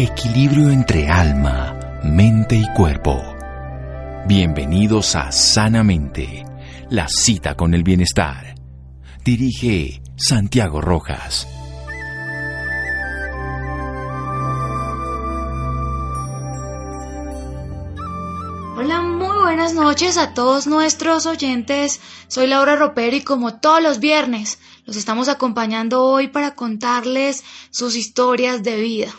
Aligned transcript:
Equilibrio 0.00 0.70
entre 0.70 1.08
alma, 1.08 2.00
mente 2.04 2.54
y 2.54 2.72
cuerpo. 2.72 3.20
Bienvenidos 4.28 5.16
a 5.16 5.32
Sanamente, 5.32 6.44
la 6.88 7.08
cita 7.08 7.56
con 7.56 7.74
el 7.74 7.82
bienestar. 7.82 8.54
Dirige 9.24 10.00
Santiago 10.16 10.80
Rojas. 10.80 11.48
Hola, 18.76 19.02
muy 19.02 19.36
buenas 19.36 19.74
noches 19.74 20.16
a 20.16 20.32
todos 20.32 20.68
nuestros 20.68 21.26
oyentes. 21.26 22.00
Soy 22.28 22.46
Laura 22.46 22.76
Ropero 22.76 23.16
y 23.16 23.22
como 23.22 23.58
todos 23.58 23.82
los 23.82 23.98
viernes, 23.98 24.60
los 24.84 24.94
estamos 24.94 25.28
acompañando 25.28 26.04
hoy 26.04 26.28
para 26.28 26.54
contarles 26.54 27.42
sus 27.72 27.96
historias 27.96 28.62
de 28.62 28.80
vida. 28.80 29.12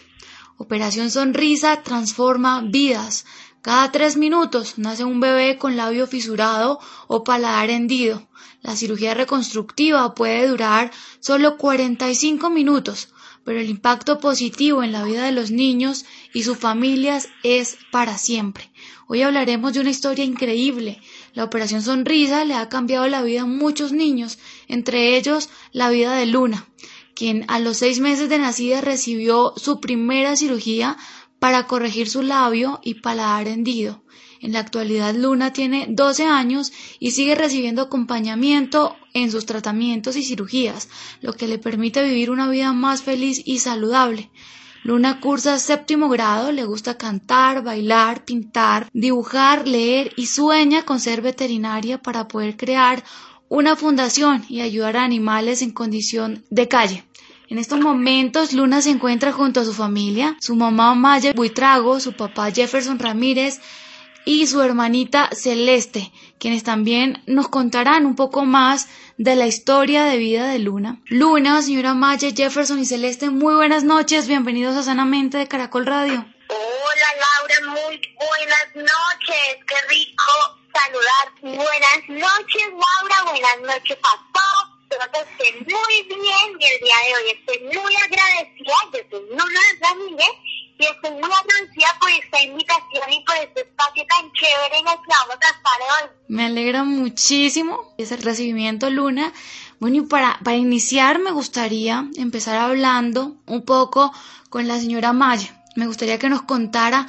Operación 0.62 1.10
Sonrisa 1.10 1.84
transforma 1.84 2.60
vidas. 2.60 3.26
Cada 3.62 3.94
tres 3.94 4.18
minutos 4.18 4.74
nace 4.76 5.06
un 5.06 5.22
bebé 5.22 5.58
con 5.58 5.78
labio 5.78 6.06
fisurado 6.06 6.82
o 7.08 7.24
paladar 7.24 7.70
hendido. 7.70 8.28
La 8.62 8.76
cirugía 8.76 9.14
reconstructiva 9.14 10.14
puede 10.16 10.50
durar 10.50 10.92
solo 11.22 11.56
45 11.56 12.50
minutos, 12.50 13.08
pero 13.46 13.62
el 13.62 13.70
impacto 13.70 14.20
positivo 14.20 14.84
en 14.84 14.92
la 14.92 15.06
vida 15.06 15.24
de 15.24 15.32
los 15.32 15.50
niños 15.50 16.04
y 16.34 16.44
sus 16.44 16.58
familias 16.58 17.30
es 17.44 17.78
para 17.90 18.18
siempre. 18.18 18.70
Hoy 19.08 19.22
hablaremos 19.22 19.72
de 19.72 19.80
una 19.80 19.92
historia 19.92 20.26
increíble. 20.26 21.00
La 21.34 21.46
Operación 21.46 21.82
Sonrisa 21.82 22.44
le 22.44 22.56
ha 22.56 22.68
cambiado 22.68 23.08
la 23.08 23.22
vida 23.22 23.44
a 23.44 23.46
muchos 23.46 23.94
niños, 23.94 24.40
entre 24.68 25.16
ellos 25.16 25.50
la 25.72 25.90
vida 25.90 26.16
de 26.16 26.26
Luna 26.26 26.68
quien 27.20 27.44
a 27.50 27.60
los 27.60 27.76
seis 27.76 28.00
meses 28.00 28.30
de 28.30 28.40
nacida 28.40 28.80
recibió 28.80 29.52
su 29.58 29.82
primera 29.82 30.38
cirugía 30.38 30.96
para 31.38 31.68
corregir 31.68 32.10
su 32.10 32.22
labio 32.22 32.80
y 32.82 33.02
paladar 33.02 33.50
hendido. 33.50 34.02
En 34.40 34.54
la 34.54 34.60
actualidad 34.60 35.14
Luna 35.14 35.52
tiene 35.52 35.88
12 35.90 36.24
años 36.24 36.72
y 36.98 37.12
sigue 37.12 37.36
recibiendo 37.36 37.82
acompañamiento 37.82 38.96
en 39.14 39.32
sus 39.32 39.46
tratamientos 39.46 40.16
y 40.16 40.24
cirugías, 40.24 40.88
lo 41.20 41.34
que 41.34 41.50
le 41.50 41.58
permite 41.58 42.02
vivir 42.02 42.32
una 42.32 42.50
vida 42.50 42.72
más 42.72 43.02
feliz 43.02 43.42
y 43.44 43.60
saludable. 43.60 44.32
Luna 44.84 45.20
cursa 45.20 45.60
séptimo 45.60 46.08
grado, 46.08 46.54
le 46.54 46.64
gusta 46.64 46.98
cantar, 46.98 47.66
bailar, 47.66 48.24
pintar, 48.24 48.90
dibujar, 48.94 49.68
leer 49.68 50.14
y 50.16 50.28
sueña 50.28 50.86
con 50.86 51.02
ser 51.02 51.22
veterinaria 51.22 52.02
para 52.02 52.30
poder 52.30 52.56
crear 52.56 53.04
una 53.50 53.76
fundación 53.76 54.46
y 54.48 54.62
ayudar 54.62 54.96
a 54.96 55.04
animales 55.04 55.62
en 55.62 55.72
condición 55.72 56.46
de 56.50 56.68
calle. 56.68 57.04
En 57.50 57.58
estos 57.58 57.80
momentos, 57.80 58.54
Luna 58.54 58.82
se 58.82 58.92
encuentra 58.92 59.32
junto 59.32 59.60
a 59.60 59.66
su 59.66 59.74
familia, 59.74 60.38
su 60.40 60.56
mamá 60.56 60.94
Maya 60.94 61.34
Buitrago, 61.34 62.00
su 62.00 62.14
papá 62.14 62.52
Jefferson 62.52 63.00
Ramírez 63.00 63.60
y 64.24 64.46
su 64.46 64.62
hermanita 64.62 65.30
Celeste, 65.34 66.12
quienes 66.38 66.64
también 66.64 67.24
nos 67.26 67.48
contarán 67.48 68.06
un 68.06 68.16
poco 68.16 68.46
más 68.46 68.88
de 69.18 69.36
la 69.36 69.48
historia 69.48 70.04
de 70.04 70.18
vida 70.18 70.48
de 70.48 70.60
Luna. 70.60 71.02
Luna, 71.08 71.64
señora 71.64 71.96
Maya, 71.96 72.30
Jefferson 72.30 72.78
y 72.78 72.86
Celeste, 72.86 73.32
muy 73.32 73.56
buenas 73.56 73.84
noches, 73.84 74.28
bienvenidos 74.28 74.78
a 74.78 74.84
Sanamente 74.84 75.40
de 75.40 75.48
Caracol 75.48 75.88
Radio. 75.88 76.24
Hola 76.50 77.10
Laura, 77.20 77.82
muy 77.82 78.00
buenas 78.16 78.76
noches, 78.76 79.58
qué 79.68 79.76
rico 79.90 80.59
saludar. 80.80 81.26
Buenas 81.42 82.02
noches 82.10 82.68
Laura, 82.72 83.32
buenas 83.32 83.60
noches 83.62 83.98
papá 83.98 84.70
espero 84.90 85.12
que 85.12 85.44
estén 85.44 85.68
muy 85.68 86.04
bien 86.04 86.58
y 86.60 86.66
el 86.66 86.80
día 86.82 86.96
de 87.06 87.16
hoy 87.16 87.38
estoy 87.38 87.82
muy 87.82 87.96
agradecida. 87.96 88.76
Yo 88.94 89.00
soy 89.10 89.30
Luna 89.30 89.60
Ramírez 89.82 90.36
y 90.80 90.86
estoy 90.86 91.12
muy 91.12 91.32
agradecida 91.32 92.00
por 92.00 92.10
esta 92.10 92.44
invitación 92.44 93.14
y 93.14 93.24
por 93.24 93.36
este 93.36 93.62
espacio 93.62 94.04
tan 94.08 94.32
chévere 94.32 94.80
en 94.80 94.88
el 94.88 94.96
que 94.96 95.14
vamos 95.20 95.36
a 95.36 95.48
estar 95.48 95.82
hoy. 95.82 96.10
Me 96.28 96.46
alegra 96.46 96.84
muchísimo 96.84 97.94
ese 97.98 98.18
recibimiento, 98.18 98.90
Luna. 98.90 99.32
Bueno, 99.80 99.98
y 99.98 100.02
para, 100.02 100.40
para 100.44 100.58
iniciar 100.58 101.20
me 101.20 101.32
gustaría 101.32 102.06
empezar 102.18 102.56
hablando 102.58 103.38
un 103.46 103.64
poco 103.66 104.12
con 104.50 104.68
la 104.68 104.80
señora 104.80 105.14
Maya. 105.14 105.64
Me 105.76 105.88
gustaría 105.88 106.20
que 106.20 106.30
nos 106.30 106.42
contara 106.42 107.08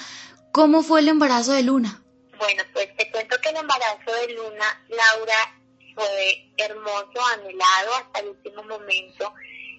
cómo 0.52 0.82
fue 0.82 1.00
el 1.00 1.08
embarazo 1.08 1.52
de 1.52 1.62
Luna. 1.62 1.99
Bueno, 2.40 2.62
pues 2.72 2.96
te 2.96 3.10
cuento 3.10 3.36
que 3.42 3.50
el 3.50 3.56
embarazo 3.56 4.12
de 4.12 4.32
Luna, 4.32 4.86
Laura, 4.88 5.60
fue 5.94 6.50
hermoso, 6.56 7.22
anhelado 7.34 7.94
hasta 7.96 8.20
el 8.20 8.28
último 8.28 8.62
momento. 8.62 9.34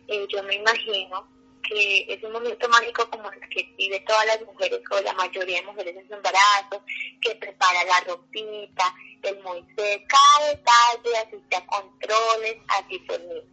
Eh, 0.07 0.27
yo 0.29 0.43
me 0.43 0.57
imagino 0.57 1.27
que 1.67 2.05
es 2.07 2.23
un 2.23 2.33
momento 2.33 2.69
mágico 2.69 3.09
como 3.09 3.31
el 3.31 3.49
que 3.49 3.63
vive 3.79 3.99
todas 4.01 4.27
las 4.27 4.41
mujeres 4.43 4.79
o 4.91 5.01
la 5.01 5.13
mayoría 5.13 5.61
de 5.61 5.65
mujeres 5.65 5.97
en 5.97 6.07
su 6.07 6.13
embarazo, 6.13 6.83
que 7.19 7.33
prepara 7.33 7.83
la 7.83 7.99
ropita, 8.01 8.95
el 9.23 9.41
Moisés, 9.41 10.01
cada 10.07 10.49
detalle, 10.49 11.17
asiste 11.17 11.55
a 11.55 11.65
controles, 11.65 12.57
así 12.67 12.99
fue. 13.07 13.43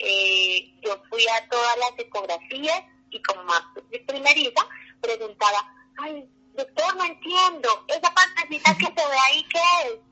Eh, 0.00 0.74
yo 0.82 1.00
fui 1.08 1.24
a 1.28 1.48
todas 1.48 1.76
las 1.78 1.92
ecografías 2.00 2.82
y 3.10 3.22
como 3.22 3.44
más 3.44 3.62
primeriza 4.08 4.66
preguntaba, 5.00 5.72
ay, 5.98 6.28
doctor, 6.54 6.96
no 6.96 7.04
entiendo, 7.04 7.84
esa 7.88 8.12
partecita 8.12 8.76
que 8.76 8.86
se 8.86 9.08
ve 9.08 9.18
ahí, 9.28 9.44
¿qué 9.44 9.60
es? 9.88 10.10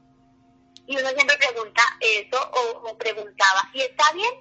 y 0.88 0.96
uno 0.96 1.08
siempre 1.10 1.36
pregunta 1.36 1.82
eso 2.00 2.50
o, 2.82 2.96
preguntaba, 2.96 3.70
¿y 3.74 3.82
está 3.82 4.10
bien? 4.14 4.32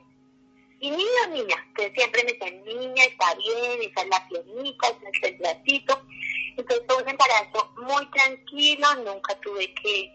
Y 0.80 0.92
niño 0.92 1.10
o 1.26 1.30
niña, 1.32 1.68
que 1.76 1.92
siempre 1.92 2.24
me 2.24 2.34
decían, 2.34 2.64
niña, 2.64 3.04
está 3.04 3.36
bien, 3.36 3.82
esa 3.82 4.02
es 4.02 4.08
la 4.08 4.28
piernita, 4.30 4.88
ese 4.88 5.10
es 5.12 5.24
el 5.24 5.38
platito. 5.38 6.02
Entonces 6.56 6.86
fue 6.88 7.04
un 7.04 7.10
embarazo 7.10 7.74
muy 7.82 8.10
tranquilo, 8.12 8.88
nunca 9.04 9.38
tuve 9.42 9.74
que 9.74 10.10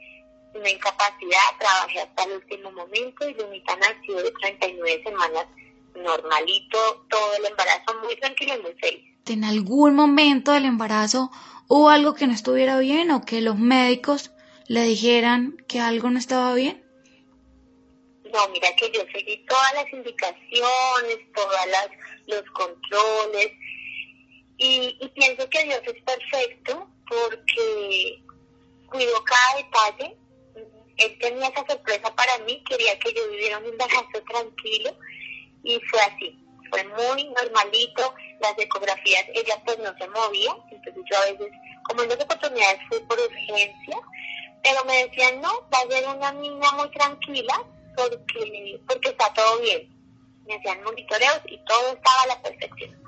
una 0.55 0.71
incapacidad, 0.71 1.41
trabajé 1.59 2.01
hasta 2.01 2.25
el 2.25 2.33
último 2.33 2.73
momento 2.73 3.29
y 3.29 3.35
Lunita 3.35 3.77
nació 3.77 4.23
de 4.23 4.31
39 4.31 5.03
semanas 5.05 5.47
normalito, 5.95 7.07
todo 7.11 7.35
el 7.37 7.45
embarazo 7.45 7.95
muy 8.03 8.17
tranquilo 8.17 8.55
y 8.57 8.63
muy 8.63 8.75
feliz. 8.75 9.05
¿En 9.27 9.45
algún 9.45 9.95
momento 9.95 10.53
del 10.53 10.65
embarazo 10.65 11.31
hubo 11.69 11.89
algo 11.91 12.15
que 12.15 12.27
no 12.27 12.33
estuviera 12.33 12.79
bien 12.79 13.11
o 13.11 13.25
que 13.25 13.41
los 13.41 13.59
médicos 13.59 14.31
le 14.67 14.83
dijeran 14.83 15.57
que 15.69 15.81
algo 15.81 16.11
no 16.11 16.19
estaba 16.19 16.55
bien? 16.55 16.83
No, 18.33 18.49
mira 18.49 18.69
que 18.77 18.91
yo 18.91 19.03
seguí 19.13 19.45
todas 19.47 19.75
las 19.75 19.93
indicaciones, 19.93 21.19
todos 21.35 21.51
los 22.27 22.43
controles 22.53 23.53
y, 24.57 24.97
y 25.01 25.09
pienso 25.09 25.49
que 25.51 25.65
Dios 25.65 25.81
es 25.85 26.03
perfecto 26.03 26.89
porque 27.09 28.23
cuidó 28.89 29.25
cada 29.25 29.57
detalle. 29.57 30.17
Él 30.99 31.19
tenía 31.19 31.49
esa 31.49 31.67
sorpresa 31.67 32.15
para 32.15 32.39
mí, 32.45 32.63
quería 32.69 32.99
que 32.99 33.13
yo 33.13 33.29
viviera 33.31 33.59
un 33.59 33.67
embarazo 33.67 34.23
tranquilo 34.29 34.97
y 35.65 35.81
fue 35.91 36.01
así. 36.01 36.39
Fue 36.71 36.85
muy 36.85 37.25
normalito, 37.25 38.15
las 38.43 38.59
ecografías, 38.59 39.25
ella 39.35 39.63
pues 39.65 39.79
no 39.79 39.97
se 39.97 40.09
movía, 40.09 40.55
entonces 40.71 41.03
yo 41.11 41.17
a 41.17 41.31
veces, 41.31 41.53
como 41.85 42.03
en 42.03 42.09
dos 42.11 42.21
oportunidades 42.21 42.81
fui 42.89 42.99
por 43.01 43.19
urgencia, 43.19 43.97
pero 44.63 44.85
me 44.85 45.07
decían, 45.07 45.41
no, 45.41 45.49
va 45.73 45.79
a 45.79 45.89
ser 45.89 46.09
una 46.09 46.33
niña 46.33 46.71
muy 46.73 46.91
tranquila 46.91 47.65
porque, 47.97 48.81
porque 48.87 49.09
está 49.11 49.33
todo 49.33 49.61
bien. 49.61 49.89
Me 50.47 50.57
hacían 50.57 50.83
monitoreos 50.83 51.41
y 51.47 51.59
todo 51.65 51.93
estaba 51.93 52.23
a 52.23 52.27
la 52.27 52.43
perfección. 52.43 53.03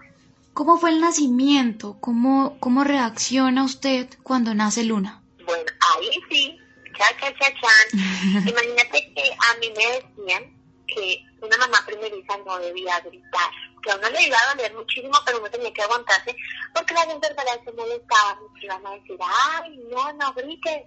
¿Cómo 0.52 0.78
fue 0.78 0.90
el 0.90 1.00
nacimiento? 1.00 1.96
¿Cómo, 2.00 2.56
cómo 2.60 2.84
reacciona 2.84 3.64
usted 3.64 4.08
cuando 4.22 4.54
nace 4.54 4.84
Luna? 4.84 5.20
Bueno, 5.44 5.64
ahí 5.96 6.10
sí, 6.30 6.58
cha, 6.96 7.06
cha, 7.20 7.34
cha, 7.38 7.52
chan. 7.60 8.00
Imagínate 8.48 9.12
que 9.14 9.22
a 9.22 9.58
mí 9.58 9.72
me 9.76 9.86
decían 9.86 10.54
que 10.86 11.24
una 11.42 11.56
mamá 11.58 11.78
primeriza 11.86 12.36
no 12.46 12.58
debía 12.58 13.00
gritar, 13.00 13.50
que 13.84 13.90
a 13.90 13.96
uno 13.96 14.08
le 14.10 14.22
iba 14.22 14.38
a 14.38 14.54
doler 14.54 14.74
muchísimo, 14.74 15.14
pero 15.26 15.38
uno 15.38 15.50
tenía 15.50 15.72
que 15.72 15.82
aguantarse 15.82 16.34
porque 16.74 16.94
las 16.94 17.08
enfermeras 17.08 17.58
se 17.64 17.72
molestaban 17.72 18.38
y 18.56 18.64
iban 18.64 18.86
a 18.86 18.90
decir, 18.92 19.18
ay, 19.20 19.76
no, 19.90 20.12
no 20.14 20.32
grites 20.32 20.82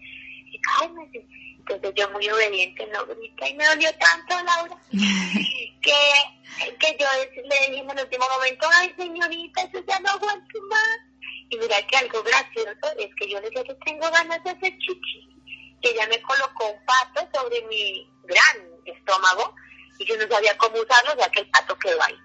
entonces 1.69 1.93
yo 1.95 2.09
muy 2.11 2.29
obediente, 2.29 2.87
no 2.87 3.05
grita 3.05 3.49
y 3.49 3.53
me 3.55 3.65
dolió 3.65 3.89
tanto, 3.97 4.43
Laura, 4.43 4.77
que, 4.91 5.93
que 6.79 6.97
yo 6.97 7.07
le 7.43 7.69
dije 7.69 7.81
en 7.81 7.89
el 7.89 8.03
último 8.03 8.25
momento, 8.29 8.67
ay 8.73 8.93
señorita, 8.97 9.63
eso 9.63 9.83
ya 9.85 9.99
no 9.99 10.09
aguanto 10.11 10.61
más. 10.69 10.99
Y 11.49 11.57
mira 11.57 11.75
que 11.87 11.97
algo 11.97 12.23
gracioso 12.23 12.97
es 12.97 13.09
que 13.15 13.29
yo 13.29 13.39
le 13.39 13.49
dije 13.49 13.63
que 13.63 13.75
tengo 13.85 14.09
ganas 14.11 14.43
de 14.43 14.49
hacer 14.51 14.77
chichi. 14.79 15.29
Y 15.81 15.87
ella 15.89 16.07
me 16.07 16.21
colocó 16.21 16.71
un 16.71 16.85
pato 16.85 17.29
sobre 17.37 17.61
mi 17.63 18.09
gran 18.23 18.67
estómago 18.85 19.53
y 19.99 20.05
yo 20.05 20.17
no 20.17 20.27
sabía 20.27 20.57
cómo 20.57 20.77
usarlo, 20.77 21.15
ya 21.17 21.29
que 21.29 21.41
el 21.41 21.49
pato 21.49 21.77
quedó 21.79 21.99
ahí. 22.03 22.17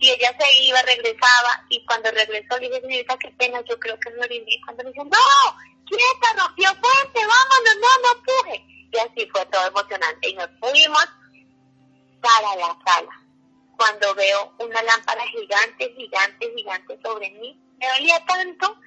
Y 0.00 0.10
ella 0.10 0.34
se 0.38 0.62
iba, 0.62 0.80
regresaba, 0.82 1.64
y 1.68 1.84
cuando 1.84 2.10
regresó 2.10 2.58
le 2.58 2.68
dije, 2.68 2.80
señorita, 2.80 3.18
qué 3.18 3.30
pena, 3.32 3.62
yo 3.68 3.78
creo 3.78 4.00
que 4.00 4.10
me 4.10 4.24
oriné. 4.24 4.58
Cuando 4.64 4.84
me 4.84 4.90
dice, 4.90 5.04
no, 5.04 5.56
quieta, 5.86 6.42
rompió 6.42 6.68
fuerte, 6.70 7.20
vámonos, 7.20 7.76
no, 7.76 7.88
no 8.02 8.18
empuje. 8.18 8.64
Y 8.92 8.98
así 8.98 9.30
fue 9.30 9.44
todo 9.46 9.66
emocionante. 9.66 10.30
Y 10.30 10.34
nos 10.34 10.48
fuimos 10.58 11.06
para 12.22 12.56
la 12.56 12.78
sala. 12.86 13.10
Cuando 13.76 14.14
veo 14.14 14.54
una 14.58 14.82
lámpara 14.82 15.22
gigante, 15.26 15.94
gigante, 15.94 16.50
gigante 16.56 16.98
sobre 17.02 17.30
mí, 17.32 17.58
me 17.78 17.88
dolía 17.88 18.24
tanto 18.26 18.78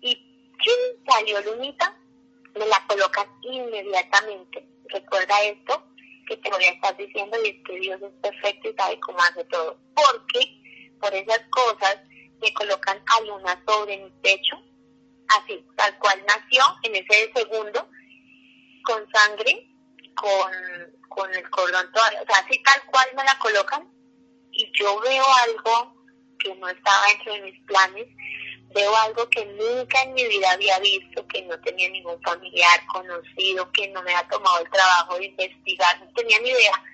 y 0.00 0.14
¿quién 0.58 1.04
salió 1.08 1.40
Lunita? 1.42 1.96
Me 2.54 2.66
la 2.66 2.84
colocan 2.88 3.26
inmediatamente. 3.42 4.66
Recuerda 4.88 5.42
esto 5.42 5.82
que 6.26 6.36
te 6.36 6.50
voy 6.50 6.64
a 6.64 6.72
estar 6.72 6.96
diciendo 6.96 7.36
y 7.44 7.62
que 7.62 7.78
Dios 7.80 8.00
es 8.02 8.12
perfecto 8.22 8.70
y 8.70 8.74
sabe 8.74 9.00
cómo 9.00 9.18
hace 9.20 9.44
todo. 9.44 9.78
Porque 9.94 10.94
por 11.00 11.14
esas 11.14 11.40
cosas 11.50 11.98
me 12.40 12.52
colocan 12.54 13.02
a 13.06 13.20
Luna 13.22 13.62
sobre 13.66 13.98
mi 13.98 14.10
pecho, 14.22 14.56
así, 15.28 15.64
tal 15.76 15.98
cual 15.98 16.22
nació 16.26 16.62
en 16.82 16.96
ese 16.96 17.32
segundo, 17.34 17.88
con 18.84 19.08
sangre, 19.12 19.68
con, 20.14 20.52
con 21.08 21.34
el 21.34 21.48
cordón 21.50 21.90
todavía, 21.92 22.22
o 22.22 22.26
sea, 22.26 22.44
así 22.44 22.62
tal 22.62 22.82
cual 22.86 23.06
me 23.16 23.24
la 23.24 23.38
colocan 23.38 23.88
y 24.50 24.70
yo 24.78 25.00
veo 25.00 25.24
algo 25.48 26.04
que 26.38 26.54
no 26.56 26.68
estaba 26.68 27.06
dentro 27.12 27.32
de 27.34 27.42
mis 27.42 27.60
planes, 27.66 28.06
veo 28.74 28.94
algo 28.96 29.28
que 29.28 29.44
nunca 29.44 30.02
en 30.02 30.14
mi 30.14 30.26
vida 30.26 30.52
había 30.52 30.78
visto, 30.80 31.26
que 31.28 31.42
no 31.42 31.58
tenía 31.60 31.88
ningún 31.90 32.20
familiar 32.22 32.86
conocido, 32.92 33.70
que 33.72 33.88
no 33.88 34.02
me 34.02 34.14
ha 34.14 34.26
tomado 34.28 34.60
el 34.60 34.70
trabajo 34.70 35.16
de 35.18 35.26
investigar, 35.26 36.00
no 36.00 36.12
tenía 36.14 36.38
ni 36.40 36.50
idea 36.50 36.84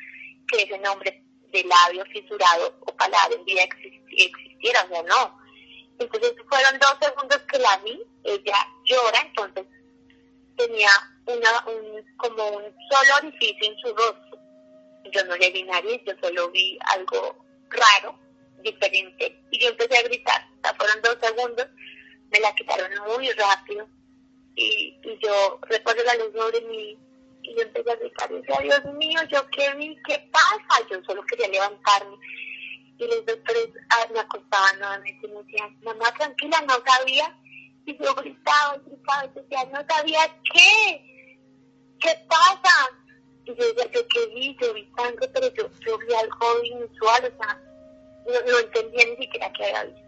que 0.49 0.63
ese 0.63 0.79
nombre 0.79 1.23
de 1.53 1.65
labio 1.65 2.05
fisurado 2.07 2.75
o 2.81 2.97
palabra 2.97 3.35
en 3.35 3.45
vida 3.45 3.63
existiera, 3.63 4.85
o 4.85 4.89
sea, 4.89 5.03
no. 5.03 5.39
Entonces 5.99 6.35
fueron 6.49 6.79
dos 6.79 6.97
segundos 7.01 7.39
que 7.51 7.59
la 7.59 7.77
vi, 7.79 8.03
ella 8.25 8.69
llora, 8.85 9.21
entonces 9.21 9.67
tenía 10.57 10.91
una, 11.27 11.67
un, 11.67 12.17
como 12.17 12.49
un 12.49 12.65
solo 12.91 13.17
orificio 13.23 13.69
en 13.69 13.79
su 13.79 13.89
rostro. 13.89 14.39
Yo 15.13 15.25
no 15.25 15.37
le 15.37 15.51
vi 15.51 15.63
nariz, 15.63 16.03
yo 16.07 16.13
solo 16.21 16.51
vi 16.51 16.79
algo 16.95 17.45
raro, 17.71 18.19
diferente, 18.63 19.41
y 19.51 19.59
yo 19.59 19.69
empecé 19.69 19.99
a 19.99 20.03
gritar. 20.03 20.48
Sea, 20.63 20.75
fueron 20.75 21.03
dos 21.03 21.17
segundos, 21.21 21.67
me 22.31 22.41
la 22.41 22.55
quitaron 22.55 22.91
muy 23.17 23.31
rápido, 23.33 23.89
y, 24.55 24.99
y 25.03 25.19
yo 25.23 25.59
recuerdo 25.63 26.03
la 26.05 26.17
luz 26.17 26.33
sobre 26.35 26.61
mí, 26.63 26.99
y 27.43 27.55
yo 27.55 27.63
empecé 27.63 27.91
a 27.91 27.97
gritar, 27.97 28.31
decía, 28.31 28.59
Dios 28.63 28.85
mío, 28.95 29.21
yo 29.31 29.47
qué 29.51 29.75
vi, 29.75 29.97
qué 30.07 30.29
pasa, 30.33 30.87
yo 30.91 31.03
solo 31.05 31.23
quería 31.25 31.49
levantarme. 31.49 32.17
Y 32.99 33.07
los 33.07 33.25
doctores 33.27 33.69
ah, 33.91 34.07
me 34.13 34.19
acostaban 34.19 34.79
nuevamente 34.81 35.25
y 35.25 35.31
me 35.31 35.43
decían, 35.45 35.79
mamá, 35.83 36.13
tranquila, 36.19 36.61
no 36.63 36.83
sabía. 36.85 37.39
Y 37.87 37.97
yo 37.97 38.13
gritaba 38.17 38.77
gritaba 38.85 39.25
y 39.25 39.41
decía, 39.41 39.65
no 39.67 39.81
sabía 39.89 40.37
qué, 40.53 41.47
qué 42.01 42.19
pasa 42.29 42.99
y 43.49 43.55
yo 43.55 43.67
decía, 43.67 43.91
yo 43.93 44.09
qué 44.09 44.27
vi, 44.35 44.57
yo 44.61 44.75
vi 44.75 44.93
sangre, 44.97 45.29
pero 45.29 45.55
yo, 45.55 45.71
yo 45.87 45.99
vi 45.99 46.15
algo 46.15 46.65
inusual, 46.65 47.25
o 47.25 47.43
sea, 47.43 47.61
no, 48.27 48.53
no 48.53 48.59
entendía 48.59 49.07
ni 49.07 49.17
siquiera 49.25 49.51
qué 49.53 49.65
había 49.65 49.85
visto. 49.85 50.08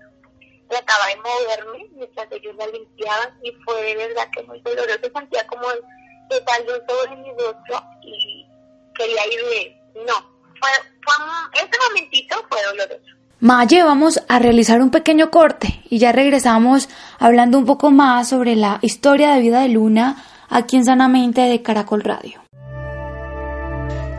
Trataba 0.71 1.07
de 1.09 1.17
moverme 1.17 1.89
mientras 1.97 2.29
ellos 2.31 2.55
la 2.57 2.67
limpiaban 2.69 3.29
y 3.43 3.51
fue 3.65 3.83
de 3.83 3.97
verdad 3.97 4.29
que 4.33 4.43
muy 4.45 4.61
doloroso, 4.61 5.11
sentía 5.13 5.45
como 5.49 5.65
esa 5.69 6.61
luz 6.61 6.81
sobre 6.89 7.17
mi 7.17 7.31
rostro 7.33 7.83
y 8.03 8.47
quería 8.95 9.21
irme, 9.27 9.83
no, 10.07 10.15
fue, 10.61 10.71
fue, 11.03 11.61
ese 11.61 11.79
momentito 11.89 12.37
fue 12.49 12.63
doloroso. 12.63 13.21
Maye, 13.41 13.83
vamos 13.83 14.23
a 14.29 14.39
realizar 14.39 14.81
un 14.81 14.91
pequeño 14.91 15.31
corte 15.31 15.83
y 15.89 15.99
ya 15.99 16.13
regresamos 16.13 16.89
hablando 17.19 17.59
un 17.59 17.65
poco 17.65 17.91
más 17.91 18.29
sobre 18.29 18.55
la 18.55 18.79
historia 18.83 19.33
de 19.33 19.41
vida 19.41 19.63
de 19.63 19.71
Luna 19.71 20.23
aquí 20.49 20.77
en 20.77 20.85
Sanamente 20.85 21.41
de 21.41 21.63
Caracol 21.63 22.03
Radio. 22.05 22.43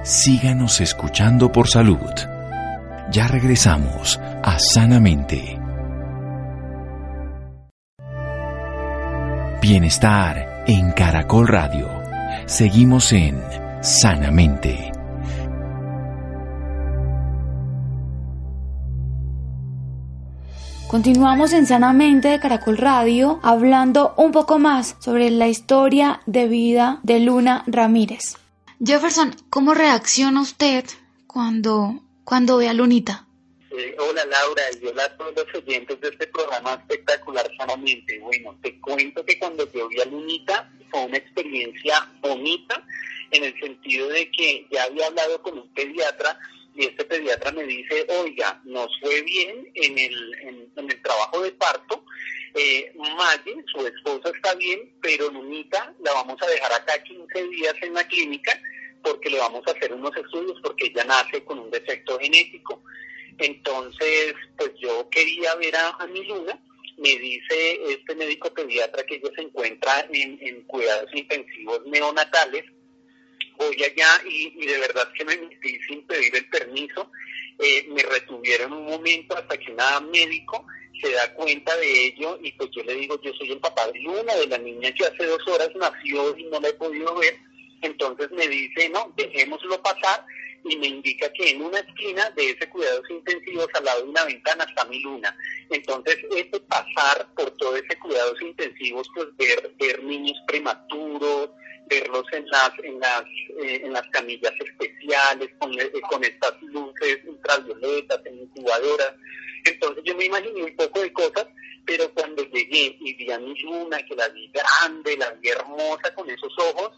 Síganos 0.04 0.82
escuchando 0.82 1.52
por 1.52 1.68
salud. 1.68 2.12
Ya 3.12 3.28
regresamos 3.28 4.20
a 4.44 4.58
Sanamente. 4.58 5.61
Bienestar 9.72 10.66
en 10.68 10.92
Caracol 10.92 11.48
Radio. 11.48 11.88
Seguimos 12.46 13.14
en 13.14 13.42
Sanamente. 13.82 14.92
Continuamos 20.90 21.54
en 21.54 21.66
Sanamente 21.66 22.28
de 22.28 22.42
Caracol 22.42 22.78
Radio 22.78 23.40
hablando 23.44 24.14
un 24.18 24.34
poco 24.34 24.60
más 24.60 24.98
sobre 25.00 25.32
la 25.32 25.48
historia 25.48 26.20
de 26.26 26.50
vida 26.50 27.00
de 27.04 27.22
Luna 27.22 27.64
Ramírez. 27.66 28.36
Jefferson, 28.86 29.34
¿cómo 29.50 29.74
reacciona 29.74 30.42
usted 30.42 30.84
cuando, 31.28 32.02
cuando 32.26 32.58
ve 32.58 32.68
a 32.68 32.74
Lunita? 32.74 33.26
Eh, 33.74 33.96
hola 34.00 34.26
Laura, 34.26 34.64
y 34.82 34.86
hola 34.86 35.06
a 35.06 35.16
todos 35.16 35.34
los 35.34 35.56
oyentes 35.56 36.02
de 36.02 36.10
este 36.10 36.28
programa 36.28 36.74
espectacular 36.74 37.50
sanamente. 37.58 38.20
Bueno, 38.20 38.58
te 38.62 38.78
cuento 38.82 39.24
que 39.24 39.40
cuando 39.40 39.72
yo 39.72 39.88
vi 39.88 40.02
a 40.02 40.06
Lunita 40.06 40.70
fue 40.90 41.06
una 41.06 41.16
experiencia 41.16 42.06
bonita 42.20 42.86
en 43.32 43.46
el 43.46 43.58
sentido 43.62 44.10
de 44.10 44.30
que 44.30 44.68
ya 44.70 44.84
había 44.84 45.08
hablado 45.08 45.42
con 45.42 45.58
un 45.58 45.74
pediatra 45.74 46.38
y 46.76 46.86
este 46.86 47.06
pediatra 47.06 47.54
me 47.54 47.64
dice, 47.64 48.06
oiga, 48.10 48.60
nos 48.66 48.90
fue 49.00 49.22
bien 49.22 49.66
en 49.74 49.98
el, 49.98 50.34
en, 50.76 50.92
el 50.92 51.02
trabajo 51.02 51.42
de 51.42 51.52
parto, 51.54 52.04
eh, 52.54 52.94
su 53.72 53.88
esposa 53.88 54.32
está 54.36 54.54
bien, 54.56 54.94
pero 55.02 55.32
Lunita 55.32 55.94
la 56.04 56.12
vamos 56.12 56.42
a 56.42 56.48
dejar 56.48 56.74
acá 56.74 57.02
15 57.04 57.48
días 57.48 57.76
en 57.82 57.94
la 57.94 58.06
clínica 58.06 58.60
porque 59.02 59.30
le 59.30 59.40
vamos 59.40 59.64
a 59.68 59.72
hacer 59.72 59.94
unos 59.94 60.16
estudios 60.16 60.60
porque 60.62 60.88
ella 60.88 61.04
nace 61.06 61.44
con 61.46 61.60
un 61.60 61.72
defecto 61.72 62.20
genético. 62.20 62.81
Entonces, 63.42 64.36
pues 64.56 64.72
yo 64.80 65.10
quería 65.10 65.56
ver 65.56 65.76
a, 65.76 66.06
mi 66.08 66.24
Luna, 66.26 66.62
me 66.98 67.10
dice 67.18 67.80
este 67.92 68.14
médico 68.14 68.54
pediatra 68.54 69.04
que 69.04 69.16
ella 69.16 69.32
se 69.36 69.42
encuentra 69.42 70.08
en, 70.12 70.62
cuidados 70.68 71.10
intensivos 71.12 71.82
neonatales, 71.88 72.66
voy 73.58 73.84
allá 73.84 74.22
y, 74.30 74.64
de 74.64 74.78
verdad 74.78 75.12
que 75.18 75.26
me 75.26 75.38
metí 75.38 75.80
sin 75.88 76.06
pedir 76.06 76.36
el 76.36 76.48
permiso, 76.50 77.12
eh, 77.58 77.88
me 77.90 78.04
retuvieron 78.04 78.74
un 78.74 78.86
momento 78.86 79.36
hasta 79.36 79.58
que 79.58 79.72
una 79.72 80.00
médico 80.02 80.64
se 81.02 81.12
da 81.12 81.34
cuenta 81.34 81.76
de 81.78 82.08
ello 82.08 82.38
y 82.44 82.52
pues 82.52 82.70
yo 82.76 82.84
le 82.84 82.94
digo, 82.94 83.20
yo 83.24 83.34
soy 83.34 83.54
el 83.54 83.60
papá 83.60 83.88
de 83.92 84.00
Luna, 84.02 84.36
de 84.36 84.46
la 84.46 84.60
niña 84.60 84.94
que 84.94 85.06
hace 85.06 85.26
dos 85.26 85.48
horas 85.48 85.72
nació 85.76 86.38
y 86.38 86.44
no 86.44 86.60
la 86.60 86.70
he 86.70 86.74
podido 86.74 87.16
ver, 87.16 87.36
entonces 87.82 88.30
me 88.30 88.48
dice, 88.48 88.88
no, 88.90 89.12
dejémoslo 89.18 89.82
pasar 89.82 90.24
y 90.64 90.78
me 90.78 90.88
indica 90.88 91.32
que 91.34 91.50
en 91.50 91.62
una 91.62 91.80
esquina 91.80 92.30
de 92.32 92.52
ese 92.52 92.70
cuidados 92.70 93.10
intensivos 93.10 93.68
al 93.74 93.86
lado 93.86 94.04
de 94.04 94.10
una 94.10 94.26
ventana 94.26 94.64
está 94.64 94.86
mi 94.86 95.00
luna. 95.00 95.36
Entonces, 95.70 96.18
ese 96.36 96.60
pasar 96.62 97.28
por 97.36 97.52
todo 97.58 97.76
ese 97.76 97.98
cuidados 98.00 98.42
intensivos, 98.42 99.08
pues 99.16 99.28
ver, 99.38 99.74
ver 99.80 100.04
niños 100.04 100.38
prematuros, 100.48 101.50
verlos 101.88 102.26
en 102.32 102.48
las, 102.48 102.72
en 102.84 103.00
las, 103.00 103.24
eh, 103.64 103.82
en 103.84 103.94
las 103.94 104.08
camillas 104.12 104.54
especiales, 104.60 105.50
con, 105.60 105.74
eh, 105.80 105.92
con 106.10 106.24
estas 106.24 106.62
luces 106.62 107.20
ultravioletas, 107.26 108.26
en 108.26 108.42
incubadoras. 108.42 109.14
Entonces 109.66 110.04
yo 110.06 110.16
me 110.16 110.26
imaginé 110.26 110.64
un 110.64 110.76
poco 110.76 111.02
de 111.02 111.12
cosas, 111.12 111.48
pero 111.86 112.12
cuando 112.14 112.44
llegué 112.44 112.98
y 113.00 113.14
vi 113.16 113.32
a 113.32 113.40
mi 113.40 113.60
luna, 113.62 114.02
que 114.06 114.16
la 114.16 114.30
vi 114.30 114.52
grande, 114.52 115.18
la 115.18 115.32
vi 115.32 115.50
hermosa 115.50 116.14
con 116.16 116.30
esos 116.30 116.54
ojos, 116.58 116.92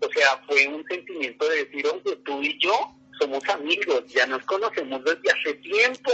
o 0.00 0.12
sea, 0.12 0.42
fue 0.46 0.68
un 0.68 0.84
sentimiento 0.86 1.48
de 1.48 1.64
decir, 1.64 1.86
oye, 1.86 2.16
tú 2.24 2.42
y 2.42 2.58
yo 2.58 2.95
somos 3.18 3.42
amigos, 3.48 4.04
ya 4.08 4.26
nos 4.26 4.42
conocemos 4.44 5.02
desde 5.04 5.30
hace 5.30 5.54
tiempo, 5.54 6.12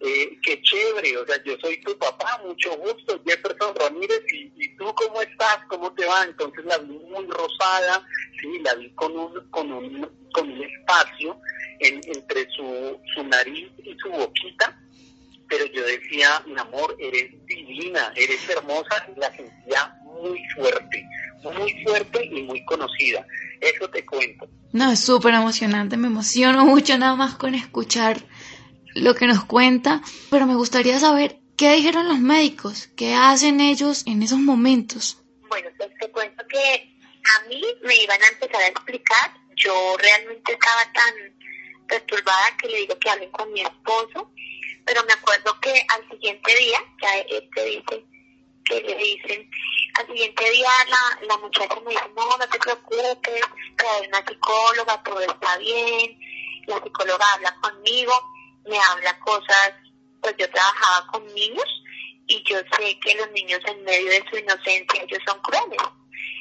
eh, 0.00 0.38
qué 0.42 0.60
chévere, 0.62 1.16
o 1.18 1.26
sea, 1.26 1.42
yo 1.44 1.56
soy 1.60 1.80
tu 1.82 1.96
papá, 1.98 2.40
mucho 2.44 2.76
gusto, 2.76 3.20
Jefferson 3.24 3.74
Ramírez, 3.76 4.22
y, 4.32 4.76
tú 4.76 4.92
cómo 4.94 5.22
estás, 5.22 5.58
cómo 5.68 5.92
te 5.94 6.04
va, 6.04 6.24
entonces 6.24 6.64
la 6.64 6.78
vi 6.78 6.98
muy 6.98 7.26
rosada, 7.26 8.06
sí, 8.40 8.58
la 8.60 8.74
vi 8.74 8.90
con 8.94 9.16
un, 9.16 9.50
con 9.50 9.72
un, 9.72 10.08
con 10.32 10.50
un 10.50 10.62
espacio 10.62 11.38
entre 11.80 12.48
su, 12.50 13.00
su 13.14 13.24
nariz 13.24 13.70
y 13.84 13.96
su 13.98 14.10
boquita, 14.10 14.78
pero 15.48 15.66
yo 15.66 15.84
decía, 15.84 16.42
mi 16.46 16.58
amor, 16.58 16.96
eres 16.98 17.30
divina, 17.46 18.12
eres 18.16 18.48
hermosa, 18.48 19.06
y 19.14 19.20
la 19.20 19.30
sentía 19.36 19.94
muy 20.04 20.42
fuerte, 20.54 21.06
muy 21.42 21.84
fuerte 21.84 22.24
y 22.24 22.42
muy 22.42 22.64
conocida. 22.64 23.26
Eso 23.62 23.88
te 23.88 24.04
cuento. 24.04 24.48
No, 24.72 24.90
es 24.90 25.00
súper 25.00 25.34
emocionante, 25.34 25.96
me 25.96 26.08
emociono 26.08 26.64
mucho 26.66 26.98
nada 26.98 27.14
más 27.14 27.36
con 27.36 27.54
escuchar 27.54 28.18
lo 28.94 29.14
que 29.14 29.26
nos 29.26 29.44
cuenta, 29.44 30.02
pero 30.30 30.46
me 30.46 30.56
gustaría 30.56 30.98
saber 30.98 31.38
qué 31.56 31.74
dijeron 31.74 32.08
los 32.08 32.18
médicos, 32.18 32.88
qué 32.96 33.14
hacen 33.14 33.60
ellos 33.60 34.02
en 34.06 34.22
esos 34.22 34.38
momentos. 34.38 35.22
Bueno, 35.48 35.70
pues 35.78 35.90
te 36.00 36.10
cuento 36.10 36.44
que 36.48 36.96
a 37.38 37.48
mí 37.48 37.62
me 37.84 37.94
iban 38.02 38.20
a 38.20 38.28
empezar 38.32 38.60
a 38.62 38.66
explicar, 38.66 39.32
yo 39.54 39.96
realmente 39.98 40.52
estaba 40.52 40.92
tan 40.92 41.14
perturbada 41.86 42.56
que 42.60 42.68
le 42.68 42.78
digo 42.78 42.98
que 42.98 43.10
hablen 43.10 43.30
con 43.30 43.52
mi 43.52 43.60
esposo, 43.60 44.32
pero 44.84 45.04
me 45.04 45.12
acuerdo 45.12 45.58
que 45.60 45.86
al 45.88 46.10
siguiente 46.10 46.52
día, 46.58 46.78
ya 47.00 47.18
este 47.18 47.64
dice, 47.64 48.04
que 48.64 48.80
le 48.80 48.96
dicen, 48.96 49.50
al 49.94 50.06
siguiente 50.06 50.50
día 50.50 50.68
la, 50.88 51.26
la 51.26 51.36
muchacha 51.38 51.80
me 51.80 51.90
dice, 51.90 52.08
no, 52.16 52.36
no 52.36 52.48
te 52.48 52.58
preocupes, 52.58 53.42
hay 53.78 54.08
una 54.08 54.24
psicóloga, 54.26 55.02
todo 55.02 55.20
está 55.20 55.56
bien, 55.58 56.18
la 56.66 56.82
psicóloga 56.82 57.24
habla 57.34 57.54
conmigo, 57.60 58.12
me 58.66 58.78
habla 58.78 59.18
cosas, 59.20 59.72
pues 60.20 60.34
yo 60.38 60.48
trabajaba 60.50 61.06
con 61.08 61.26
niños 61.34 61.82
y 62.26 62.42
yo 62.44 62.58
sé 62.78 62.98
que 63.00 63.14
los 63.16 63.30
niños 63.32 63.60
en 63.66 63.82
medio 63.84 64.10
de 64.10 64.24
su 64.30 64.38
inocencia 64.38 65.02
ellos 65.02 65.18
son 65.26 65.40
crueles. 65.40 65.82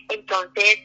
Entonces, 0.09 0.77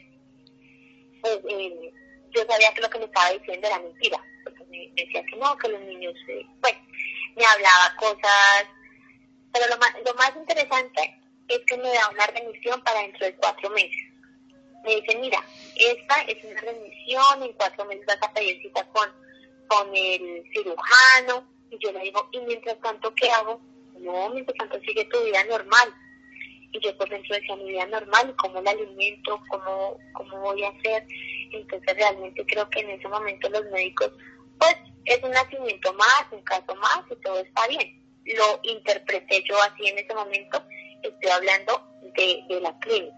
pues, 1.21 1.39
eh, 1.49 1.93
yo 2.31 2.45
sabía 2.49 2.73
que 2.73 2.81
lo 2.81 2.89
que 2.89 2.99
me 2.99 3.05
estaba 3.05 3.31
diciendo 3.31 3.67
era 3.67 3.79
mentira, 3.79 4.19
porque 4.43 4.63
me 4.65 4.91
decía 4.95 5.23
que 5.25 5.35
no, 5.37 5.55
que 5.57 5.69
los 5.69 5.81
niños, 5.81 6.13
eh, 6.27 6.45
bueno, 6.59 6.79
me 7.35 7.45
hablaba 7.45 7.95
cosas, 7.97 8.65
pero 9.53 9.67
lo 9.69 9.77
más, 9.77 9.93
lo 10.05 10.13
más 10.15 10.35
interesante 10.35 11.21
es 11.47 11.59
que 11.65 11.77
me 11.77 11.89
da 11.89 12.09
una 12.11 12.27
remisión 12.27 12.81
para 12.83 13.01
dentro 13.01 13.25
de 13.25 13.35
cuatro 13.35 13.69
meses. 13.71 14.13
Me 14.83 14.95
dice, 14.95 15.17
mira, 15.17 15.43
esta 15.75 16.21
es 16.23 16.43
una 16.43 16.61
remisión, 16.61 17.43
en 17.43 17.53
cuatro 17.53 17.85
meses 17.85 18.05
vas 18.05 18.21
a 18.21 18.33
pedir 18.33 18.61
cita 18.61 18.85
con, 18.87 19.09
con 19.67 19.95
el 19.95 20.43
cirujano, 20.53 21.47
y 21.69 21.77
yo 21.79 21.91
le 21.91 21.99
digo, 22.01 22.29
¿y 22.31 22.39
mientras 22.41 22.79
tanto 22.81 23.13
qué 23.15 23.29
hago? 23.31 23.59
No, 23.99 24.29
mientras 24.29 24.57
tanto 24.57 24.79
sigue 24.81 25.05
tu 25.05 25.23
vida 25.23 25.43
normal. 25.45 25.93
Y 26.71 26.79
yo 26.79 26.95
por 26.97 27.09
dentro 27.09 27.35
decía 27.35 27.55
mi 27.55 27.69
vida 27.69 27.85
normal, 27.87 28.35
cómo 28.37 28.61
la 28.61 28.71
alimento, 28.71 29.41
cómo, 29.49 29.97
cómo 30.13 30.41
voy 30.41 30.63
a 30.63 30.69
hacer. 30.69 31.05
Entonces 31.51 31.95
realmente 31.95 32.45
creo 32.45 32.69
que 32.69 32.81
en 32.81 32.91
ese 32.91 33.07
momento 33.07 33.49
los 33.49 33.65
médicos, 33.71 34.11
pues 34.59 34.75
es 35.05 35.23
un 35.23 35.31
nacimiento 35.31 35.93
más, 35.93 36.25
un 36.31 36.41
caso 36.43 36.75
más 36.75 37.01
y 37.09 37.15
todo 37.21 37.39
está 37.39 37.67
bien. 37.67 38.03
Lo 38.25 38.59
interpreté 38.63 39.43
yo 39.47 39.55
así 39.61 39.87
en 39.87 39.97
ese 39.97 40.13
momento, 40.13 40.61
estoy 41.07 41.31
hablando 41.31 41.87
de, 42.01 42.43
de 42.47 42.61
la 42.61 42.77
clínica. 42.79 43.15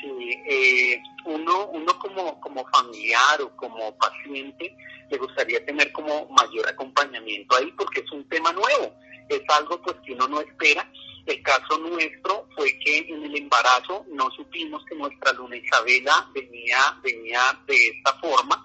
Sí, 0.00 0.30
eh, 0.48 1.02
uno, 1.24 1.68
uno 1.68 1.98
como, 1.98 2.40
como 2.40 2.64
familiar 2.68 3.42
o 3.42 3.54
como 3.56 3.96
paciente 3.98 4.76
le 5.10 5.18
gustaría 5.18 5.64
tener 5.64 5.90
como 5.92 6.28
mayor 6.28 6.68
acompañamiento 6.68 7.56
ahí 7.56 7.72
porque 7.72 8.00
es 8.00 8.12
un 8.12 8.28
tema 8.28 8.52
nuevo, 8.52 8.94
es 9.28 9.42
algo 9.56 9.80
pues 9.82 9.96
que 10.04 10.12
uno 10.12 10.28
no 10.28 10.40
espera. 10.40 10.90
El 11.26 11.42
caso 11.42 11.78
nuestro 11.78 12.48
fue 12.56 12.78
que 12.78 12.98
en 13.00 13.22
el 13.22 13.36
embarazo 13.36 14.06
no 14.08 14.30
supimos 14.30 14.82
que 14.86 14.94
nuestra 14.94 15.32
luna 15.32 15.56
Isabela 15.56 16.30
venía, 16.32 16.78
venía 17.02 17.40
de 17.66 17.88
esta 17.88 18.14
forma 18.14 18.64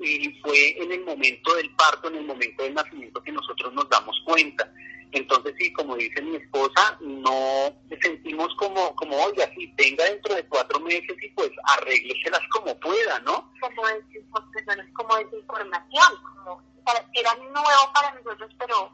y 0.00 0.28
fue 0.40 0.82
en 0.82 0.90
el 0.90 1.04
momento 1.04 1.54
del 1.54 1.70
parto, 1.76 2.08
en 2.08 2.16
el 2.16 2.24
momento 2.24 2.64
del 2.64 2.74
nacimiento 2.74 3.22
que 3.22 3.30
nosotros 3.30 3.72
nos 3.72 3.88
damos 3.88 4.20
cuenta. 4.24 4.68
Entonces, 5.12 5.54
sí, 5.58 5.70
como 5.74 5.96
dice 5.96 6.22
mi 6.22 6.36
esposa, 6.36 6.96
no 7.00 7.74
sentimos 8.00 8.48
como, 8.56 8.94
como 8.96 9.16
oye, 9.24 9.46
si 9.54 9.68
tenga 9.74 10.04
dentro 10.04 10.34
de 10.34 10.46
cuatro 10.46 10.80
meses 10.80 11.16
y 11.20 11.28
pues 11.30 11.50
arrégleselas 11.76 12.40
como 12.50 12.78
pueda, 12.80 13.20
¿no? 13.20 13.52
Como 13.60 13.88
es 13.88 14.02
como 14.94 15.16
desinformación, 15.16 16.12
como 16.22 16.62
era 17.12 17.34
nuevo 17.34 17.92
para 17.94 18.14
nosotros, 18.14 18.50
pero 18.58 18.90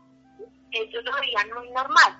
ellos 0.73 1.05
lo 1.05 1.13
veían 1.21 1.49
muy 1.55 1.71
normal. 1.71 2.19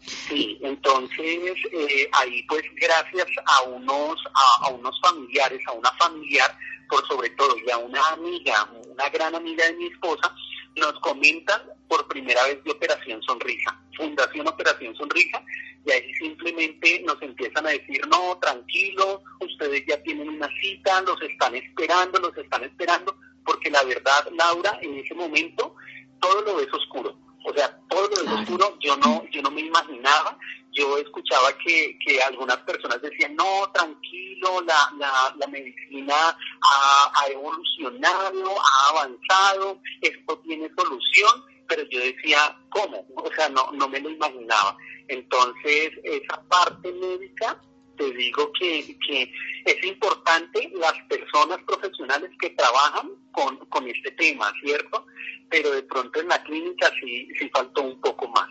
Sí, 0.00 0.58
entonces 0.62 1.56
eh, 1.72 2.08
ahí 2.12 2.42
pues 2.44 2.62
gracias 2.80 3.26
a 3.44 3.62
unos 3.68 4.16
a, 4.32 4.66
a, 4.66 4.68
unos 4.70 4.98
familiares, 5.02 5.60
a 5.66 5.72
una 5.72 5.90
familiar, 5.92 6.56
por 6.88 7.06
sobre 7.08 7.28
todo 7.30 7.54
y 7.58 7.70
a 7.70 7.76
una 7.78 8.00
amiga, 8.08 8.70
una 8.88 9.08
gran 9.10 9.34
amiga 9.34 9.66
de 9.66 9.74
mi 9.74 9.86
esposa, 9.88 10.32
nos 10.76 10.94
comentan 11.00 11.60
por 11.88 12.06
primera 12.08 12.44
vez 12.44 12.62
de 12.64 12.70
Operación 12.70 13.22
Sonrisa, 13.22 13.80
Fundación 13.96 14.46
Operación 14.46 14.94
Sonrisa, 14.94 15.42
y 15.86 15.90
ahí 15.90 16.14
simplemente 16.14 17.00
nos 17.04 17.20
empiezan 17.22 17.66
a 17.66 17.70
decir, 17.70 18.06
no, 18.08 18.38
tranquilo, 18.40 19.22
ustedes 19.40 19.84
ya 19.86 20.00
tienen 20.02 20.28
una 20.28 20.48
cita, 20.60 21.00
los 21.02 21.20
están 21.22 21.54
esperando, 21.54 22.18
los 22.18 22.36
están 22.36 22.64
esperando, 22.64 23.16
porque 23.44 23.70
la 23.70 23.82
verdad, 23.84 24.28
Laura, 24.36 24.78
en 24.82 24.98
ese 24.98 25.14
momento 25.14 25.74
todo 26.20 26.42
lo 26.42 26.56
ves 26.56 26.68
oscuro. 26.72 27.16
O 27.44 27.54
sea, 27.54 27.74
todo 27.88 28.02
lo 28.02 28.16
ves 28.16 28.40
oscuro, 28.40 28.76
yo 28.80 28.96
no, 28.98 29.24
yo 29.30 29.40
no 29.40 29.50
me 29.50 29.62
imaginaba, 29.62 30.36
yo 30.72 30.98
escuchaba 30.98 31.56
que, 31.64 31.98
que 32.04 32.20
algunas 32.20 32.58
personas 32.58 33.00
decían, 33.00 33.34
no, 33.36 33.70
tranquilo, 33.72 34.60
la, 34.62 34.92
la, 34.98 35.34
la 35.38 35.46
medicina 35.46 36.14
ha, 36.14 37.12
ha 37.14 37.26
evolucionado, 37.30 38.56
ha 38.60 38.90
avanzado, 38.90 39.80
esto 40.02 40.38
tiene 40.40 40.70
solución, 40.76 41.44
pero 41.68 41.82
yo 41.90 42.00
decía, 42.00 42.38
¿cómo? 42.70 43.06
O 43.16 43.30
sea, 43.34 43.48
no, 43.48 43.70
no 43.72 43.88
me 43.88 44.00
lo 44.00 44.10
imaginaba. 44.10 44.76
Entonces, 45.08 45.90
esa 46.02 46.42
parte 46.48 46.92
médica, 46.92 47.60
te 47.96 48.10
digo 48.12 48.50
que, 48.58 48.96
que 49.06 49.32
es 49.64 49.84
importante 49.84 50.70
las 50.74 50.94
personas 51.08 51.58
profesionales 51.66 52.30
que 52.40 52.50
trabajan 52.50 53.10
con, 53.32 53.56
con 53.66 53.88
este 53.88 54.10
tema, 54.12 54.52
¿cierto? 54.64 55.06
Pero 55.50 55.70
de 55.72 55.82
pronto 55.82 56.20
en 56.20 56.28
la 56.28 56.42
clínica 56.44 56.90
sí, 57.00 57.28
sí 57.38 57.50
faltó 57.52 57.82
un 57.82 58.00
poco 58.00 58.28
más. 58.28 58.48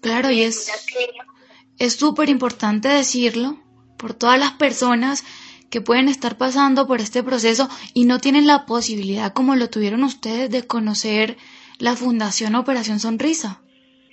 Claro, 0.00 0.30
y 0.30 0.42
es 0.42 0.70
es 1.80 1.96
súper 1.96 2.28
importante 2.28 2.88
decirlo 2.88 3.58
por 3.96 4.12
todas 4.14 4.38
las 4.38 4.52
personas 4.52 5.24
que 5.70 5.80
pueden 5.80 6.08
estar 6.08 6.36
pasando 6.36 6.86
por 6.86 7.00
este 7.00 7.22
proceso 7.22 7.70
y 7.94 8.04
no 8.04 8.18
tienen 8.18 8.46
la 8.46 8.66
posibilidad, 8.66 9.32
como 9.32 9.56
lo 9.56 9.70
tuvieron 9.70 10.04
ustedes, 10.04 10.50
de 10.50 10.66
conocer 10.66 11.38
la 11.80 11.96
Fundación 11.96 12.54
Operación 12.54 13.00
Sonrisa. 13.00 13.62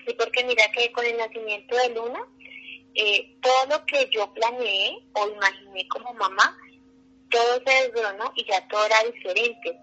Sí, 0.06 0.16
porque 0.18 0.44
mira 0.46 0.64
que 0.72 0.90
con 0.94 1.06
el 1.06 1.18
nacimiento 1.18 1.76
de 1.76 1.90
Luna, 1.90 2.26
eh, 2.96 3.38
todo 3.42 3.66
lo 3.78 3.86
que 3.86 4.10
yo 4.10 4.34
planeé 4.34 4.98
o 5.14 5.28
imaginé 5.28 5.88
como 5.90 6.14
mamá, 6.14 6.58
todo 7.30 7.62
se 7.66 7.90
desgronó 7.90 8.32
y 8.36 8.46
ya 8.46 8.66
todo 8.70 8.86
era 8.86 9.04
diferente. 9.04 9.78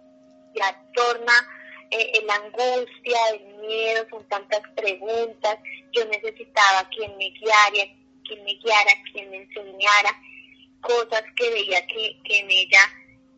Ya 0.55 0.83
torna 0.95 1.33
eh, 1.91 2.23
la 2.27 2.37
angustia, 2.37 3.19
el 3.35 3.55
miedo, 3.67 4.07
son 4.09 4.27
tantas 4.29 4.63
preguntas. 4.75 5.59
Yo 5.93 6.07
necesitaba 6.07 6.89
quien 6.89 7.15
me 7.19 7.31
guiara, 7.31 7.93
quien 8.27 8.45
me 8.45 8.55
guiara, 8.55 8.93
quien 9.13 9.31
me 9.31 9.37
enseñara 9.43 10.19
cosas 10.81 11.23
que 11.37 11.51
veía 11.51 11.87
que, 11.87 12.19
que 12.25 12.39
en 12.39 12.51
ella 12.51 12.81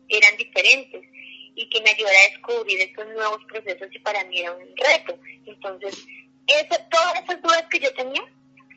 eran 0.07 0.37
diferentes 0.37 1.16
y 1.57 1.67
que 1.69 1.81
me 1.81 1.89
ayudara 1.89 2.15
a 2.15 2.31
descubrir 2.31 2.79
estos 2.79 3.07
nuevos 3.07 3.43
procesos 3.45 3.87
y 3.91 3.99
para 3.99 4.23
mí 4.25 4.39
era 4.39 4.53
un 4.53 4.75
reto. 4.77 5.17
Entonces, 5.45 6.05
eso, 6.45 6.75
todas 6.91 7.23
esas 7.23 7.41
dudas 7.41 7.65
que 7.71 7.79
yo 7.79 7.91
tenía 7.95 8.21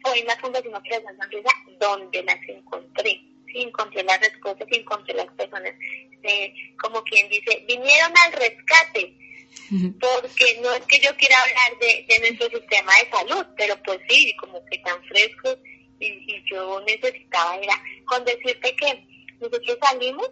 fue 0.02 0.18
en 0.18 0.26
la 0.26 0.37
Fundación 0.37 0.75
Operación 0.75 1.14
Sonrisa 1.20 1.50
donde 1.78 2.22
las 2.22 2.38
encontré. 2.49 3.20
Sí, 3.46 3.62
encontré 3.62 4.02
las 4.02 4.18
respuestas 4.20 4.66
y 4.70 4.76
encontré 4.76 5.14
las 5.14 5.26
personas, 5.34 5.72
eh, 6.22 6.54
como 6.80 7.02
quien 7.02 7.28
dice, 7.28 7.64
vinieron 7.68 8.12
al 8.25 8.32
rescate, 8.32 9.14
porque 10.00 10.60
no 10.62 10.72
es 10.72 10.87
que 10.87 11.00
yo 11.00 11.14
quiera 11.16 11.37
hablar 11.37 11.80
de, 11.80 12.06
de 12.08 12.18
nuestro 12.20 12.60
sistema 12.60 12.92
de 13.02 13.10
salud, 13.10 13.46
pero 13.58 13.76
pues 13.82 14.00
sí, 14.08 14.34
como 14.40 14.64
que 14.66 14.78
tan 14.78 15.02
frescos 15.04 15.58
y, 15.99 16.06
y 16.06 16.44
yo 16.50 16.80
necesitaba 16.87 17.56
era 17.56 17.75
con 18.06 18.25
decirte 18.25 18.75
que 18.76 19.04
nosotros 19.40 19.78
salimos 19.82 20.28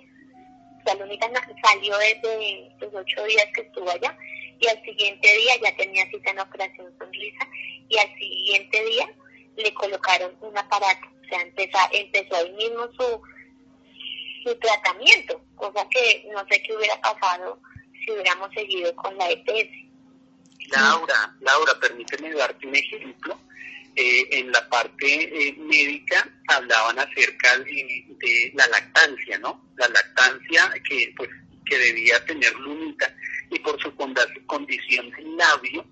Salónica 0.89 1.31
salió 1.63 1.97
desde 1.99 2.71
los 2.81 2.95
ocho 2.95 3.25
días 3.25 3.47
que 3.55 3.61
estuvo 3.61 3.91
allá 3.91 4.17
y 4.59 4.67
al 4.69 4.83
siguiente 4.83 5.29
día 5.37 5.53
ya 5.63 5.77
tenía 5.77 6.09
cita 6.11 6.31
en 6.31 6.41
Operación 6.41 6.95
Sonrisa 6.99 7.47
y 7.89 7.99
al 7.99 8.09
siguiente 8.19 8.85
día 8.85 9.15
le 9.57 9.75
colocaron 9.75 10.35
un 10.41 10.57
aparato, 10.57 11.09
o 11.09 11.29
sea, 11.29 11.43
empezó, 11.43 11.79
empezó 11.93 12.37
ahí 12.37 12.53
mismo 12.53 12.89
su, 12.97 13.23
su 14.45 14.59
tratamiento, 14.59 15.41
cosa 15.57 15.87
que 15.91 16.27
no 16.33 16.41
sé 16.51 16.63
qué 16.63 16.75
hubiera 16.75 16.99
pasado 17.01 17.61
si 17.93 18.13
hubiéramos 18.13 18.53
seguido 18.55 18.95
con 18.97 19.17
la 19.19 19.29
EPS. 19.31 19.71
Laura, 20.71 21.37
Laura, 21.41 21.73
permíteme 21.81 22.33
darte 22.33 22.67
un 22.67 22.77
ejemplo. 22.77 23.39
Eh, 24.01 24.29
en 24.31 24.53
la 24.53 24.69
parte 24.69 25.07
eh, 25.09 25.57
médica 25.59 26.25
hablaban 26.47 27.01
acerca 27.01 27.59
de, 27.59 28.53
la 28.55 28.65
lactancia, 28.69 29.39
¿no? 29.41 29.73
La 29.77 29.89
lactancia 29.89 30.73
que 30.89 31.13
pues 31.17 31.29
que 31.67 31.77
debía 31.77 32.25
tener 32.25 32.55
Lunita 32.61 33.13
y 33.51 33.59
por 33.59 33.77
su 33.83 33.93
condición 34.47 35.11
del 35.11 35.37
labio 35.37 35.85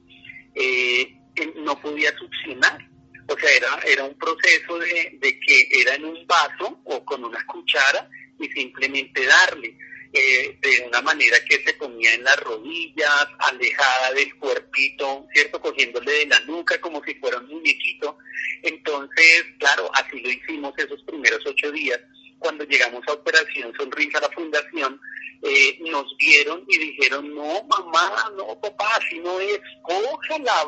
eh, 0.54 1.16
no 1.56 1.80
podía 1.80 2.16
succionar. 2.16 2.78
O 3.26 3.36
sea, 3.36 3.50
era, 3.50 3.80
era 3.84 4.04
un 4.04 4.16
proceso 4.16 4.78
de 4.78 5.40
que 5.44 5.68
era 5.72 5.96
en 5.96 6.04
un 6.04 6.24
vaso 6.28 6.80
o 6.84 7.04
con 7.04 7.24
una 7.24 7.44
cuchara 7.44 8.08
y 8.38 8.46
simplemente 8.50 9.26
darle. 9.26 9.76
Eh, 10.12 10.56
de 10.62 10.86
una 10.86 11.02
manera 11.02 11.36
que 11.44 11.62
se 11.64 11.74
ponía 11.74 12.14
en 12.14 12.24
las 12.24 12.36
rodillas, 12.40 13.26
alejada 13.38 14.12
del 14.14 14.34
cuerpito, 14.36 15.26
¿cierto? 15.32 15.60
Cogiéndole 15.60 16.10
de 16.10 16.26
la 16.26 16.40
nuca 16.40 16.80
como 16.80 17.02
si 17.04 17.14
fuera 17.16 17.38
un 17.38 17.48
muñequito. 17.48 18.16
Entonces, 18.62 19.44
claro, 19.58 19.90
así 19.94 20.20
lo 20.20 20.30
hicimos 20.30 20.72
esos 20.78 21.02
primeros 21.02 21.40
ocho 21.44 21.70
días. 21.72 22.00
Cuando 22.38 22.64
llegamos 22.64 23.02
a 23.08 23.12
Operación 23.12 23.72
Sonrisa, 23.76 24.20
la 24.20 24.30
fundación, 24.30 25.00
eh, 25.42 25.78
nos 25.80 26.16
vieron 26.16 26.64
y 26.68 26.78
dijeron, 26.78 27.34
no, 27.34 27.62
mamá, 27.64 28.32
no, 28.36 28.58
papá, 28.60 28.88
así 28.96 29.18
no 29.18 29.38
es, 29.40 29.60
cógela, 29.82 30.66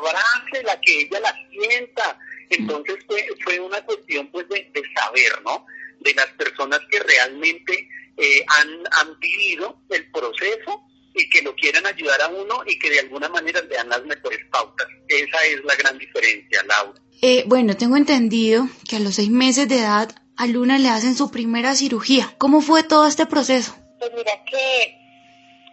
la 0.63 0.81
que 0.81 1.01
ella 1.01 1.19
la 1.21 1.35
sienta. 1.51 2.19
Entonces 2.49 2.97
fue, 3.07 3.25
fue 3.43 3.59
una 3.59 3.83
cuestión 3.85 4.27
pues 4.31 4.47
de, 4.49 4.69
de 4.73 4.81
saber, 4.95 5.41
¿no? 5.43 5.65
De 5.99 6.13
las 6.13 6.27
personas 6.37 6.79
que 6.89 6.99
realmente 6.99 7.89
eh, 8.17 8.45
han, 8.47 8.69
han 8.91 9.19
vivido 9.19 9.81
el 9.89 10.09
proceso 10.11 10.83
y 11.15 11.29
que 11.29 11.41
lo 11.41 11.55
quieran 11.55 11.85
ayudar 11.85 12.21
a 12.21 12.27
uno 12.27 12.63
y 12.65 12.77
que 12.79 12.89
de 12.89 12.99
alguna 12.99 13.29
manera 13.29 13.61
le 13.61 13.75
dan 13.75 13.89
las 13.89 14.03
mejores 14.05 14.39
pautas. 14.51 14.87
Esa 15.07 15.45
es 15.45 15.63
la 15.63 15.75
gran 15.75 15.97
diferencia, 15.97 16.63
Laura. 16.63 16.99
Eh, 17.21 17.43
bueno, 17.47 17.75
tengo 17.75 17.97
entendido 17.97 18.69
que 18.87 18.95
a 18.95 18.99
los 18.99 19.15
seis 19.15 19.29
meses 19.29 19.67
de 19.67 19.79
edad 19.79 20.09
a 20.37 20.47
Luna 20.47 20.77
le 20.77 20.89
hacen 20.89 21.17
su 21.17 21.31
primera 21.31 21.75
cirugía. 21.75 22.33
¿Cómo 22.37 22.61
fue 22.61 22.83
todo 22.83 23.07
este 23.07 23.25
proceso? 23.25 23.75
Pues 23.99 24.11
mira 24.15 24.31
que 24.49 24.98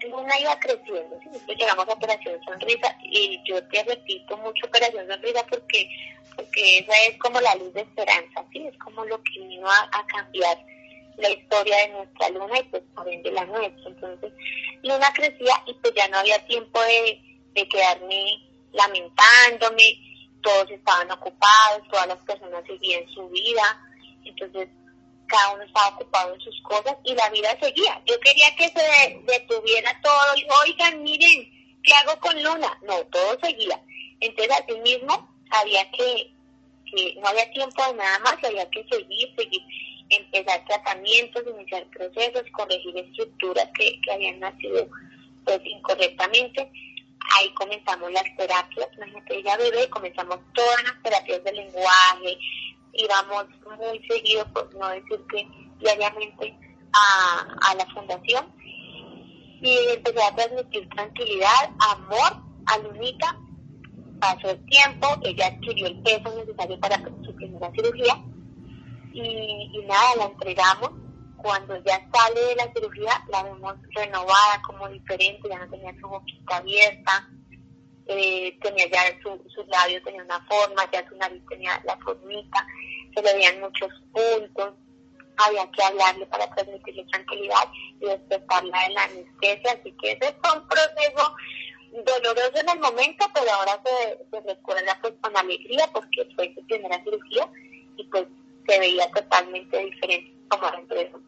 Luna 0.09 0.39
iba 0.41 0.59
creciendo, 0.59 1.19
¿sí? 1.23 1.55
llegamos 1.55 1.89
a 1.89 1.93
Operación 1.93 2.41
Sonrisa 2.45 2.97
y 3.03 3.41
yo 3.45 3.63
te 3.69 3.83
repito 3.85 4.37
mucho 4.39 4.67
Operación 4.67 5.07
Sonrisa 5.09 5.45
porque, 5.49 5.89
porque 6.35 6.79
esa 6.79 6.93
es 7.09 7.19
como 7.19 7.41
la 7.41 7.55
luz 7.57 7.73
de 7.75 7.83
esperanza, 7.83 8.45
¿sí? 8.53 8.67
es 8.67 8.77
como 8.79 9.05
lo 9.05 9.23
que 9.23 9.41
vino 9.41 9.69
a, 9.69 9.89
a 9.93 10.07
cambiar 10.07 10.59
la 11.19 11.31
historia 11.31 11.77
de 11.79 11.89
nuestra 11.89 12.29
luna 12.31 12.59
y 12.59 12.63
pues 12.65 12.83
por 12.95 13.09
ende 13.09 13.31
la 13.33 13.45
nuestra. 13.45 13.89
Entonces, 13.89 14.33
Luna 14.83 15.13
crecía 15.15 15.55
y 15.67 15.75
pues 15.75 15.95
ya 15.95 16.09
no 16.09 16.19
había 16.19 16.45
tiempo 16.47 16.81
de, 16.83 17.21
de 17.55 17.69
quedarme 17.69 18.25
lamentándome, 18.73 19.99
todos 20.43 20.71
estaban 20.71 21.11
ocupados, 21.11 21.89
todas 21.91 22.07
las 22.07 22.19
personas 22.19 22.65
seguían 22.67 23.09
su 23.09 23.29
vida, 23.31 23.83
entonces 24.25 24.69
cada 25.27 25.55
uno 25.55 25.65
estaba 25.65 25.89
ocupado 25.89 26.35
en 26.35 26.41
sus 26.41 26.61
cosas 26.63 26.97
y 27.05 27.15
la 27.15 27.29
vida 27.31 27.57
seguía. 27.61 28.01
Yo 28.07 28.19
quería 28.21 28.47
que 28.57 28.69
se 28.69 29.21
detuviera 29.27 30.01
todo 30.03 30.37
y 30.37 30.47
oigan, 30.65 31.03
miren, 31.03 31.51
¿qué 31.83 31.93
hago 31.95 32.21
con 32.21 32.43
Luna? 32.43 32.79
No, 32.83 32.99
todo 33.07 33.39
seguía. 33.43 33.81
Entonces 34.21 34.57
así 34.61 34.79
mismo 34.81 35.29
sabía 35.51 35.91
que, 35.91 36.33
que 36.91 37.15
no 37.21 37.29
había 37.29 37.51
tiempo 37.53 37.87
de 37.87 37.95
nada 37.95 38.19
más, 38.21 38.43
había 38.45 38.69
que 38.71 38.85
seguir, 38.91 39.35
seguir 39.37 39.63
empezar 40.09 40.65
tratamientos, 40.67 41.43
iniciar 41.47 41.85
procesos, 41.89 42.43
corregir 42.53 42.97
estructuras 42.97 43.69
que, 43.77 44.01
que 44.01 44.13
habían 44.13 44.41
nacido 44.41 44.89
pues 45.45 45.61
incorrectamente. 45.65 46.71
Ahí 47.39 47.53
comenzamos 47.55 48.13
las 48.13 48.25
terapias, 48.37 48.89
imagínate, 48.97 49.37
ella 49.37 49.57
bebé, 49.57 49.91
comenzamos 49.91 50.39
todas 50.55 50.83
las 50.85 51.03
terapias 51.03 51.43
de 51.43 51.53
lenguaje, 51.53 52.39
íbamos 52.93 53.47
muy 53.79 54.07
seguido, 54.09 54.45
por 54.53 54.75
no 54.75 54.89
decir 54.89 55.21
que 55.31 55.49
diariamente, 55.79 56.59
a, 56.93 57.71
a 57.71 57.75
la 57.75 57.87
fundación 57.93 58.47
y 59.61 59.79
empecé 59.95 60.23
a 60.23 60.35
transmitir 60.35 60.89
tranquilidad, 60.91 61.71
amor 61.79 62.43
a 62.67 62.79
Lunita. 62.79 63.39
Pasó 64.21 64.51
el 64.51 64.65
tiempo, 64.67 65.09
ella 65.23 65.49
adquirió 65.49 65.87
el 65.89 66.03
peso 66.03 66.35
necesario 66.35 66.81
para 66.81 66.97
su 66.97 67.35
primera 67.35 67.71
cirugía 67.73 68.15
y, 69.13 69.85
nada, 69.87 70.17
la 70.17 70.25
entregamos. 70.27 70.91
Cuando 71.37 71.77
ya 71.85 72.01
sale 72.13 72.41
de 72.41 72.57
la 72.57 72.73
cirugía, 72.73 73.25
la 73.29 73.43
vemos 73.43 73.75
renovada, 73.95 74.63
como 74.67 74.89
diferente, 74.89 75.49
ya 75.49 75.59
no 75.59 75.71
tenía 75.71 75.95
su 76.01 76.09
boquita 76.09 76.57
abierta, 76.57 77.29
eh, 78.09 78.57
tenía 78.63 78.87
ya 78.89 79.01
su, 79.23 79.31
su 79.51 79.65
labio 79.67 80.03
tenía 80.03 80.23
una 80.23 80.41
forma, 80.47 80.89
ya 80.93 81.07
su 81.09 81.17
nariz 81.17 81.43
tenía 81.49 81.81
la 81.85 81.97
formita, 81.99 82.67
se 83.15 83.23
le 83.23 83.35
veían 83.35 83.61
muchos 83.61 83.91
puntos, 84.13 84.75
había 85.47 85.71
que 85.71 85.83
hablarle 85.83 86.27
para 86.27 86.49
transmitirle 86.55 87.05
tranquilidad 87.05 87.69
y 88.01 88.07
despertarla 88.07 88.79
de 88.89 88.95
la 88.95 89.05
anestesia, 89.05 89.73
así 89.73 89.93
que 90.01 90.13
ese 90.13 90.37
fue 90.41 90.59
un 90.59 90.69
proceso 90.69 91.35
doloroso 92.05 92.61
en 92.61 92.69
el 92.69 92.81
momento, 92.81 93.27
pero 93.35 93.51
ahora 93.53 93.81
se, 93.85 94.19
se 94.31 94.41
recuerda 94.55 94.99
pues 95.01 95.15
con 95.21 95.37
alegría 95.37 95.89
porque 95.93 96.29
fue 96.35 96.55
su 96.55 96.67
primera 96.67 97.03
cirugía 97.03 97.51
y 97.97 98.05
pues 98.05 98.27
se 98.69 98.79
veía 98.79 99.11
totalmente 99.11 99.79
diferente 99.85 100.33
como 100.49 100.69
empresa. 100.75 101.19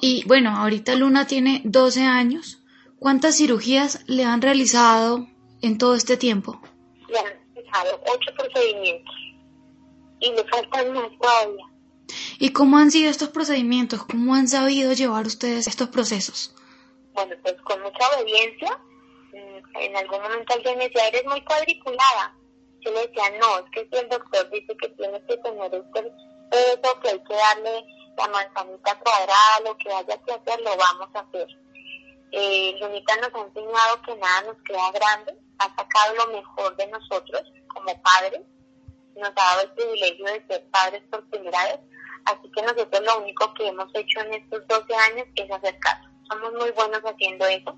Y 0.00 0.24
bueno, 0.26 0.56
ahorita 0.56 0.94
Luna 0.94 1.26
tiene 1.26 1.60
12 1.64 2.02
años. 2.04 2.62
¿Cuántas 2.98 3.36
cirugías 3.36 4.04
le 4.06 4.24
han 4.24 4.42
realizado 4.42 5.26
en 5.62 5.78
todo 5.78 5.94
este 5.94 6.16
tiempo? 6.16 6.60
Le 7.08 7.18
han 7.18 7.40
ocho 8.06 8.30
procedimientos 8.36 9.14
y 10.20 10.32
le 10.32 10.44
faltan 10.44 10.92
más 10.92 11.10
todavía. 11.20 11.66
¿Y 12.38 12.52
cómo 12.52 12.78
han 12.78 12.90
sido 12.90 13.10
estos 13.10 13.28
procedimientos? 13.28 14.04
¿Cómo 14.04 14.34
han 14.34 14.48
sabido 14.48 14.92
llevar 14.92 15.26
ustedes 15.26 15.66
estos 15.66 15.88
procesos? 15.88 16.54
Bueno, 17.12 17.34
pues 17.42 17.54
con 17.62 17.80
mucha 17.82 18.08
obediencia. 18.16 18.78
Mm, 19.32 19.76
en 19.76 19.96
algún 19.96 20.22
momento 20.22 20.54
alguien 20.54 20.78
me 20.78 20.88
decía, 20.88 21.08
eres 21.08 21.24
muy 21.26 21.42
cuadriculada. 21.44 22.34
Yo 22.80 22.92
le 22.92 23.06
decía, 23.06 23.24
no, 23.40 23.58
es 23.58 23.70
que 23.72 23.88
si 23.90 24.02
el 24.02 24.08
doctor 24.08 24.50
dice 24.50 24.76
que 24.76 24.88
tiene 24.88 25.22
que 25.26 25.36
tener 25.36 25.74
este 25.74 26.12
eso, 26.50 27.00
que 27.00 27.08
hay 27.10 27.22
que 27.22 27.34
darle 27.34 27.84
la 28.16 28.28
manzanita 28.28 28.98
cuadrada, 28.98 29.60
lo 29.64 29.76
que 29.76 29.92
haya 29.92 30.18
que 30.24 30.32
hacer, 30.32 30.60
lo 30.62 30.76
vamos 30.76 31.08
a 31.14 31.20
hacer. 31.20 31.46
Eh, 32.32 32.76
Lunita 32.80 33.16
nos 33.16 33.34
ha 33.34 33.46
enseñado 33.46 34.02
que 34.04 34.16
nada 34.16 34.42
nos 34.42 34.62
queda 34.62 34.90
grande, 34.92 35.36
ha 35.60 35.76
sacado 35.76 36.14
lo 36.14 36.26
mejor 36.32 36.76
de 36.76 36.86
nosotros 36.88 37.42
como 37.68 38.02
padres, 38.02 38.40
nos 39.14 39.28
ha 39.28 39.32
dado 39.32 39.62
el 39.62 39.70
privilegio 39.72 40.24
de 40.24 40.46
ser 40.48 40.64
padres 40.70 41.02
por 41.10 41.28
primera 41.30 41.62
vez, 41.64 41.80
así 42.24 42.50
que 42.54 42.62
nosotros 42.62 43.02
lo 43.02 43.18
único 43.18 43.52
que 43.54 43.68
hemos 43.68 43.88
hecho 43.94 44.20
en 44.20 44.34
estos 44.34 44.66
12 44.66 44.94
años 44.94 45.26
es 45.36 45.50
hacer 45.50 45.78
caso. 45.78 46.08
Somos 46.28 46.52
muy 46.54 46.70
buenos 46.70 47.00
haciendo 47.02 47.46
eso. 47.46 47.76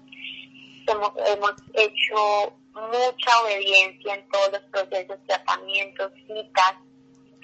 Hemos, 0.87 1.55
hecho 1.75 2.57
mucha 2.75 3.41
obediencia 3.43 4.15
en 4.15 4.29
todos 4.29 4.53
los 4.53 4.63
procesos, 4.71 5.19
tratamientos, 5.27 6.13
citas, 6.27 6.75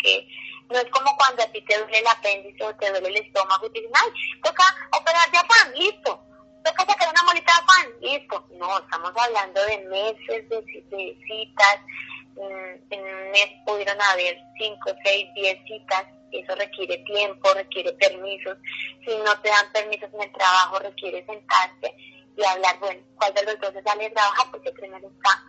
que 0.03 0.29
no 0.71 0.79
es 0.79 0.87
como 0.91 1.17
cuando 1.17 1.43
a 1.43 1.47
ti 1.47 1.63
te 1.63 1.79
duele 1.79 1.99
el 1.99 2.07
apéndice 2.07 2.65
o 2.65 2.75
te 2.77 2.91
duele 2.91 3.09
el 3.09 3.17
estómago 3.27 3.67
y 3.67 3.71
te 3.71 3.81
dicen, 3.81 3.95
ay, 4.03 4.11
toca 4.43 4.65
operar 4.99 5.31
de 5.31 5.39
afán, 5.39 5.75
listo. 5.75 6.28
Toca 6.69 6.85
sacar 6.85 7.09
una 7.11 7.23
molita 7.23 7.53
de 7.53 7.61
afán, 7.61 8.01
listo. 8.01 8.47
No, 8.59 8.79
estamos 8.79 9.13
hablando 9.17 9.65
de 9.65 9.79
meses 9.89 10.49
de, 10.49 11.19
citas. 11.27 11.81
Mm, 12.37 12.93
en 12.93 13.01
un 13.01 13.31
mes 13.31 13.49
pudieron 13.67 14.01
haber 14.01 14.39
5, 14.59 14.79
6, 15.05 15.29
10 15.35 15.59
citas. 15.67 16.05
Eso 16.31 16.55
requiere 16.57 16.99
tiempo, 16.99 17.55
requiere 17.55 17.93
permisos. 17.95 18.59
Si 19.07 19.17
no 19.17 19.41
te 19.41 19.49
dan 19.49 19.73
permisos 19.73 20.13
en 20.13 20.23
el 20.23 20.33
trabajo, 20.33 20.79
requiere 20.81 21.25
sentarse 21.25 21.95
y 22.37 22.45
hablar, 22.45 22.79
bueno, 22.79 23.01
¿cuál 23.17 23.35
de 23.35 23.43
los 23.45 23.61
dos 23.61 23.73
sale 23.85 24.05
de 24.05 24.11
trabajar? 24.11 24.47
Porque 24.51 24.71
primero 24.73 25.09
está 25.09 25.43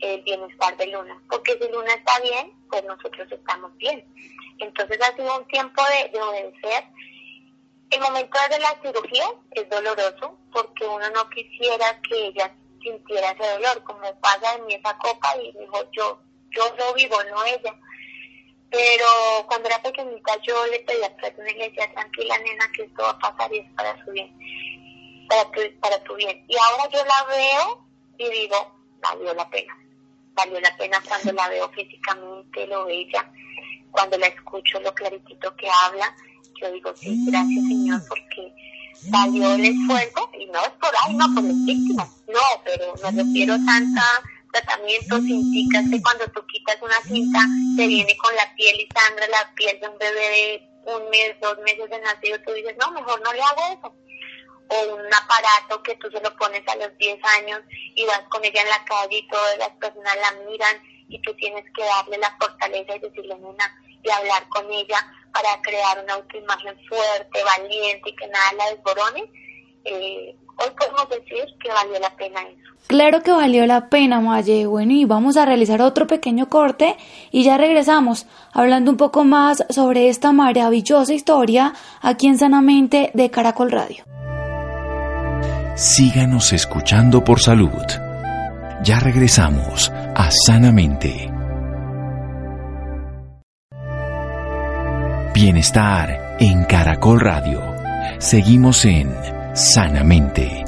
el 0.00 0.22
bienestar 0.22 0.76
de 0.76 0.86
Luna. 0.88 1.22
Porque 1.30 1.58
si 1.58 1.72
Luna 1.72 1.94
está 1.94 2.20
bien, 2.20 2.52
pues 2.68 2.84
nosotros 2.84 3.30
estamos 3.30 3.74
bien. 3.78 4.04
Entonces 4.58 4.98
ha 5.00 5.16
sido 5.16 5.38
un 5.38 5.46
tiempo 5.46 5.82
de, 6.12 6.20
obedecer. 6.20 6.84
El 7.90 8.00
momento 8.00 8.38
de 8.50 8.58
la 8.58 8.78
cirugía 8.82 9.26
es 9.52 9.68
doloroso 9.68 10.38
porque 10.52 10.86
uno 10.86 11.08
no 11.10 11.28
quisiera 11.30 12.00
que 12.02 12.26
ella 12.26 12.52
sintiera 12.82 13.30
ese 13.30 13.48
dolor, 13.52 13.82
como 13.84 14.00
pasa 14.20 14.54
en 14.56 14.66
mi 14.66 14.74
esa 14.74 14.96
copa 14.98 15.36
y 15.36 15.52
dijo 15.52 15.90
yo, 15.92 16.20
yo 16.50 16.74
lo 16.76 16.94
vivo, 16.94 17.16
no 17.30 17.44
ella. 17.44 17.74
Pero 18.70 19.06
cuando 19.46 19.68
era 19.68 19.80
pequeñita 19.80 20.36
yo 20.42 20.66
le 20.66 20.80
pedía 20.80 21.16
perdón 21.16 21.48
y 21.48 21.54
le 21.54 21.68
decía, 21.68 21.92
tranquila 21.92 22.38
nena, 22.38 22.68
que 22.74 22.82
esto 22.82 23.02
va 23.02 23.10
a 23.10 23.18
pasar 23.18 23.54
y 23.54 23.58
es 23.58 23.72
para 23.74 24.04
su 24.04 24.10
bien, 24.10 24.36
para 25.28 25.50
tu, 25.52 25.60
para 25.80 26.02
tu 26.02 26.14
bien. 26.16 26.44
Y 26.48 26.56
ahora 26.56 26.88
yo 26.90 27.04
la 27.04 27.24
veo 27.24 27.86
y 28.18 28.30
digo, 28.30 28.76
valió 29.00 29.32
la 29.34 29.48
pena. 29.48 29.76
Valió 30.34 30.60
la 30.60 30.76
pena 30.76 31.00
cuando 31.08 31.32
la 31.32 31.48
veo 31.48 31.68
físicamente, 31.70 32.66
lo 32.66 32.84
bella 32.84 33.32
cuando 33.96 34.18
la 34.18 34.26
escucho 34.26 34.78
lo 34.80 34.94
claritito 34.94 35.56
que 35.56 35.68
habla, 35.70 36.14
yo 36.60 36.72
digo, 36.72 36.94
sí, 36.96 37.24
gracias 37.26 37.64
Señor, 37.64 38.00
porque 38.08 38.52
salió 39.10 39.54
el 39.54 39.64
esfuerzo, 39.64 40.30
y 40.38 40.46
no 40.46 40.60
es 40.60 40.70
por 40.80 40.90
ahí, 41.04 41.14
no 41.14 41.34
por 41.34 41.44
las 41.44 41.64
víctimas, 41.64 42.08
no, 42.26 42.40
pero 42.64 42.94
me 43.02 43.22
refiero 43.22 43.54
a 43.54 43.64
tanta 43.64 44.02
tratamiento 44.52 45.16
sin 45.18 45.52
chicas 45.52 45.84
que 45.90 46.02
cuando 46.02 46.26
tú 46.28 46.44
quitas 46.46 46.80
una 46.80 47.00
cinta 47.02 47.40
te 47.76 47.86
viene 47.86 48.16
con 48.16 48.34
la 48.34 48.54
piel 48.54 48.80
y 48.80 48.88
sangre 48.94 49.28
la 49.28 49.52
piel 49.54 49.78
de 49.80 49.88
un 49.88 49.98
bebé 49.98 50.20
de 50.20 50.94
un 50.94 51.10
mes, 51.10 51.36
dos 51.40 51.58
meses 51.58 51.90
de 51.90 52.00
nacido, 52.00 52.38
tú 52.46 52.52
dices, 52.52 52.76
no, 52.78 52.92
mejor 52.92 53.20
no 53.22 53.32
le 53.32 53.42
hago 53.42 53.78
eso. 53.78 53.94
O 54.68 54.94
un 54.94 55.14
aparato 55.14 55.82
que 55.82 55.96
tú 55.96 56.10
se 56.10 56.20
lo 56.20 56.34
pones 56.36 56.62
a 56.68 56.76
los 56.76 56.96
10 56.98 57.18
años 57.38 57.60
y 57.94 58.04
vas 58.06 58.22
con 58.30 58.44
ella 58.44 58.62
en 58.62 58.68
la 58.68 58.84
calle 58.84 59.18
y 59.18 59.28
todas 59.28 59.58
las 59.58 59.70
personas 59.78 60.16
la 60.16 60.50
miran 60.50 60.76
y 61.08 61.20
tú 61.22 61.34
tienes 61.34 61.64
que 61.76 61.84
darle 61.84 62.18
la 62.18 62.36
fortaleza 62.40 62.96
y 62.96 62.98
decirle, 62.98 63.36
nena, 63.36 63.82
y 64.02 64.10
hablar 64.10 64.48
con 64.48 64.72
ella 64.72 64.98
para 65.32 65.60
crear 65.62 66.02
una 66.02 66.14
autoimagen 66.14 66.76
fuerte, 66.88 67.40
valiente 67.56 68.10
y 68.10 68.16
que 68.16 68.26
nada 68.26 68.52
la 68.58 68.70
desborone, 68.70 69.30
eh, 69.84 70.34
hoy 70.56 70.70
podemos 70.78 71.08
decir 71.08 71.44
que 71.60 71.68
valió 71.68 71.98
la 72.00 72.14
pena 72.16 72.42
eso. 72.42 72.76
Claro 72.86 73.22
que 73.22 73.32
valió 73.32 73.66
la 73.66 73.88
pena, 73.88 74.20
Maye. 74.20 74.66
Bueno, 74.66 74.92
y 74.92 75.04
vamos 75.04 75.36
a 75.36 75.44
realizar 75.44 75.82
otro 75.82 76.06
pequeño 76.06 76.48
corte 76.48 76.96
y 77.32 77.42
ya 77.42 77.56
regresamos 77.56 78.26
hablando 78.52 78.92
un 78.92 78.96
poco 78.96 79.24
más 79.24 79.64
sobre 79.70 80.08
esta 80.08 80.32
maravillosa 80.32 81.12
historia 81.12 81.74
aquí 82.00 82.28
en 82.28 82.38
Sanamente 82.38 83.10
de 83.12 83.30
Caracol 83.30 83.72
Radio. 83.72 84.04
Síganos 85.74 86.52
escuchando 86.52 87.22
por 87.24 87.40
salud. 87.40 87.82
Ya 88.82 89.00
regresamos 89.00 89.90
a 89.90 90.30
Sanamente. 90.30 91.35
Bienestar 95.36 96.38
en 96.40 96.64
Caracol 96.64 97.20
Radio. 97.20 97.60
Seguimos 98.18 98.86
en 98.86 99.14
Sanamente. 99.52 100.64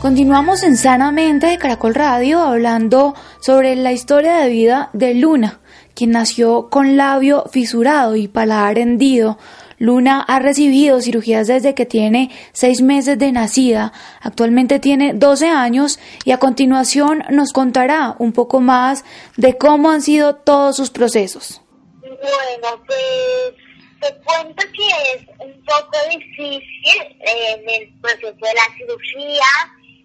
Continuamos 0.00 0.62
en 0.62 0.78
Sanamente 0.78 1.48
de 1.48 1.58
Caracol 1.58 1.94
Radio 1.94 2.40
hablando 2.40 3.14
sobre 3.38 3.76
la 3.76 3.92
historia 3.92 4.36
de 4.38 4.48
vida 4.48 4.88
de 4.94 5.12
Luna, 5.12 5.60
quien 5.94 6.12
nació 6.12 6.70
con 6.70 6.96
labio 6.96 7.44
fisurado 7.50 8.16
y 8.16 8.28
paladar 8.28 8.78
hendido, 8.78 9.36
Luna 9.78 10.20
ha 10.20 10.38
recibido 10.38 11.00
cirugías 11.00 11.46
desde 11.46 11.74
que 11.74 11.86
tiene 11.86 12.30
seis 12.52 12.80
meses 12.80 13.18
de 13.18 13.32
nacida, 13.32 13.92
actualmente 14.20 14.78
tiene 14.78 15.14
12 15.14 15.48
años 15.48 15.98
y 16.24 16.32
a 16.32 16.38
continuación 16.38 17.24
nos 17.30 17.52
contará 17.52 18.16
un 18.18 18.32
poco 18.32 18.60
más 18.60 19.04
de 19.36 19.56
cómo 19.56 19.90
han 19.90 20.02
sido 20.02 20.36
todos 20.36 20.76
sus 20.76 20.90
procesos. 20.90 21.60
Bueno, 22.02 22.82
pues 22.86 23.54
te 24.00 24.14
cuento 24.24 24.64
que 24.72 24.88
es 25.14 25.28
un 25.40 25.64
poco 25.64 25.98
difícil 26.10 27.02
eh, 27.20 27.64
el 27.66 28.00
proceso 28.00 28.34
de 28.34 28.54
la 28.54 28.76
cirugía 28.76 29.44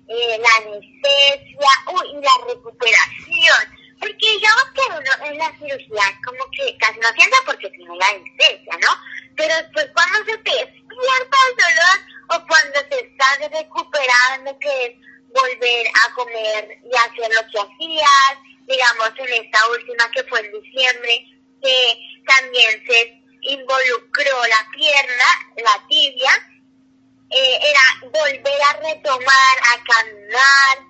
eh, 0.09 0.39
la 0.39 0.65
anestesia 0.65 1.69
uy, 1.93 2.17
y 2.17 2.21
la 2.21 2.53
recuperación. 2.53 3.78
Porque 3.99 4.31
digamos 4.31 4.65
que 4.73 4.81
uno 4.89 5.25
en 5.27 5.37
la 5.37 5.51
cirugía 5.57 6.03
como 6.25 6.39
que 6.51 6.77
casi 6.77 6.99
no 6.99 7.07
siente 7.15 7.37
porque 7.45 7.69
tiene 7.71 7.95
la 7.97 8.07
anestesia, 8.07 8.73
¿no? 8.81 8.89
Pero 9.35 9.55
después 9.55 9.87
cuando 9.93 10.19
se 10.25 10.37
te 10.37 10.51
despierta 10.51 11.37
el 11.47 11.55
dolor 11.57 11.97
o 12.29 12.47
cuando 12.47 12.89
te 12.89 13.05
estás 13.05 13.39
recuperando, 13.51 14.57
que 14.59 14.85
es 14.85 14.93
volver 15.33 15.87
a 15.87 16.13
comer 16.13 16.77
y 16.83 16.95
hacer 16.95 17.31
lo 17.33 17.41
que 17.51 17.59
hacías, 17.59 18.33
digamos 18.67 19.11
en 19.17 19.45
esta 19.45 19.67
última 19.69 20.11
que 20.11 20.23
fue 20.25 20.39
en 20.39 20.61
diciembre, 20.61 21.25
que 21.61 22.23
también 22.25 22.83
se 22.87 23.19
involucró 23.41 24.47
la 24.47 24.67
pierna, 24.71 25.29
la 25.57 25.87
tibia, 25.87 26.31
eh, 27.31 27.59
era 27.61 28.09
volver 28.11 28.61
a 28.69 28.73
retomar, 28.73 29.57
a 29.63 29.83
caminar, 29.83 30.88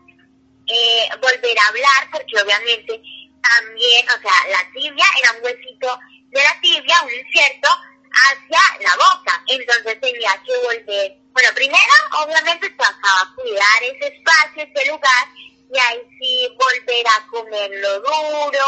eh, 0.69 1.09
volver 1.21 1.59
a 1.59 1.67
hablar, 1.67 2.09
porque 2.11 2.41
obviamente 2.41 3.01
también, 3.41 4.05
o 4.09 4.21
sea, 4.21 4.47
la 4.51 4.71
tibia 4.71 5.05
era 5.21 5.31
un 5.33 5.43
huesito 5.43 5.99
de 6.29 6.43
la 6.43 6.61
tibia, 6.61 7.01
un 7.03 7.13
injerto 7.13 7.69
hacia 8.11 8.59
la 8.81 8.95
boca, 8.95 9.43
entonces 9.47 9.99
tenía 10.01 10.41
que 10.45 10.57
volver, 10.57 11.17
bueno, 11.31 11.49
primero 11.55 11.93
obviamente 12.23 12.69
pasaba 12.71 13.21
a 13.21 13.35
cuidar 13.35 13.83
ese 13.83 14.15
espacio, 14.15 14.63
ese 14.63 14.91
lugar, 14.91 15.27
y 15.71 15.79
ahí 15.79 16.01
sí 16.19 16.57
volver 16.57 17.05
a 17.07 17.27
comer 17.27 17.71
lo 17.81 17.99
duro, 18.01 18.65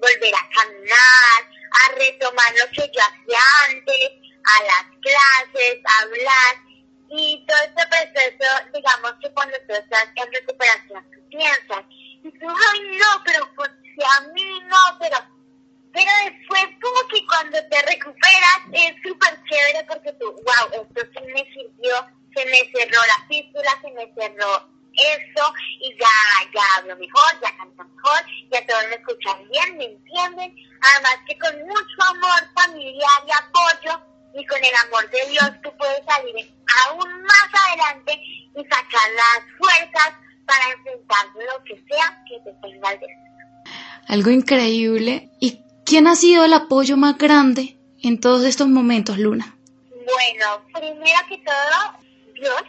volver 0.00 0.34
a 0.34 0.48
caminar, 0.50 1.40
a 1.72 1.92
retomar 1.96 2.54
lo 2.56 2.66
que 2.70 2.90
yo 2.92 3.00
hacía 3.00 3.40
antes, 3.68 4.10
a 4.44 4.62
las 4.62 4.84
clases, 5.00 5.80
a 5.84 6.02
hablar, 6.02 6.56
y 7.10 7.44
todo 7.46 7.58
este 7.58 7.86
proceso, 7.86 8.70
digamos 8.72 9.12
que 9.20 9.32
cuando 9.32 9.56
tú 9.66 9.74
estás 9.74 10.08
en 10.16 10.32
recuperación, 10.32 11.10
tú 11.10 11.28
piensas, 11.28 11.84
y 12.24 12.30
tú, 12.38 12.46
ay, 12.48 12.80
no, 12.98 13.22
pero 13.24 13.54
pues 13.54 13.70
si 13.82 14.02
a 14.02 14.32
mí 14.32 14.60
no, 14.62 14.98
pero, 14.98 15.16
pero 15.92 16.10
después 16.24 16.64
como 16.80 17.08
que 17.08 17.26
cuando 17.26 17.58
te 17.68 17.82
recuperas 17.82 18.60
es 18.72 18.94
súper 19.02 19.38
chévere 19.44 19.86
porque 19.86 20.12
tú, 20.14 20.32
wow, 20.32 20.82
esto 20.82 21.12
sí 21.12 21.24
me 21.32 21.44
sirvió, 21.52 21.94
se 22.34 22.44
me 22.46 22.58
cerró 22.72 23.00
la 23.06 23.26
fístula, 23.28 23.70
se 23.82 23.90
me 23.92 24.12
cerró 24.14 24.74
eso 24.96 25.54
y 25.80 25.90
ya, 25.98 26.50
ya 26.54 26.62
hablo 26.76 26.96
mejor, 26.96 27.40
ya 27.42 27.56
canto 27.56 27.84
mejor, 27.84 28.24
ya 28.50 28.66
todos 28.66 28.86
me 28.88 28.94
escuchan 28.96 29.48
bien, 29.50 29.76
me 29.76 29.84
entienden, 29.84 30.56
además 30.94 31.18
que 31.26 31.38
con 31.38 31.58
mucho 31.62 32.02
amor 32.10 32.40
familiar 32.54 33.22
y 33.26 33.30
apoyo 33.32 34.00
y 34.34 34.46
con 34.46 34.64
el 34.64 34.74
amor 34.86 35.10
de 35.10 35.26
Dios 35.30 35.50
tú 35.62 35.76
puedes 35.76 36.04
salir 36.06 36.53
aún 36.86 37.22
más 37.22 37.48
adelante 37.68 38.20
y 38.56 38.62
sacar 38.64 39.10
las 39.16 39.44
fuerzas 39.58 40.14
para 40.46 40.72
enfrentar 40.76 41.26
lo 41.34 41.64
que 41.64 41.74
sea 41.88 42.22
que 42.28 42.38
te 42.44 42.52
tenga 42.60 42.92
el 42.92 43.00
destino. 43.00 43.24
Algo 44.08 44.30
increíble. 44.30 45.30
¿Y 45.40 45.62
quién 45.84 46.06
ha 46.06 46.14
sido 46.14 46.44
el 46.44 46.52
apoyo 46.52 46.96
más 46.96 47.16
grande 47.18 47.76
en 48.02 48.20
todos 48.20 48.44
estos 48.44 48.68
momentos, 48.68 49.18
Luna? 49.18 49.56
Bueno, 49.90 50.66
primero 50.72 51.20
que 51.28 51.38
todo, 51.38 51.98
Dios. 52.34 52.62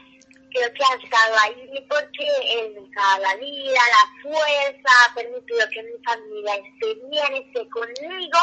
Creo 0.52 0.74
que 0.74 0.84
ha 0.86 1.04
estado 1.04 1.36
ahí 1.44 1.86
porque 1.90 2.26
Él 2.60 2.76
nos 2.76 2.90
ha 2.96 3.20
dado 3.20 3.24
la 3.24 3.36
vida, 3.36 3.80
la 3.92 4.22
fuerza, 4.24 4.90
ha 5.04 5.14
permitido 5.14 5.60
que 5.70 5.84
mi 5.84 6.02
familia 6.06 6.56
esté 6.56 6.96
bien, 7.12 7.44
esté 7.44 7.70
conmigo. 7.70 8.38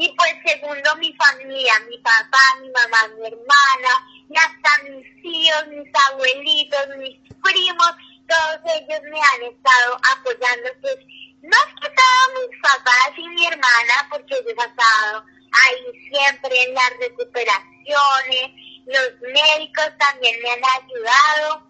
Y 0.00 0.14
pues 0.16 0.32
segundo, 0.46 0.94
mi 0.96 1.12
familia, 1.14 1.72
mi 1.90 1.98
papá, 1.98 2.38
mi 2.60 2.70
mamá, 2.70 3.08
mi 3.16 3.26
hermana, 3.26 4.06
y 4.30 4.36
hasta 4.36 4.82
mis 4.84 5.22
tíos, 5.22 5.66
mis 5.68 5.92
abuelitos, 6.10 6.86
mis 6.98 7.18
primos, 7.42 7.92
todos 8.28 8.60
ellos 8.76 9.00
me 9.10 9.20
han 9.20 9.42
estado 9.42 9.98
apoyando, 10.12 10.70
pues 10.82 10.98
más 11.42 11.66
que 11.82 11.88
todo 11.88 12.48
mis 12.48 12.60
papás 12.62 13.10
y 13.16 13.28
mi 13.28 13.46
hermana, 13.46 14.08
porque 14.08 14.34
ellos 14.34 14.54
han 14.56 14.70
estado 14.70 15.24
ahí 15.66 16.10
siempre 16.12 16.62
en 16.62 16.74
las 16.74 16.90
recuperaciones, 17.00 18.68
los 18.86 19.20
médicos 19.20 19.90
también 19.98 20.40
me 20.42 20.50
han 20.50 20.62
ayudado 20.80 21.68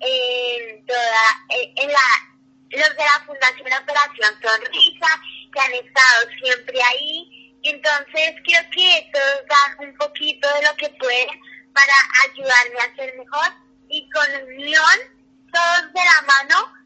en 0.00 0.84
toda, 0.84 1.24
en 1.48 1.88
la, 1.88 1.98
los 2.70 2.96
de 2.96 3.02
la 3.02 3.24
Fundación 3.24 3.72
Operación 3.82 4.34
Sonrisa, 4.42 5.22
que 5.52 5.60
han 5.60 5.72
estado 5.72 6.28
siempre 6.42 6.82
ahí. 6.82 7.41
Entonces 7.62 8.34
creo 8.44 8.62
que 8.74 9.10
todos 9.12 9.46
dan 9.48 9.88
un 9.88 9.96
poquito 9.96 10.48
de 10.54 10.66
lo 10.66 10.76
que 10.76 10.88
pueden 10.98 11.28
para 11.72 11.94
ayudarme 12.28 12.78
a 12.80 12.96
ser 12.96 13.16
mejor 13.16 13.46
y 13.88 14.08
con 14.10 14.54
unión, 14.56 14.98
todos 15.52 15.92
de 15.92 16.00
la 16.00 16.26
mano, 16.26 16.82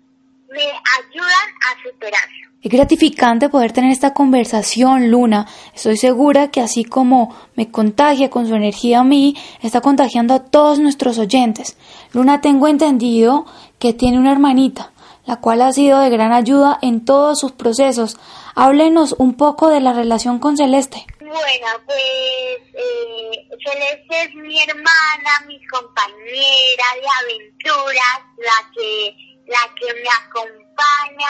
me 0.50 0.62
ayudan 0.62 1.48
a 1.64 1.82
superarlo. 1.82 2.46
Es 2.62 2.72
gratificante 2.72 3.48
poder 3.48 3.72
tener 3.72 3.92
esta 3.92 4.12
conversación, 4.12 5.10
Luna. 5.10 5.46
Estoy 5.74 5.96
segura 5.96 6.50
que 6.50 6.60
así 6.60 6.84
como 6.84 7.36
me 7.54 7.70
contagia 7.70 8.28
con 8.28 8.48
su 8.48 8.54
energía 8.54 9.00
a 9.00 9.04
mí, 9.04 9.36
está 9.62 9.80
contagiando 9.80 10.34
a 10.34 10.44
todos 10.44 10.80
nuestros 10.80 11.18
oyentes. 11.18 11.76
Luna, 12.12 12.40
tengo 12.40 12.66
entendido 12.66 13.46
que 13.78 13.92
tiene 13.92 14.18
una 14.18 14.32
hermanita, 14.32 14.90
la 15.26 15.36
cual 15.36 15.62
ha 15.62 15.72
sido 15.72 16.00
de 16.00 16.10
gran 16.10 16.32
ayuda 16.32 16.78
en 16.82 17.04
todos 17.04 17.38
sus 17.38 17.52
procesos. 17.52 18.16
Háblenos 18.58 19.14
un 19.18 19.36
poco 19.36 19.68
de 19.68 19.80
la 19.80 19.92
relación 19.92 20.38
con 20.38 20.56
Celeste. 20.56 21.04
Bueno, 21.20 21.66
pues 21.84 22.58
eh, 22.72 23.48
Celeste 23.62 24.22
es 24.22 24.34
mi 24.34 24.58
hermana, 24.62 25.44
mi 25.46 25.60
compañera 25.66 26.86
de 26.94 27.06
aventuras, 27.20 28.20
la 28.38 28.70
que, 28.74 29.14
la 29.46 29.74
que 29.78 29.92
me 29.92 30.08
acompaña 30.24 31.28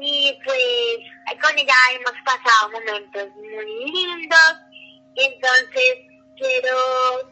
y 0.00 0.32
pues 0.46 1.40
con 1.42 1.58
ella 1.58 1.74
hemos 1.92 2.14
pasado 2.24 2.70
momentos 2.72 3.28
muy 3.36 3.90
lindos. 3.90 4.54
Entonces 5.14 5.94
quiero, 6.38 6.78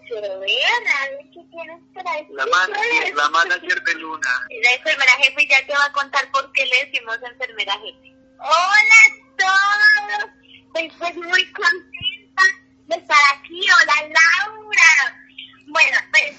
quiero 0.07 0.41
ver 0.41 0.89
a 1.01 1.09
ver 1.09 1.27
qué 1.33 1.41
tienes 1.51 1.81
para 1.95 2.13
decir. 2.13 2.35
La 2.35 2.45
manager, 2.45 3.15
la 3.15 3.29
manager 3.31 3.83
de 3.85 3.95
Luna. 3.95 4.47
La 4.51 4.77
enfermera 4.77 5.13
jefe 5.13 5.49
ya 5.49 5.67
te 5.67 5.73
va 5.73 5.87
a 5.87 5.93
contar 5.93 6.31
por 6.31 6.53
qué 6.53 6.67
le 6.67 6.85
decimos 6.85 7.17
enfermera 7.23 7.73
jefe. 7.79 8.14
Hola 8.47 8.99
a 9.07 9.37
todos 9.39 10.31
estoy 10.75 10.91
pues 10.99 11.17
muy 11.17 11.53
contenta 11.53 12.43
de 12.89 12.97
estar 12.97 13.17
aquí. 13.33 13.59
Hola 13.81 13.95
Laura. 14.03 15.19
Bueno, 15.67 15.99
pues 16.13 16.37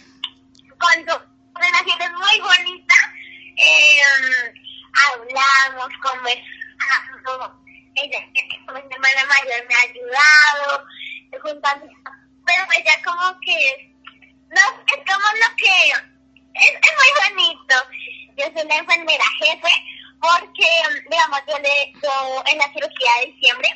cuando 0.80 1.26
una 1.56 1.78
gente 1.80 2.10
muy 2.12 2.40
bonita, 2.42 2.94
eh, 3.58 4.54
hablamos, 5.10 5.90
conversamos. 6.04 7.58
Ella, 7.96 8.20
mi 8.34 8.94
hermana 8.94 9.26
mayor, 9.26 9.68
me 9.68 9.74
ha 9.74 9.82
ayudado, 9.90 10.86
juntando, 11.42 11.88
pero 12.46 12.68
ella 12.78 13.02
como 13.04 13.40
que, 13.40 13.96
no, 14.52 14.62
es 14.94 15.12
como 15.12 15.28
lo 15.42 15.56
que, 15.58 15.90
es, 16.54 16.72
es 16.72 16.94
muy 17.02 17.36
bonito. 17.36 17.76
Yo 18.38 18.46
soy 18.54 18.68
la 18.68 18.76
enfermera 18.76 19.26
jefe 19.40 19.95
porque, 20.20 20.68
digamos, 21.10 21.40
yo, 21.48 21.58
yo 22.02 22.44
en 22.52 22.58
la 22.58 22.68
cirugía 22.74 23.12
de 23.20 23.26
diciembre, 23.32 23.70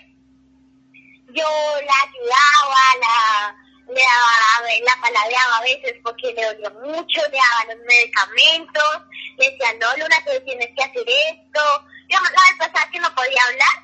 yo 1.34 1.46
la 1.86 1.94
ayudaba, 2.04 2.84
la, 3.02 3.56
le 3.88 4.82
la 4.82 5.02
palabreaba 5.02 5.58
a 5.58 5.62
veces 5.62 5.96
porque 6.04 6.34
le 6.34 6.46
dolía 6.46 6.70
mucho, 6.70 7.22
le 7.32 7.38
daba 7.38 7.74
los 7.74 7.86
medicamentos, 7.86 9.02
le 9.38 9.52
decía, 9.52 9.74
no, 9.80 9.98
Luna, 9.98 10.18
tú 10.26 10.32
tienes 10.46 10.70
que 10.76 10.84
hacer 10.84 11.06
esto. 11.08 11.62
Digamos, 12.08 12.32
la 12.32 12.42
vez 12.50 12.58
pasada 12.72 12.92
que 12.92 13.00
no 13.00 13.14
podía 13.16 13.44
hablar, 13.44 13.76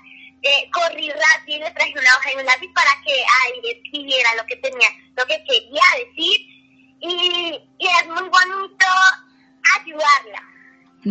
eh, 0.41 0.69
corrí 0.71 1.09
rápido, 1.11 1.67
le 1.67 1.71
traje 1.71 1.93
una 1.93 2.15
hoja 2.17 2.33
y 2.33 2.37
un 2.37 2.45
lápiz 2.45 2.71
para 2.73 2.91
que 3.03 3.13
ahí 3.13 3.61
escribiera 3.63 4.35
lo 4.35 4.45
que 4.45 4.55
tenía, 4.57 4.87
lo 5.15 5.25
que 5.25 5.43
quería 5.43 5.83
decir. 5.97 6.41
Y, 7.01 7.61
y 7.79 7.87
es 7.87 8.07
muy 8.07 8.29
bonito 8.29 8.85
ayudarla. 9.79 10.54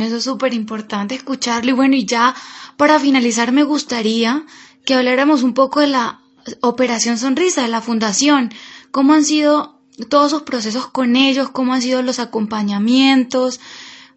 Eso 0.02 0.16
es 0.16 0.24
súper 0.24 0.54
importante 0.54 1.14
escucharlo. 1.14 1.70
Y 1.70 1.74
bueno, 1.74 1.96
y 1.96 2.04
ya 2.04 2.34
para 2.76 2.98
finalizar 2.98 3.52
me 3.52 3.62
gustaría 3.62 4.44
que 4.84 4.94
habláramos 4.94 5.42
un 5.42 5.54
poco 5.54 5.80
de 5.80 5.88
la 5.88 6.20
Operación 6.60 7.16
Sonrisa 7.18 7.62
de 7.62 7.68
la 7.68 7.80
Fundación. 7.80 8.52
¿Cómo 8.90 9.14
han 9.14 9.24
sido 9.24 9.80
todos 10.08 10.28
esos 10.28 10.42
procesos 10.42 10.86
con 10.88 11.16
ellos? 11.16 11.50
¿Cómo 11.50 11.72
han 11.72 11.82
sido 11.82 12.02
los 12.02 12.18
acompañamientos? 12.18 13.60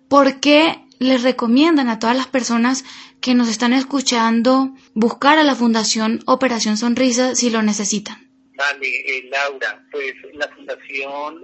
¿por 0.08 0.40
qué 0.40 0.80
les 1.00 1.24
recomiendan 1.24 1.90
a 1.90 2.00
todas 2.00 2.16
las 2.16 2.28
personas 2.28 2.84
que 3.22 3.34
nos 3.34 3.50
están 3.50 3.74
escuchando 3.74 4.74
buscar 4.94 5.38
a 5.38 5.44
la 5.44 5.56
Fundación 5.56 6.22
Operación 6.26 6.78
Sonrisa 6.78 7.36
si 7.36 7.50
lo 7.50 7.62
necesitan? 7.62 8.30
Vale, 8.56 8.88
eh, 8.88 9.30
Laura, 9.30 9.86
pues 9.92 10.14
la 10.34 10.48
Fundación 10.48 11.44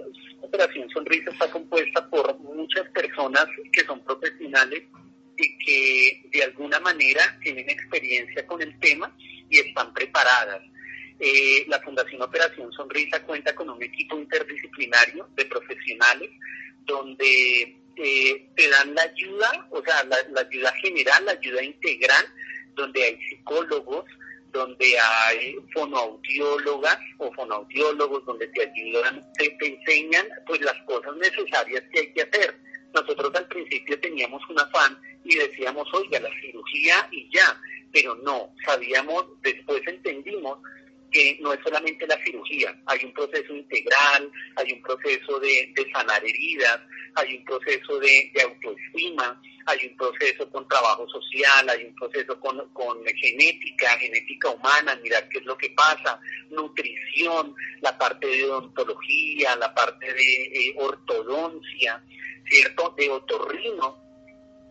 Operación 0.54 0.88
Sonrisa 0.90 1.30
está 1.32 1.50
compuesta 1.50 2.08
por 2.08 2.38
muchas 2.38 2.88
personas 2.90 3.44
que 3.72 3.84
son 3.84 4.04
profesionales 4.04 4.84
y 5.36 5.58
que 5.58 6.28
de 6.30 6.44
alguna 6.44 6.78
manera 6.78 7.36
tienen 7.42 7.68
experiencia 7.68 8.46
con 8.46 8.62
el 8.62 8.78
tema 8.78 9.12
y 9.50 9.58
están 9.58 9.92
preparadas. 9.92 10.62
Eh, 11.18 11.64
la 11.66 11.80
Fundación 11.80 12.22
Operación 12.22 12.72
Sonrisa 12.72 13.20
cuenta 13.24 13.52
con 13.56 13.68
un 13.68 13.82
equipo 13.82 14.16
interdisciplinario 14.16 15.28
de 15.34 15.44
profesionales 15.46 16.30
donde 16.84 17.76
eh, 17.96 18.48
te 18.54 18.68
dan 18.68 18.94
la 18.94 19.02
ayuda, 19.02 19.66
o 19.70 19.82
sea, 19.82 20.04
la, 20.04 20.40
ayuda 20.40 20.72
general, 20.82 21.24
la 21.24 21.32
ayuda 21.32 21.64
integral, 21.64 22.26
donde 22.74 23.02
hay 23.02 23.18
psicólogos, 23.28 24.04
donde 24.54 24.96
hay 24.98 25.56
fonoaudiólogas 25.74 26.98
o 27.18 27.30
fonoaudiólogos, 27.34 28.24
donde 28.24 28.46
te 28.48 28.62
ayudan, 28.62 29.20
te, 29.36 29.50
te 29.50 29.66
enseñan 29.66 30.26
pues 30.46 30.60
las 30.60 30.80
cosas 30.84 31.14
necesarias 31.16 31.82
que 31.92 32.00
hay 32.00 32.12
que 32.14 32.22
hacer. 32.22 32.58
Nosotros 32.94 33.32
al 33.34 33.48
principio 33.48 33.98
teníamos 34.00 34.40
un 34.48 34.60
afán 34.60 34.96
y 35.24 35.34
decíamos, 35.34 35.92
oiga, 35.92 36.20
la 36.20 36.30
cirugía 36.40 37.08
y 37.10 37.28
ya, 37.34 37.60
pero 37.92 38.14
no, 38.16 38.54
sabíamos, 38.64 39.24
después 39.42 39.82
entendimos 39.86 40.58
que 41.10 41.38
no 41.40 41.52
es 41.52 41.60
solamente 41.64 42.06
la 42.06 42.22
cirugía, 42.24 42.76
hay 42.86 43.04
un 43.04 43.12
proceso 43.12 43.54
integral, 43.54 44.30
hay 44.56 44.72
un 44.72 44.82
proceso 44.82 45.38
de, 45.40 45.72
sanar 45.92 46.24
heridas, 46.24 46.80
hay 47.14 47.36
un 47.38 47.44
proceso 47.44 47.98
de, 47.98 48.32
autoestima, 48.42 49.40
hay 49.66 49.86
un 49.86 49.96
proceso 49.96 50.48
con 50.50 50.68
trabajo 50.68 51.08
social, 51.08 51.68
hay 51.68 51.84
un 51.84 51.94
proceso 51.94 52.38
con, 52.40 52.60
genética, 53.04 53.88
genética 53.98 54.50
humana, 54.50 54.96
mirar 55.02 55.28
qué 55.28 55.38
es 55.38 55.44
lo 55.44 55.56
que 55.56 55.70
pasa, 55.70 56.20
nutrición, 56.50 57.54
la 57.80 57.96
parte 57.96 58.26
de 58.26 58.44
odontología, 58.44 59.56
la 59.56 59.72
parte 59.74 60.12
de 60.12 60.44
eh, 60.44 60.74
ortodoncia, 60.76 62.02
¿cierto? 62.48 62.94
De 62.96 63.10
otorrino, 63.10 64.02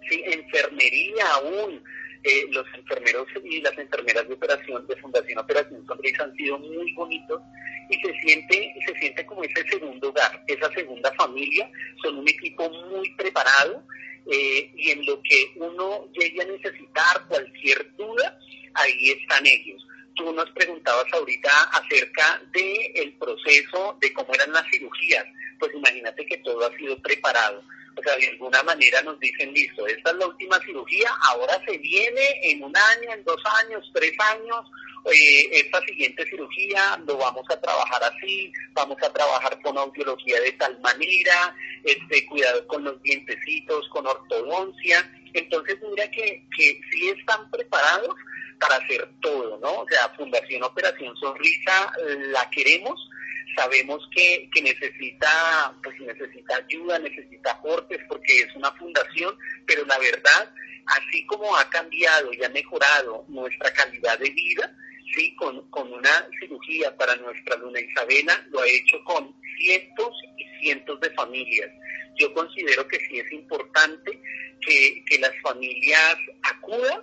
enfermería 0.10 1.26
aún, 1.36 1.84
eh, 2.24 2.46
los 2.52 2.66
enfermeros 2.76 3.28
y 3.44 3.62
las 3.62 3.78
enfermeras 3.78 4.28
de 4.28 4.34
operación 4.36 4.88
de 4.88 4.96
Fundación 4.98 5.40
Operación 5.40 5.86
Sonrisa 5.86 6.24
han 6.24 6.34
sido 6.36 6.58
muy 6.58 6.94
bonitos 6.94 7.42
y 7.90 7.96
se 7.96 8.14
siente 8.22 8.74
se 8.86 8.94
siente 9.00 9.26
como 9.26 9.44
ese 9.44 9.68
segundo 9.70 10.10
hogar, 10.10 10.42
esa 10.48 10.72
segunda 10.72 11.12
familia, 11.16 11.70
son 12.02 12.20
un 12.20 12.30
equipo 12.30 12.70
muy 12.70 13.10
preparado 13.16 13.84
eh, 14.32 14.72
y 14.76 14.92
en 14.92 15.06
lo 15.06 15.22
que 15.22 15.52
uno 15.56 16.08
llegue 16.14 16.42
a 16.42 16.46
necesitar 16.46 17.28
cualquier 17.28 17.96
duda, 17.96 18.40
ahí 18.76 19.12
están 19.12 19.46
ellos. 19.46 19.86
Tú 20.16 20.32
nos 20.32 20.50
preguntabas 20.52 21.12
ahorita 21.12 21.50
acerca 21.72 22.42
del 22.52 22.92
el 22.96 23.14
proceso 23.14 23.98
de 24.00 24.14
cómo 24.14 24.34
eran 24.34 24.54
las 24.54 24.66
cirugías, 24.72 25.26
pues 25.60 25.74
imagínate 25.74 26.26
que 26.26 26.38
todo 26.38 26.66
ha 26.66 26.78
sido 26.78 26.98
preparado 27.02 27.64
o 27.96 28.02
sea, 28.02 28.16
de 28.18 28.30
alguna 28.30 28.64
manera 28.64 29.02
nos 29.04 29.20
dicen, 29.20 29.54
listo, 29.54 29.86
esta 29.88 30.12
es 30.12 30.18
la 30.18 30.28
última 30.28 30.60
cirugía, 30.62 31.10
ahora 31.30 31.62
se 31.66 31.78
viene 31.78 32.22
en 32.44 32.64
un 32.64 32.76
año, 32.76 33.14
en 33.14 33.24
dos 33.24 33.42
años, 33.64 33.90
tres 33.94 34.14
años, 34.20 34.66
eh, 35.12 35.50
esta 35.52 35.82
siguiente 35.82 36.26
cirugía 36.26 36.98
lo 37.06 37.18
vamos 37.18 37.46
a 37.50 37.60
trabajar 37.60 38.02
así, 38.04 38.52
vamos 38.74 38.98
a 39.04 39.12
trabajar 39.12 39.62
con 39.62 39.78
audiología 39.78 40.40
de 40.40 40.54
tal 40.54 40.80
manera, 40.80 41.56
este, 41.84 42.26
cuidado 42.26 42.66
con 42.68 42.84
los 42.84 43.02
dientecitos, 43.02 43.88
con 43.90 44.08
ortodoncia. 44.08 45.12
Entonces, 45.34 45.78
mira 45.90 46.10
que, 46.12 46.46
que 46.56 46.80
sí 46.92 47.10
están 47.10 47.50
preparados 47.52 48.16
para 48.60 48.78
hacer 48.78 49.10
todo, 49.22 49.58
¿no? 49.60 49.82
O 49.82 49.88
sea, 49.90 50.10
Fundación 50.16 50.64
Operación 50.64 51.16
Sonrisa 51.18 51.92
la 52.32 52.50
queremos, 52.50 53.10
sabemos 53.58 54.08
que, 54.16 54.50
que 54.54 54.62
necesita, 54.62 55.74
pues 55.84 56.00
necesita 56.00 56.56
ayuda, 56.56 56.98
necesita 57.00 57.52
aportes 57.52 58.00
porque 58.08 58.40
es 58.40 58.56
una 58.56 58.72
fundación, 58.74 59.38
pero 59.66 59.86
la 59.86 59.98
verdad, 60.00 60.54
así 60.86 61.26
como 61.26 61.56
ha 61.58 61.70
cambiado 61.70 62.32
y 62.34 62.44
ha 62.44 62.50
mejorado 62.50 63.26
nuestra 63.28 63.72
calidad 63.74 64.18
de 64.20 64.30
vida, 64.30 64.76
sí, 65.14 65.36
con, 65.36 65.70
con 65.70 65.92
una 65.92 66.28
cirugía 66.40 66.96
para 66.98 67.16
nuestra 67.18 67.58
Luna 67.58 67.80
Isabela, 67.80 68.46
lo 68.52 68.62
ha 68.62 68.68
hecho 68.68 69.04
con 69.04 69.36
cientos 69.58 70.14
y 70.38 70.46
cientos 70.62 71.00
de 71.02 71.10
familias. 71.12 71.70
Yo 72.18 72.34
considero 72.34 72.88
que 72.88 73.00
sí 73.08 73.20
es 73.20 73.32
importante 73.32 74.20
que, 74.62 75.04
que 75.06 75.20
las 75.20 75.34
familias 75.42 76.18
acudan 76.44 77.02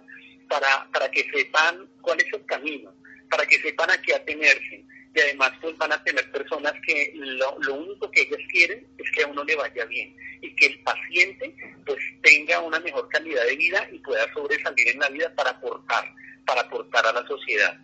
para, 0.48 0.88
para 0.92 1.10
que 1.10 1.28
sepan 1.30 1.88
cuál 2.00 2.20
es 2.20 2.32
el 2.32 2.44
camino, 2.46 2.92
para 3.28 3.46
que 3.46 3.60
sepan 3.60 3.90
a 3.90 4.00
qué 4.02 4.14
atenerse 4.14 4.84
y 5.14 5.20
además 5.20 5.52
pues 5.60 5.76
van 5.76 5.92
a 5.92 6.02
tener 6.04 6.30
personas 6.30 6.72
que 6.86 7.12
lo, 7.14 7.58
lo, 7.60 7.74
único 7.74 8.10
que 8.10 8.22
ellas 8.22 8.40
quieren 8.50 8.86
es 8.98 9.10
que 9.10 9.22
a 9.22 9.26
uno 9.26 9.42
le 9.44 9.56
vaya 9.56 9.84
bien 9.86 10.16
y 10.40 10.54
que 10.54 10.66
el 10.66 10.82
paciente 10.82 11.54
pues 11.84 11.98
tenga 12.22 12.60
una 12.60 12.78
mejor 12.80 13.08
calidad 13.08 13.44
de 13.44 13.56
vida 13.56 13.88
y 13.90 13.98
pueda 13.98 14.32
sobresalir 14.32 14.88
en 14.88 15.00
la 15.00 15.08
vida 15.08 15.32
para 15.34 15.50
aportar, 15.50 16.04
para 16.46 16.62
aportar 16.62 17.06
a 17.06 17.12
la 17.12 17.26
sociedad. 17.26 17.76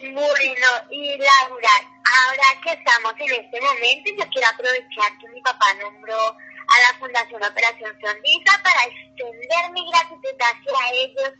Bueno, 0.00 0.68
y 0.90 1.16
Laura, 1.16 1.74
ahora 2.04 2.60
que 2.62 2.72
estamos 2.72 3.14
en 3.18 3.44
este 3.44 3.60
momento, 3.60 4.10
yo 4.18 4.28
quiero 4.30 4.48
aprovechar 4.52 5.18
que 5.18 5.28
mi 5.28 5.40
papá 5.40 5.72
nombró 5.80 6.18
a 6.18 6.78
la 6.80 6.98
Fundación 6.98 7.42
Operación 7.42 7.96
Sonrisa 8.00 8.62
para 8.62 8.92
extender 8.92 9.72
mi 9.72 9.90
gratitud 9.90 10.36
hacia 10.38 10.92
ellos 10.92 11.32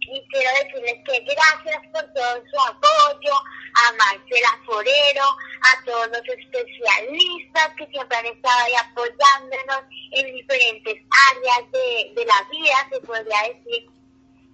y 0.00 0.22
quiero 0.28 0.50
decirles 0.62 0.98
que 1.06 1.20
gracias 1.20 1.82
por 1.92 2.02
todo 2.12 2.42
su 2.50 2.60
apoyo, 2.60 3.34
a 3.74 3.92
Marcela 3.92 4.60
Forero, 4.66 5.24
a 5.24 5.84
todos 5.84 6.08
los 6.08 6.28
especialistas 6.36 7.70
que 7.78 7.86
siempre 7.86 8.18
han 8.18 8.26
estado 8.26 8.58
ahí 8.64 8.74
apoyándonos 8.74 9.82
en 10.10 10.34
diferentes 10.34 11.02
áreas 11.30 11.72
de, 11.72 12.12
de 12.14 12.26
la 12.26 12.42
vida, 12.50 12.88
se 12.90 13.00
podría 13.00 13.42
decir. 13.54 14.01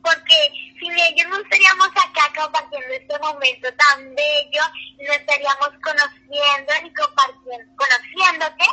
Porque 0.03 0.39
sin 0.79 0.93
ellos 0.93 1.29
no 1.29 1.39
estaríamos 1.41 1.89
acá 1.89 2.33
compartiendo 2.35 2.89
este 2.95 3.19
momento 3.19 3.69
tan 3.75 4.15
bello, 4.15 4.65
no 5.07 5.13
estaríamos 5.13 5.71
conociendo 5.83 6.73
ni 6.83 6.95
compartiendo, 6.95 7.73
conociéndote, 7.77 8.67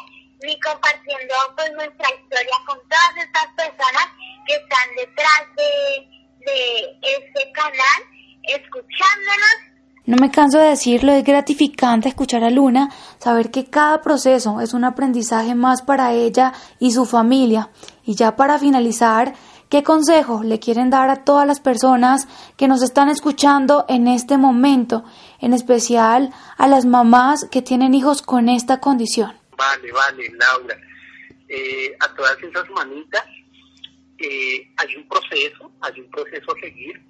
ni 0.43 0.59
compartiendo 0.59 1.33
pues 1.55 1.71
nuestra 1.73 2.09
historia 2.09 2.57
con 2.65 2.77
todas 2.87 3.25
estas 3.25 3.47
personas 3.57 4.07
que 4.47 4.55
están 4.55 4.95
detrás 4.95 5.41
de 5.57 6.15
de 6.45 6.97
este 7.01 7.51
canal 7.51 8.01
escuchándonos. 8.43 9.75
No 10.05 10.17
me 10.17 10.29
canso 10.29 10.59
de 10.59 10.69
decirlo, 10.69 11.13
es 11.13 11.23
gratificante 11.23 12.09
escuchar 12.09 12.43
a 12.43 12.51
Luna, 12.51 12.91
saber 13.17 13.49
que 13.49 13.65
cada 13.65 14.01
proceso 14.01 14.61
es 14.61 14.75
un 14.75 14.83
aprendizaje 14.83 15.55
más 15.55 15.81
para 15.81 16.13
ella 16.13 16.53
y 16.79 16.91
su 16.91 17.05
familia. 17.05 17.71
Y 18.03 18.13
ya 18.13 18.35
para 18.35 18.59
finalizar, 18.59 19.33
¿qué 19.69 19.83
consejo 19.83 20.43
le 20.43 20.59
quieren 20.59 20.89
dar 20.89 21.09
a 21.09 21.23
todas 21.23 21.47
las 21.47 21.59
personas 21.59 22.27
que 22.57 22.67
nos 22.67 22.81
están 22.83 23.09
escuchando 23.09 23.85
en 23.87 24.07
este 24.07 24.37
momento, 24.37 25.03
en 25.39 25.53
especial 25.53 26.31
a 26.57 26.67
las 26.67 26.85
mamás 26.85 27.47
que 27.51 27.61
tienen 27.61 27.93
hijos 27.93 28.21
con 28.21 28.49
esta 28.49 28.79
condición? 28.79 29.33
Vale, 29.57 29.91
vale, 29.91 30.29
Laura. 30.33 30.77
Eh, 31.47 31.95
a 31.99 32.13
todas 32.15 32.41
esas 32.41 32.69
mamitas 32.71 33.23
eh, 34.17 34.67
hay 34.77 34.95
un 34.95 35.07
proceso, 35.07 35.71
hay 35.81 35.99
un 35.99 36.09
proceso 36.09 36.55
a 36.55 36.59
seguir. 36.59 37.01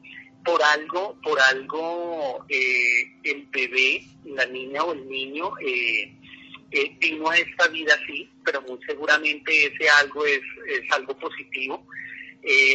Por 0.44 0.62
algo, 0.62 1.20
por 1.24 1.40
algo, 1.50 2.46
eh, 2.50 3.20
el 3.24 3.48
bebé, 3.52 4.04
la 4.26 4.46
niña 4.46 4.84
o 4.84 4.94
el 4.94 5.08
niño 5.10 5.52
eh, 5.60 6.16
eh, 6.72 6.96
vino 7.00 7.30
a 7.30 7.38
esta 7.38 7.68
vida 7.70 7.94
así, 7.96 8.30
pero 8.44 8.62
muy 8.64 8.78
seguramente 8.86 9.68
ese 9.68 9.90
algo 9.90 10.26
es, 10.26 10.42
es 10.68 10.92
algo 10.92 11.18
positivo. 11.18 11.88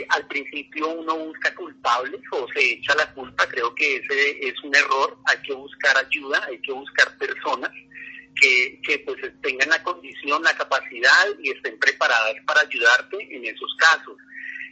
Al 0.09 0.27
principio 0.27 0.89
uno 0.89 1.17
busca 1.17 1.55
culpables 1.55 2.21
o 2.33 2.47
se 2.53 2.73
echa 2.73 2.95
la 2.97 3.13
culpa, 3.15 3.47
creo 3.49 3.73
que 3.75 3.97
ese 3.97 4.49
es 4.49 4.55
un 4.65 4.75
error, 4.75 5.17
hay 5.27 5.39
que 5.43 5.53
buscar 5.53 5.97
ayuda, 5.97 6.45
hay 6.47 6.61
que 6.61 6.73
buscar 6.73 7.17
personas 7.19 7.71
que, 8.35 8.81
que 8.83 8.99
pues 9.01 9.19
tengan 9.43 9.69
la 9.69 9.83
condición, 9.83 10.43
la 10.43 10.57
capacidad 10.57 11.27
y 11.41 11.51
estén 11.51 11.79
preparadas 11.79 12.35
para 12.47 12.63
ayudarte 12.63 13.17
en 13.31 13.45
esos 13.45 13.75
casos. 13.77 14.17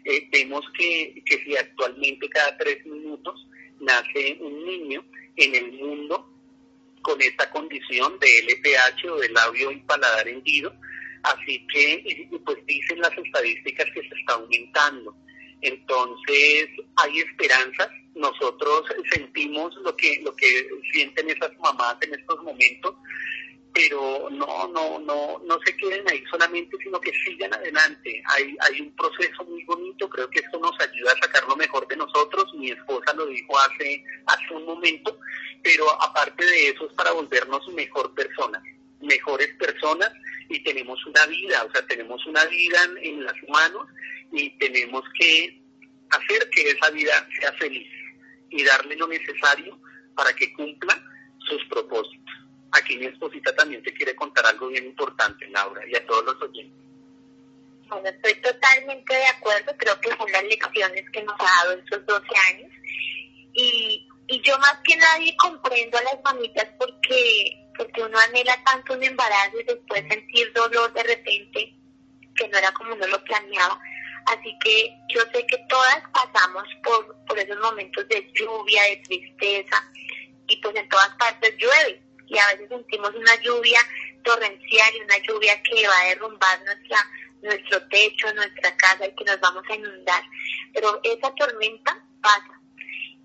Eh, 0.05 0.29
vemos 0.33 0.65
que, 0.77 1.23
que 1.25 1.45
si 1.45 1.57
actualmente 1.57 2.29
cada 2.31 2.57
tres 2.57 2.85
minutos 2.87 3.47
nace 3.81 4.39
un 4.41 4.65
niño 4.65 5.05
en 5.37 5.55
el 5.55 5.73
mundo 5.73 6.29
con 7.03 7.21
esta 7.23 7.51
condición 7.51 8.19
de 8.19 8.29
LPH 8.43 9.11
o 9.11 9.17
de 9.17 9.29
labio 9.31 9.71
y 9.71 9.81
paladar 9.81 10.29
hendido, 10.29 10.75
así 11.23 11.67
que 11.73 12.29
pues 12.45 12.65
dicen 12.67 13.01
las 13.01 13.17
estadísticas 13.17 13.87
que 13.95 14.03
se 14.03 14.15
está 14.21 14.35
aumentando. 14.35 15.15
Entonces 15.61 16.69
hay 16.97 17.19
esperanzas, 17.19 17.89
nosotros 18.15 18.85
sentimos 19.11 19.75
lo 19.77 19.95
que, 19.97 20.21
lo 20.23 20.35
que 20.37 20.69
sienten 20.93 21.31
esas 21.31 21.57
mamás 21.59 21.97
en 22.03 22.15
estos 22.15 22.43
momentos, 22.43 22.95
pero 23.75 24.29
no, 24.31 24.69
no, 24.69 24.99
no, 25.01 25.41
no 25.45 25.59
se 25.65 25.77
queden 25.77 26.09
ahí 26.09 26.23
solamente, 26.31 26.77
sino 26.83 27.01
que 27.01 27.13
sigan 27.25 27.53
adelante. 27.55 28.23
Hay, 28.27 28.57
hay 28.61 28.81
un 28.81 28.95
proceso 28.97 29.45
muy 29.45 29.65
bonito, 29.65 30.09
creo 30.09 30.29
que 30.31 30.41
esto 30.41 30.59
nos 30.59 30.79
ayuda 30.81 31.13
a 31.13 31.27
sacar 31.27 31.47
lo 31.49 31.57
mejor 31.57 31.87
de 31.89 31.97
nosotros. 31.97 32.53
Mi 32.55 32.71
esposa 32.71 33.13
lo 33.15 33.27
dijo 33.27 33.59
hace, 33.59 34.05
hace 34.27 34.55
un 34.55 34.65
momento, 34.65 35.19
pero 35.63 35.91
aparte 36.03 36.45
de 36.45 36.69
eso 36.71 36.89
es 36.89 36.95
para 36.95 37.13
volvernos 37.13 37.67
mejor 37.69 38.15
personas, 38.15 38.63
mejores 39.01 39.49
personas 39.59 40.11
y 40.49 40.63
tenemos 40.63 41.05
una 41.07 41.27
vida, 41.27 41.65
o 41.65 41.73
sea, 41.73 41.87
tenemos 41.87 42.25
una 42.27 42.45
vida 42.47 42.79
en, 43.03 43.25
las 43.25 43.35
manos 43.49 43.87
y 44.33 44.51
tenemos 44.59 45.05
que 45.19 45.61
hacer 46.11 46.49
que 46.51 46.71
esa 46.71 46.91
vida 46.91 47.29
sea 47.39 47.53
feliz 47.55 47.89
y 48.51 48.65
darle 48.65 48.97
lo 48.97 49.07
necesario 49.09 49.79
para 50.15 50.33
que 50.33 50.53
cumpla 50.55 51.01
sus 51.39 51.65
propósitos. 51.67 52.35
Aquí 52.73 52.97
mi 52.97 53.07
esposita 53.07 53.55
también 53.55 53.83
te 53.83 53.93
quiere 53.93 54.15
contar 54.15 54.47
algo 54.47 54.69
bien 54.69 54.87
importante, 54.87 55.49
Laura, 55.49 55.83
y 55.87 55.95
a 55.95 56.07
todos 56.07 56.25
los 56.25 56.43
oyentes. 56.43 56.79
Bueno, 57.89 58.09
estoy 58.09 58.35
totalmente 58.43 59.15
de 59.15 59.27
acuerdo, 59.27 59.75
creo 59.79 59.99
que 60.01 60.11
son 60.11 60.31
las 60.31 60.45
lecciones 60.45 61.11
que 61.11 61.23
nos 61.23 61.35
ha 61.41 61.65
dado 61.65 61.79
estos 61.79 62.05
12 62.05 62.27
años. 62.53 62.71
Y, 63.55 64.07
y 64.29 64.41
yo 64.43 64.59
más 64.59 64.77
que 64.85 64.97
nadie 64.97 65.35
comprendo 65.37 65.97
a 65.97 66.03
las 66.03 66.23
mamitas 66.23 66.69
porque, 66.79 67.67
porque 67.89 68.03
uno 68.03 68.19
anhela 68.19 68.63
tanto 68.65 68.93
un 68.93 69.03
embarazo 69.03 69.61
y 69.61 69.65
después 69.65 70.05
sentir 70.09 70.53
dolor 70.53 70.93
de 70.93 71.03
repente 71.05 71.75
que 72.37 72.49
no 72.49 72.59
era 72.59 72.71
como 72.73 72.95
uno 72.95 73.07
lo 73.07 73.25
planeaba. 73.25 73.81
Así 74.27 74.57
que 74.63 74.93
yo 75.09 75.23
sé 75.33 75.47
que 75.47 75.59
todas 75.69 76.03
pasamos 76.13 76.65
por, 76.85 77.25
por 77.27 77.39
esos 77.39 77.59
momentos 77.59 78.07
de 78.09 78.31
lluvia, 78.35 78.83
de 78.85 78.97
tristeza, 78.99 79.83
y 80.47 80.57
pues 80.61 80.77
en 80.77 80.89
todas 80.89 81.09
partes 81.19 81.55
llueve 81.57 82.03
y 82.27 82.39
a 82.39 82.47
veces 82.49 82.69
sentimos 82.69 83.15
una 83.15 83.35
lluvia 83.37 83.81
torrencial 84.23 84.97
y 84.97 85.01
una 85.01 85.19
lluvia 85.19 85.63
que 85.63 85.89
va 85.89 86.01
a 86.01 86.09
derrumbar 86.09 86.63
nuestra 86.65 86.99
nuestro 87.41 87.89
techo, 87.89 88.35
nuestra 88.35 88.77
casa 88.77 89.07
y 89.07 89.15
que 89.15 89.25
nos 89.25 89.41
vamos 89.41 89.63
a 89.71 89.75
inundar. 89.75 90.23
Pero 90.75 91.01
esa 91.05 91.33
tormenta 91.37 92.05
pasa. 92.21 92.58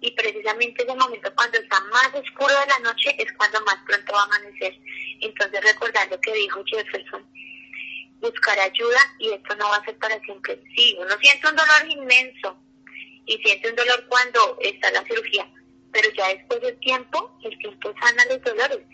Y 0.04 0.12
precisamente 0.12 0.84
ese 0.84 0.96
momento 0.98 1.34
cuando 1.34 1.58
está 1.58 1.80
más 1.80 2.14
oscuro 2.14 2.54
de 2.60 2.68
la 2.68 2.80
noche 2.80 3.16
es 3.18 3.32
cuando 3.38 3.62
más 3.62 3.78
pronto 3.88 4.12
va 4.12 4.20
a 4.20 4.26
amanecer. 4.26 4.78
Entonces 5.22 5.64
recordar 5.64 6.10
lo 6.12 6.20
que 6.20 6.34
dijo 6.34 6.62
Jefferson, 6.66 7.26
buscar 8.20 8.60
ayuda 8.60 9.00
y 9.18 9.32
esto 9.32 9.56
no 9.56 9.70
va 9.70 9.78
a 9.78 9.86
ser 9.86 9.98
para 10.00 10.20
siempre. 10.20 10.62
Sí, 10.76 10.98
uno 11.00 11.16
siente 11.22 11.48
un 11.48 11.56
dolor 11.56 11.90
inmenso 11.90 12.58
y 13.26 13.38
siente 13.38 13.70
un 13.70 13.78
dolor 13.78 14.06
cuando 14.10 14.58
está 14.60 14.92
la 14.92 15.06
cirugía, 15.06 15.50
pero 15.94 16.10
ya 16.12 16.28
después 16.36 16.60
del 16.60 16.78
tiempo, 16.82 17.40
el 17.42 17.58
tiempo 17.60 17.94
sana 18.02 18.26
los 18.26 18.42
dolores. 18.42 18.86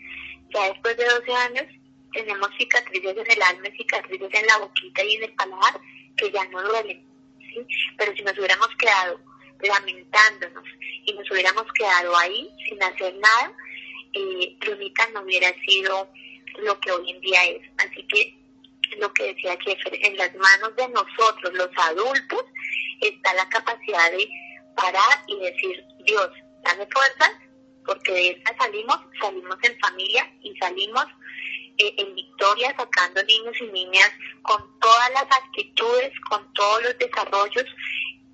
Ya 0.54 0.68
después 0.68 0.96
de 0.96 1.06
12 1.06 1.32
años 1.32 1.66
tenemos 2.12 2.50
cicatrices 2.56 3.16
en 3.16 3.32
el 3.32 3.42
alma, 3.42 3.68
cicatrices 3.76 4.30
en 4.32 4.46
la 4.46 4.58
boquita 4.58 5.02
y 5.02 5.14
en 5.16 5.24
el 5.24 5.34
paladar 5.34 5.80
que 6.16 6.30
ya 6.30 6.44
no 6.50 6.62
duelen. 6.62 7.04
¿sí? 7.40 7.66
Pero 7.98 8.14
si 8.14 8.22
nos 8.22 8.38
hubiéramos 8.38 8.68
quedado 8.78 9.29
lamentándonos 9.62 10.64
y 11.04 11.12
nos 11.14 11.30
hubiéramos 11.30 11.64
quedado 11.72 12.16
ahí 12.16 12.50
sin 12.68 12.82
hacer 12.82 13.14
nada, 13.16 13.52
eh, 14.12 14.56
no 15.12 15.22
hubiera 15.22 15.52
sido 15.66 16.08
lo 16.58 16.78
que 16.80 16.92
hoy 16.92 17.10
en 17.10 17.20
día 17.20 17.44
es. 17.46 17.62
Así 17.78 18.06
que 18.08 18.36
lo 18.98 19.12
que 19.12 19.34
decía 19.34 19.56
Jeffer, 19.64 19.98
en 20.06 20.16
las 20.16 20.34
manos 20.34 20.74
de 20.76 20.88
nosotros, 20.88 21.52
los 21.54 21.70
adultos, 21.76 22.44
está 23.00 23.34
la 23.34 23.48
capacidad 23.48 24.10
de 24.10 24.28
parar 24.76 25.24
y 25.26 25.38
decir, 25.38 25.84
Dios, 26.04 26.30
dame 26.62 26.86
fuerzas, 26.92 27.32
porque 27.86 28.12
de 28.12 28.28
esta 28.30 28.56
salimos, 28.58 28.98
salimos 29.20 29.56
en 29.62 29.78
familia 29.80 30.30
y 30.42 30.56
salimos 30.58 31.06
eh, 31.78 31.94
en 31.96 32.14
victoria 32.14 32.74
sacando 32.76 33.22
niños 33.24 33.56
y 33.60 33.66
niñas 33.72 34.10
con 34.42 34.78
todas 34.80 35.10
las 35.12 35.24
actitudes, 35.24 36.12
con 36.28 36.52
todos 36.52 36.82
los 36.82 36.98
desarrollos 36.98 37.64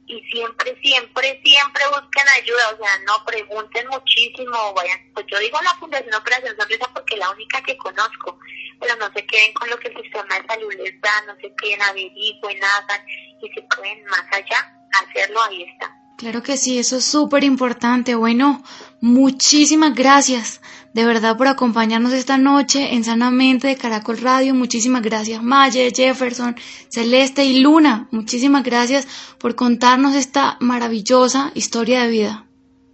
y 0.07 0.21
siempre, 0.31 0.79
siempre, 0.81 1.41
siempre 1.45 1.85
busquen 1.89 2.25
ayuda, 2.41 2.71
o 2.75 2.77
sea, 2.77 2.99
no 3.07 3.25
pregunten 3.25 3.89
muchísimo, 3.89 4.73
vayan, 4.75 4.99
pues 5.13 5.27
yo 5.29 5.39
digo 5.39 5.59
la 5.63 5.75
Fundación 5.75 6.15
Operación 6.15 6.57
Sonrisa 6.59 6.89
porque 6.95 7.15
es 7.15 7.21
la 7.21 7.31
única 7.31 7.61
que 7.63 7.77
conozco, 7.77 8.39
pero 8.81 8.95
no 8.97 9.07
se 9.13 9.27
queden 9.27 9.53
con 9.55 9.69
lo 9.69 9.79
que 9.79 9.89
el 9.89 10.03
sistema 10.03 10.39
de 10.39 10.47
salud 10.47 10.73
les 10.79 11.01
da, 11.01 11.11
no 11.27 11.35
se 11.41 11.53
queden 11.57 11.83
averigüen, 11.83 12.63
hagan, 12.63 13.07
y 13.09 13.49
si 13.49 13.61
pueden 13.63 14.05
más 14.05 14.25
allá, 14.33 14.73
hacerlo, 15.03 15.43
ahí 15.43 15.65
está. 15.65 15.93
Claro 16.19 16.43
que 16.43 16.57
sí, 16.57 16.79
eso 16.79 16.97
es 16.97 17.05
súper 17.05 17.45
importante. 17.45 18.15
Bueno, 18.15 18.63
muchísimas 19.01 19.95
gracias 19.95 20.63
de 20.97 21.05
verdad 21.05 21.37
por 21.37 21.47
acompañarnos 21.47 22.15
esta 22.15 22.39
noche 22.39 22.95
en 22.95 23.05
Sanamente 23.05 23.69
de 23.69 23.77
Caracol 23.77 24.17
Radio. 24.17 24.55
Muchísimas 24.55 25.03
gracias 25.03 25.43
Maye, 25.43 25.93
Jefferson, 25.95 26.57
Celeste 26.89 27.45
y 27.45 27.61
Luna. 27.61 28.09
Muchísimas 28.13 28.65
gracias 28.65 29.07
por 29.39 29.55
contarnos 29.55 30.15
esta 30.15 30.57
maravillosa 30.59 31.53
historia 31.55 32.05
de 32.05 32.09
vida. 32.09 32.47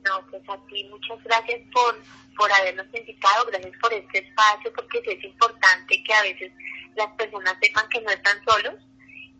No, 0.04 0.14
pues 0.28 0.42
a 0.48 0.56
ti 0.66 0.82
muchas 0.90 1.22
gracias 1.22 1.60
por, 1.72 1.96
por 2.36 2.50
habernos 2.52 2.86
invitado, 2.92 3.46
gracias 3.46 3.72
por 3.80 3.92
este 3.92 4.18
espacio, 4.18 4.72
porque 4.74 4.98
es 5.06 5.22
importante 5.22 6.02
que 6.02 6.12
a 6.12 6.22
veces 6.22 6.50
las 6.96 7.06
personas 7.16 7.54
sepan 7.62 7.88
que 7.88 8.00
no 8.00 8.10
están 8.10 8.36
solos, 8.44 8.74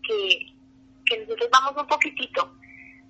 que, 0.07 0.55
que 1.07 1.19
nosotros 1.19 1.51
vamos 1.51 1.83
un 1.83 1.89
poquitito 1.89 2.55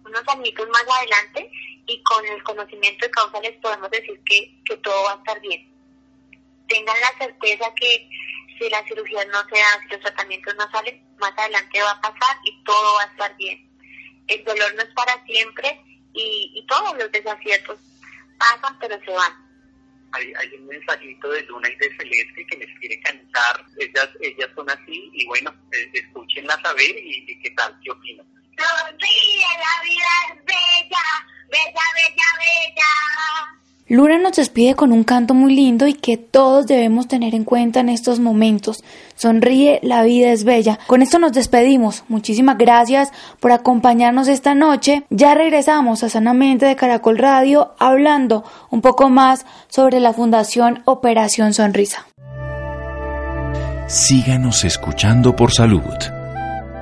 unos 0.05 0.23
añitos 0.29 0.69
más 0.69 0.85
adelante 0.99 1.51
y 1.87 2.03
con 2.03 2.27
el 2.27 2.43
conocimiento 2.43 3.07
de 3.07 3.11
causa 3.11 3.41
les 3.41 3.57
podemos 3.59 3.91
decir 3.91 4.21
que, 4.25 4.63
que 4.65 4.77
todo 4.79 5.05
va 5.05 5.15
a 5.15 5.17
estar 5.17 5.41
bien. 5.41 5.73
Tengan 6.69 6.97
la 7.01 7.27
certeza 7.27 7.75
que 7.75 8.09
si 8.59 8.71
la 8.71 8.85
cirugía 8.87 9.25
no 9.27 9.43
se 9.49 9.57
da, 9.57 9.83
si 9.83 9.89
los 9.89 10.01
tratamientos 10.01 10.55
no 10.57 10.71
salen, 10.71 11.03
más 11.19 11.33
adelante 11.37 11.83
va 11.83 11.91
a 11.91 12.01
pasar 12.01 12.37
y 12.45 12.65
todo 12.65 12.95
va 12.95 13.03
a 13.03 13.07
estar 13.07 13.37
bien. 13.37 13.69
El 14.29 14.45
dolor 14.45 14.75
no 14.75 14.83
es 14.83 14.95
para 14.95 15.25
siempre 15.25 15.81
y, 16.15 16.53
y 16.55 16.67
todos 16.67 16.97
los 16.97 17.11
desaciertos 17.11 17.79
pasan 18.39 18.79
pero 18.79 18.99
se 19.05 19.11
van. 19.11 19.43
Hay, 20.13 20.31
hay, 20.37 20.49
un 20.59 20.67
mensajito 20.67 21.31
de 21.31 21.43
Luna 21.43 21.71
y 21.71 21.77
de 21.77 21.97
Celeste 21.97 22.47
que 22.47 22.57
les 22.59 22.79
quiere 22.79 23.01
cantar. 23.01 23.65
Ellas, 23.79 24.09
ellas 24.21 24.51
son 24.55 24.69
así 24.69 25.11
y 25.13 25.27
bueno, 25.27 25.51
eh, 25.73 25.91
escúchenla 25.95 26.61
saber 26.61 26.99
y, 26.99 27.25
y 27.27 27.41
qué 27.41 27.51
tal, 27.53 27.75
qué 27.83 27.91
opinan. 27.91 28.27
Sonríe, 28.63 29.49
la 29.59 29.75
vida 29.83 30.13
es 30.29 30.45
bella, 30.45 31.05
bella, 31.51 31.87
bella, 31.97 32.29
bella. 32.39 32.93
Luna 33.89 34.19
nos 34.19 34.37
despide 34.37 34.75
con 34.75 34.93
un 34.93 35.05
canto 35.05 35.35
muy 35.35 35.55
lindo 35.55 35.87
y 35.87 35.95
que 35.95 36.17
todos 36.17 36.67
debemos 36.67 37.09
tener 37.09 37.35
en 37.35 37.45
cuenta 37.45 37.81
en 37.81 37.89
estos 37.89 38.21
momentos. 38.21 38.83
Sonríe, 39.17 39.81
la 39.83 40.03
vida 40.03 40.33
es 40.33 40.45
bella. 40.45 40.79
Con 40.87 41.03
esto 41.03 41.19
nos 41.19 41.33
despedimos. 41.33 42.05
Muchísimas 42.09 42.57
gracias 42.57 43.11
por 43.39 43.53
acompañarnos 43.53 44.29
esta 44.29 44.55
noche. 44.55 45.05
Ya 45.11 45.35
regresamos 45.35 46.03
a 46.05 46.09
Sanamente 46.09 46.65
de 46.65 46.77
Caracol 46.77 47.19
Radio 47.19 47.75
hablando 47.79 48.45
un 48.71 48.81
poco 48.81 49.11
más 49.11 49.45
sobre 49.69 50.01
la 50.01 50.13
Fundación 50.13 50.83
Operación 50.87 51.53
Sonrisa. 51.53 52.07
Síganos 53.89 54.65
escuchando 54.65 55.37
por 55.37 55.53
salud. 55.53 56.22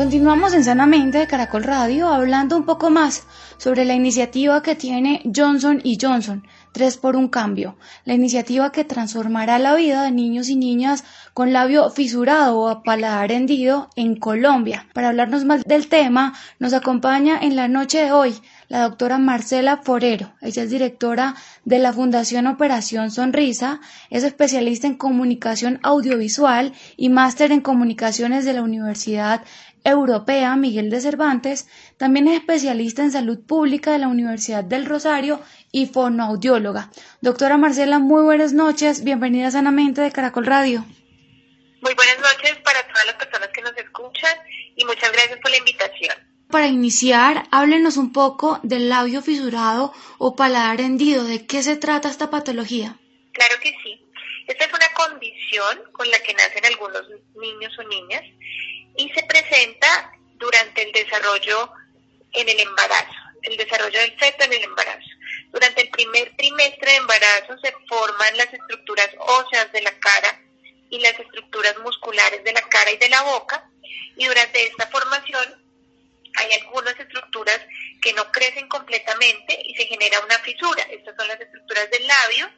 Continuamos 0.00 0.54
en 0.54 0.64
Sanamente 0.64 1.18
de 1.18 1.26
Caracol 1.26 1.62
Radio 1.62 2.08
hablando 2.08 2.56
un 2.56 2.64
poco 2.64 2.88
más 2.88 3.24
sobre 3.58 3.84
la 3.84 3.92
iniciativa 3.92 4.62
que 4.62 4.74
tiene 4.74 5.22
Johnson 5.36 5.82
y 5.84 5.98
Johnson, 6.00 6.46
3 6.72 6.96
por 6.96 7.16
un 7.16 7.28
cambio, 7.28 7.76
la 8.06 8.14
iniciativa 8.14 8.72
que 8.72 8.84
transformará 8.84 9.58
la 9.58 9.74
vida 9.74 10.04
de 10.04 10.10
niños 10.10 10.48
y 10.48 10.56
niñas 10.56 11.04
con 11.34 11.52
labio 11.52 11.90
fisurado 11.90 12.58
o 12.58 12.68
a 12.70 12.82
paladar 12.82 13.30
hendido 13.30 13.90
en 13.94 14.16
Colombia. 14.16 14.86
Para 14.94 15.10
hablarnos 15.10 15.44
más 15.44 15.64
del 15.64 15.88
tema, 15.88 16.32
nos 16.58 16.72
acompaña 16.72 17.38
en 17.38 17.54
la 17.54 17.68
noche 17.68 18.02
de 18.04 18.12
hoy 18.12 18.34
la 18.68 18.82
doctora 18.82 19.18
Marcela 19.18 19.78
Forero. 19.78 20.32
Ella 20.40 20.62
es 20.62 20.70
directora 20.70 21.34
de 21.64 21.78
la 21.80 21.92
Fundación 21.92 22.46
Operación 22.46 23.10
Sonrisa, 23.10 23.80
es 24.08 24.22
especialista 24.22 24.86
en 24.86 24.94
comunicación 24.94 25.80
audiovisual 25.82 26.72
y 26.96 27.08
máster 27.10 27.52
en 27.52 27.60
comunicaciones 27.60 28.44
de 28.44 28.52
la 28.54 28.62
Universidad 28.62 29.42
Europea 29.84 30.56
Miguel 30.56 30.90
de 30.90 31.00
Cervantes, 31.00 31.68
también 31.96 32.28
es 32.28 32.38
especialista 32.38 33.02
en 33.02 33.12
salud 33.12 33.38
pública 33.46 33.92
de 33.92 33.98
la 33.98 34.08
Universidad 34.08 34.64
del 34.64 34.86
Rosario 34.86 35.40
y 35.72 35.86
fonoaudióloga. 35.86 36.90
Doctora 37.20 37.56
Marcela, 37.56 37.98
muy 37.98 38.22
buenas 38.22 38.52
noches, 38.52 39.04
bienvenida 39.04 39.50
Sanamente 39.50 40.00
de 40.00 40.12
Caracol 40.12 40.46
Radio. 40.46 40.84
Muy 41.82 41.94
buenas 41.94 42.18
noches 42.18 42.58
para 42.64 42.82
todas 42.86 43.06
las 43.06 43.14
personas 43.14 43.48
que 43.48 43.62
nos 43.62 43.76
escuchan 43.76 44.36
y 44.76 44.84
muchas 44.84 45.12
gracias 45.12 45.38
por 45.40 45.50
la 45.50 45.58
invitación. 45.58 46.14
Para 46.50 46.66
iniciar, 46.66 47.44
háblenos 47.52 47.96
un 47.96 48.12
poco 48.12 48.58
del 48.64 48.88
labio 48.88 49.22
fisurado 49.22 49.94
o 50.18 50.34
paladar 50.34 50.80
hendido. 50.80 51.24
¿De 51.24 51.46
qué 51.46 51.62
se 51.62 51.76
trata 51.76 52.10
esta 52.10 52.28
patología? 52.28 52.98
Claro 53.32 53.54
que 53.62 53.70
sí. 53.84 54.04
Esta 54.48 54.64
es 54.64 54.72
una 54.72 54.92
condición 54.94 55.92
con 55.92 56.10
la 56.10 56.18
que 56.18 56.34
nacen 56.34 56.66
algunos 56.66 57.02
niños 57.36 57.72
o 57.78 57.84
niñas 57.84 58.22
y 58.96 59.10
se 59.10 59.22
presenta 59.24 60.12
durante 60.34 60.82
el 60.82 60.92
desarrollo 60.92 61.72
en 62.32 62.48
el 62.48 62.60
embarazo, 62.60 63.18
el 63.42 63.56
desarrollo 63.56 63.98
del 64.00 64.18
feto 64.18 64.44
en 64.44 64.52
el 64.52 64.64
embarazo. 64.64 65.08
Durante 65.50 65.82
el 65.82 65.90
primer 65.90 66.34
trimestre 66.36 66.92
de 66.92 66.96
embarazo 66.96 67.58
se 67.62 67.74
forman 67.88 68.36
las 68.36 68.52
estructuras 68.52 69.10
óseas 69.18 69.70
de 69.72 69.82
la 69.82 69.98
cara 69.98 70.40
y 70.90 71.00
las 71.00 71.18
estructuras 71.18 71.76
musculares 71.78 72.42
de 72.44 72.52
la 72.52 72.62
cara 72.62 72.90
y 72.90 72.96
de 72.96 73.08
la 73.08 73.22
boca 73.22 73.70
y 74.16 74.26
durante 74.26 74.66
esta 74.66 74.86
formación 74.88 75.64
hay 76.36 76.52
algunas 76.60 76.98
estructuras 76.98 77.60
que 78.02 78.12
no 78.12 78.30
crecen 78.30 78.68
completamente 78.68 79.58
y 79.64 79.74
se 79.74 79.86
genera 79.86 80.20
una 80.20 80.38
fisura. 80.40 80.82
Estas 80.90 81.16
son 81.16 81.28
las 81.28 81.40
estructuras 81.40 81.90
del 81.90 82.06
labio 82.06 82.50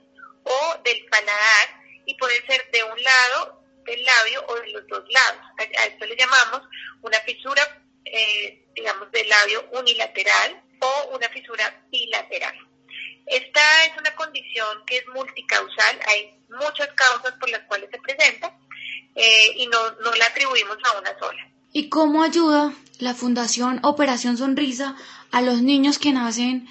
o 0.45 0.79
del 0.85 1.05
paladar 1.07 1.83
y 2.05 2.15
puede 2.15 2.45
ser 2.47 2.71
de 2.71 2.85
un 2.85 3.03
lado 3.03 3.62
del 3.85 4.05
labio 4.05 4.45
o 4.49 4.55
de 4.57 4.69
los 4.69 4.87
dos 4.89 5.05
lados. 5.09 5.43
A 5.59 5.85
esto 5.85 6.07
le 6.07 6.17
llamamos 6.17 6.69
una 7.03 7.19
fisura, 7.21 7.63
eh, 8.05 8.67
digamos, 8.75 9.11
del 9.13 9.29
labio 9.29 9.69
unilateral 9.73 10.63
o 10.81 11.17
una 11.17 11.29
fisura 11.29 11.85
bilateral. 11.91 12.55
Esta 13.27 13.85
es 13.85 13.93
una 13.99 14.15
condición 14.15 14.85
que 14.87 14.99
es 14.99 15.07
multicausal, 15.09 16.01
hay 16.07 16.39
muchas 16.51 16.89
causas 16.95 17.33
por 17.39 17.49
las 17.51 17.63
cuales 17.67 17.89
se 17.91 17.99
presenta 17.99 18.55
eh, 19.15 19.53
y 19.57 19.67
no, 19.69 19.91
no 20.03 20.13
la 20.15 20.27
atribuimos 20.27 20.77
a 20.85 20.99
una 20.99 21.19
sola. 21.19 21.49
¿Y 21.73 21.89
cómo 21.89 22.23
ayuda 22.23 22.73
la 22.99 23.15
Fundación 23.15 23.81
Operación 23.85 24.37
Sonrisa 24.37 24.97
a 25.31 25.41
los 25.41 25.63
niños 25.63 25.99
que 25.99 26.13
nacen 26.13 26.69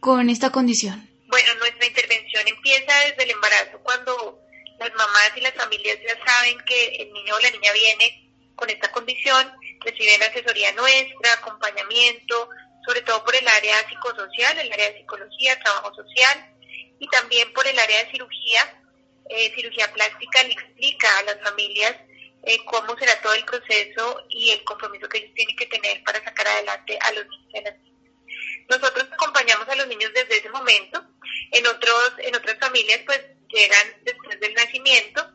con 0.00 0.30
esta 0.30 0.50
condición? 0.50 1.08
Bueno, 1.28 1.54
nuestra 1.56 1.86
intervención 1.86 2.48
empieza 2.48 2.92
desde 3.06 3.24
el 3.24 3.30
embarazo, 3.32 3.78
cuando 3.82 4.37
las 4.78 4.94
mamás 4.94 5.32
y 5.36 5.40
las 5.40 5.54
familias 5.54 5.98
ya 6.06 6.24
saben 6.24 6.58
que 6.64 6.86
el 7.02 7.12
niño 7.12 7.34
o 7.34 7.40
la 7.40 7.50
niña 7.50 7.72
viene 7.72 8.32
con 8.54 8.70
esta 8.70 8.90
condición, 8.90 9.52
reciben 9.80 10.22
asesoría 10.22 10.72
nuestra, 10.72 11.32
acompañamiento, 11.34 12.48
sobre 12.86 13.02
todo 13.02 13.24
por 13.24 13.34
el 13.34 13.46
área 13.46 13.88
psicosocial, 13.88 14.58
el 14.58 14.72
área 14.72 14.90
de 14.90 14.98
psicología, 14.98 15.58
trabajo 15.60 15.94
social 15.94 16.54
y 16.98 17.08
también 17.08 17.52
por 17.52 17.66
el 17.66 17.78
área 17.78 18.04
de 18.04 18.10
cirugía. 18.10 18.82
Eh, 19.30 19.52
cirugía 19.54 19.92
plástica 19.92 20.42
le 20.44 20.52
explica 20.52 21.06
a 21.18 21.22
las 21.24 21.42
familias 21.42 21.94
eh, 22.44 22.64
cómo 22.64 22.96
será 22.98 23.20
todo 23.20 23.34
el 23.34 23.44
proceso 23.44 24.24
y 24.30 24.50
el 24.50 24.64
compromiso 24.64 25.08
que 25.08 25.18
ellos 25.18 25.34
tienen 25.34 25.56
que 25.56 25.66
tener 25.66 26.02
para 26.02 26.22
sacar 26.24 26.46
adelante 26.48 26.98
a 27.00 27.12
los 27.12 27.26
niños. 27.26 27.74
Nosotros 28.68 29.06
acompañamos 29.12 29.68
a 29.68 29.76
los 29.76 29.86
niños 29.86 30.10
desde 30.14 30.38
ese 30.38 30.50
momento. 30.50 31.04
En 31.52 31.66
otros, 31.66 32.12
en 32.18 32.34
otras 32.34 32.58
familias, 32.58 33.00
pues 33.06 33.20
llegan 33.48 33.96
después 34.02 34.38
del 34.40 34.54
nacimiento 34.54 35.26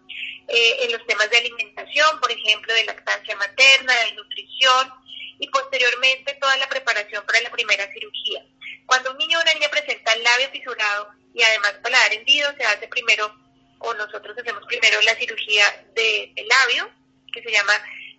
eh, 0.47 0.77
en 0.81 0.91
los 0.91 1.05
temas 1.05 1.29
de 1.29 1.37
alimentación, 1.37 2.19
por 2.19 2.31
ejemplo, 2.31 2.73
de 2.73 2.85
lactancia 2.85 3.35
materna, 3.35 3.93
de 3.93 4.13
nutrición 4.13 4.93
y 5.39 5.47
posteriormente 5.49 6.33
toda 6.35 6.55
la 6.57 6.69
preparación 6.69 7.25
para 7.25 7.41
la 7.41 7.51
primera 7.51 7.91
cirugía. 7.91 8.45
Cuando 8.85 9.11
un 9.11 9.17
niño 9.17 9.39
o 9.39 9.41
una 9.41 9.53
niña 9.53 9.69
presenta 9.69 10.13
el 10.13 10.23
labio 10.23 10.49
fisurado 10.51 11.09
y 11.33 11.41
además 11.41 11.73
paladar 11.81 12.13
hendido, 12.13 12.53
se 12.57 12.63
hace 12.63 12.87
primero, 12.87 13.33
o 13.79 13.93
nosotros 13.95 14.37
hacemos 14.37 14.63
primero 14.67 15.01
la 15.01 15.15
cirugía 15.15 15.65
del 15.95 16.33
labio, 16.35 16.91
que 17.31 17.41
se 17.41 17.51
llama 17.51 17.73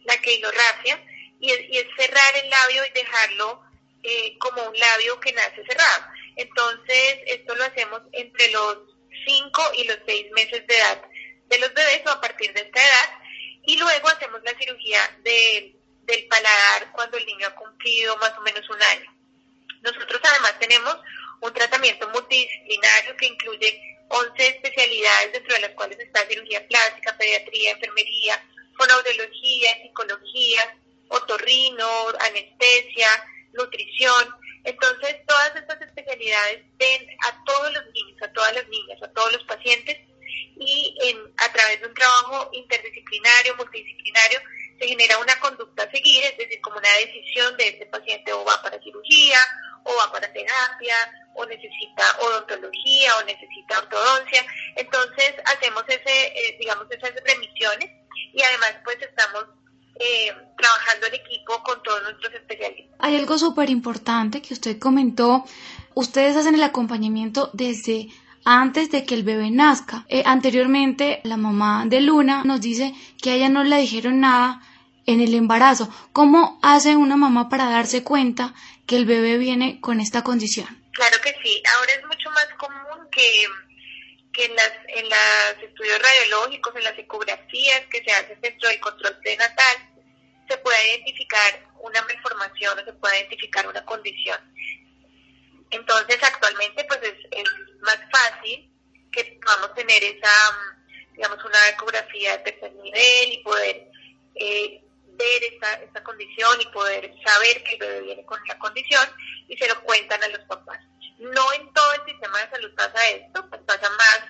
la 0.04 0.16
keilorrafia, 0.18 1.02
y 1.40 1.52
y 1.52 1.78
es 1.78 1.86
cerrar 1.96 2.36
el 2.36 2.50
labio 2.50 2.84
y 2.86 2.92
dejarlo 2.92 3.62
eh, 4.02 4.36
como 4.38 4.62
un 4.64 4.78
labio 4.78 5.20
que 5.20 5.32
nace 5.32 5.64
cerrado. 5.66 6.06
Entonces, 6.36 7.18
esto 7.26 7.54
lo 7.54 7.64
hacemos 7.64 8.02
entre 8.12 8.50
los 8.50 8.93
5 9.26 9.62
y 9.78 9.84
los 9.84 9.98
6 10.06 10.30
meses 10.32 10.66
de 10.66 10.76
edad 10.76 11.02
de 11.48 11.58
los 11.58 11.74
bebés 11.74 12.02
o 12.06 12.10
a 12.10 12.20
partir 12.20 12.52
de 12.52 12.60
esta 12.60 12.80
edad. 12.80 13.10
Y 13.66 13.78
luego 13.78 14.08
hacemos 14.08 14.42
la 14.42 14.56
cirugía 14.58 14.98
de, 15.22 15.74
del 16.02 16.26
paladar 16.26 16.92
cuando 16.92 17.16
el 17.16 17.26
niño 17.26 17.46
ha 17.46 17.54
cumplido 17.54 18.16
más 18.18 18.32
o 18.36 18.42
menos 18.42 18.68
un 18.68 18.82
año. 18.82 19.14
Nosotros 19.82 20.20
además 20.22 20.58
tenemos 20.58 20.96
un 21.40 21.52
tratamiento 21.52 22.08
multidisciplinario 22.08 23.16
que 23.16 23.26
incluye 23.26 23.98
11 24.08 24.48
especialidades, 24.48 25.32
dentro 25.32 25.54
de 25.54 25.60
las 25.60 25.70
cuales 25.72 25.98
está 25.98 26.26
cirugía 26.26 26.66
plástica, 26.68 27.16
pediatría, 27.16 27.72
enfermería, 27.72 28.42
fonoaudiología, 28.76 29.82
psicología, 29.82 30.76
otorrino, 31.08 32.08
anestesia, 32.20 33.08
nutrición. 33.52 34.36
Entonces, 34.64 35.16
todas 35.26 35.56
ven 36.78 37.08
a 37.26 37.44
todos 37.44 37.72
los 37.72 37.84
niños, 37.92 38.22
a 38.22 38.32
todas 38.32 38.54
las 38.54 38.68
niñas, 38.68 39.02
a 39.02 39.12
todos 39.12 39.32
los 39.32 39.44
pacientes 39.44 39.98
y 40.56 40.96
en, 41.02 41.18
a 41.36 41.52
través 41.52 41.80
de 41.80 41.88
un 41.88 41.94
trabajo 41.94 42.50
interdisciplinario, 42.52 43.56
multidisciplinario, 43.56 44.40
se 44.78 44.88
genera 44.88 45.18
una 45.18 45.38
conducta 45.40 45.84
a 45.84 45.90
seguir, 45.90 46.24
es 46.24 46.36
decir, 46.36 46.60
como 46.60 46.78
una 46.78 46.88
decisión 47.00 47.56
de 47.56 47.68
este 47.68 47.86
paciente 47.86 48.32
o 48.32 48.44
va 48.44 48.60
para 48.62 48.80
cirugía, 48.80 49.38
o 49.84 49.94
va 49.96 50.12
para 50.12 50.32
terapia, 50.32 50.96
o 51.34 51.44
necesita 51.46 52.04
odontología, 52.20 53.10
o 53.18 53.24
necesita 53.24 53.78
ortodoncia. 53.78 54.44
Entonces, 54.76 55.34
hacemos 55.44 55.84
ese, 55.88 56.26
eh, 56.26 56.56
digamos, 56.58 56.86
esas 56.90 57.12
remisiones 57.24 57.90
y 58.32 58.42
además 58.42 58.76
pues 58.84 59.00
estamos 59.00 59.44
eh, 59.96 60.34
trabajando 60.58 61.06
en 61.06 61.14
equipo 61.14 61.62
con 61.62 61.82
todos 61.82 62.02
nuestros 62.02 62.34
especialistas. 62.34 62.96
Hay 62.98 63.16
algo 63.16 63.38
súper 63.38 63.70
importante 63.70 64.42
que 64.42 64.54
usted 64.54 64.78
comentó. 64.78 65.44
Ustedes 65.94 66.36
hacen 66.36 66.54
el 66.54 66.62
acompañamiento 66.62 67.50
desde 67.52 68.08
antes 68.44 68.90
de 68.90 69.04
que 69.04 69.14
el 69.14 69.22
bebé 69.22 69.50
nazca. 69.50 70.04
Eh, 70.08 70.22
anteriormente, 70.26 71.20
la 71.24 71.36
mamá 71.36 71.84
de 71.86 72.00
Luna 72.00 72.42
nos 72.44 72.60
dice 72.60 72.92
que 73.22 73.30
a 73.30 73.34
ella 73.34 73.48
no 73.48 73.64
le 73.64 73.78
dijeron 73.78 74.20
nada 74.20 74.60
en 75.06 75.20
el 75.20 75.34
embarazo. 75.34 75.88
¿Cómo 76.12 76.58
hace 76.62 76.96
una 76.96 77.16
mamá 77.16 77.48
para 77.48 77.70
darse 77.70 78.02
cuenta 78.02 78.54
que 78.86 78.96
el 78.96 79.06
bebé 79.06 79.38
viene 79.38 79.80
con 79.80 80.00
esta 80.00 80.22
condición? 80.22 80.66
Claro 80.92 81.16
que 81.22 81.34
sí. 81.42 81.62
Ahora 81.76 81.92
es 81.98 82.06
mucho 82.06 82.30
más 82.30 82.46
común 82.58 83.08
que, 83.10 83.44
en, 84.44 84.50
en 84.50 85.08
los 85.08 85.62
estudios 85.62 85.98
radiológicos, 86.00 86.74
en 86.76 86.84
las 86.84 86.98
ecografías 86.98 87.82
que 87.90 88.02
se 88.04 88.12
hacen 88.12 88.40
dentro 88.40 88.68
del 88.68 88.80
control 88.80 89.16
prenatal, 89.22 89.76
se 90.48 90.56
pueda 90.58 90.76
identificar 90.88 91.66
una 91.80 92.02
malformación 92.02 92.78
o 92.78 92.84
se 92.84 92.92
pueda 92.92 93.18
identificar 93.18 93.66
una 93.66 93.84
condición. 93.84 94.38
Entonces, 95.74 96.22
actualmente, 96.22 96.84
pues 96.84 97.00
es, 97.02 97.44
más 97.80 97.98
fácil 98.10 98.70
que 99.12 99.38
podamos 99.44 99.74
tener 99.74 100.02
esa, 100.02 100.30
digamos, 101.12 101.44
una 101.44 101.68
ecografía 101.68 102.38
de 102.38 102.50
tercer 102.50 102.72
nivel 102.76 103.32
y 103.32 103.42
poder 103.42 103.90
eh, 104.36 104.82
ver 105.06 105.44
esta, 105.44 105.74
esta 105.82 106.02
condición 106.02 106.60
y 106.60 106.66
poder 106.66 107.12
saber 107.26 107.62
que 107.64 107.74
el 107.74 107.78
bebé 107.78 108.00
viene 108.02 108.24
con 108.24 108.40
la 108.46 108.58
condición 108.58 109.06
y 109.48 109.56
se 109.56 109.68
lo 109.68 109.82
cuentan 109.82 110.22
a 110.22 110.28
los 110.28 110.40
papás. 110.46 110.78
No 111.18 111.52
en 111.52 111.72
todo 111.72 111.92
el 111.94 112.04
sistema 112.06 112.40
de 112.40 112.50
salud 112.50 112.74
pasa 112.74 113.08
esto, 113.10 113.48
pues 113.50 113.60
pasa 113.66 113.90
más 113.90 114.20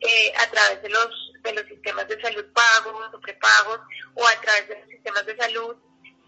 eh, 0.00 0.32
a 0.36 0.50
través 0.50 0.82
de 0.82 0.90
los, 0.90 1.32
de 1.42 1.52
los 1.52 1.64
sistemas 1.66 2.08
de 2.08 2.20
salud 2.20 2.44
pagos 2.52 3.14
o 3.14 3.20
prepagos 3.20 3.80
o 4.14 4.26
a 4.26 4.40
través 4.40 4.68
de 4.68 4.78
los 4.80 4.88
sistemas 4.88 5.24
de 5.26 5.36
salud, 5.36 5.76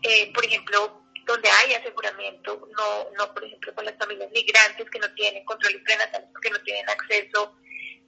eh, 0.02 0.32
por 0.32 0.44
ejemplo, 0.44 0.99
donde 1.30 1.48
hay 1.50 1.74
aseguramiento, 1.74 2.68
no, 2.76 3.10
no 3.16 3.34
por 3.34 3.44
ejemplo 3.44 3.74
con 3.74 3.84
las 3.84 3.96
familias 3.96 4.30
migrantes 4.32 4.88
que 4.90 4.98
no 4.98 5.12
tienen 5.14 5.44
control 5.44 5.82
prenatal 5.82 6.28
porque 6.32 6.50
no 6.50 6.60
tienen 6.62 6.88
acceso 6.88 7.56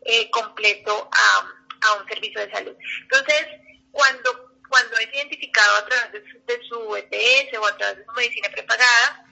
eh, 0.05 0.31
completo 0.31 1.09
a, 1.13 1.89
a 1.89 1.95
un 2.01 2.09
servicio 2.09 2.41
de 2.41 2.51
salud. 2.51 2.77
Entonces, 3.03 3.47
cuando 3.91 4.53
cuando 4.73 4.97
es 4.97 5.09
identificado 5.13 5.77
a 5.77 5.85
través 5.85 6.13
de 6.47 6.63
su, 6.67 6.97
ETS 6.97 7.59
o 7.59 7.67
a 7.67 7.77
través 7.77 7.99
de 7.99 8.05
su 8.07 8.13
medicina 8.13 8.49
prepagada, 8.49 9.27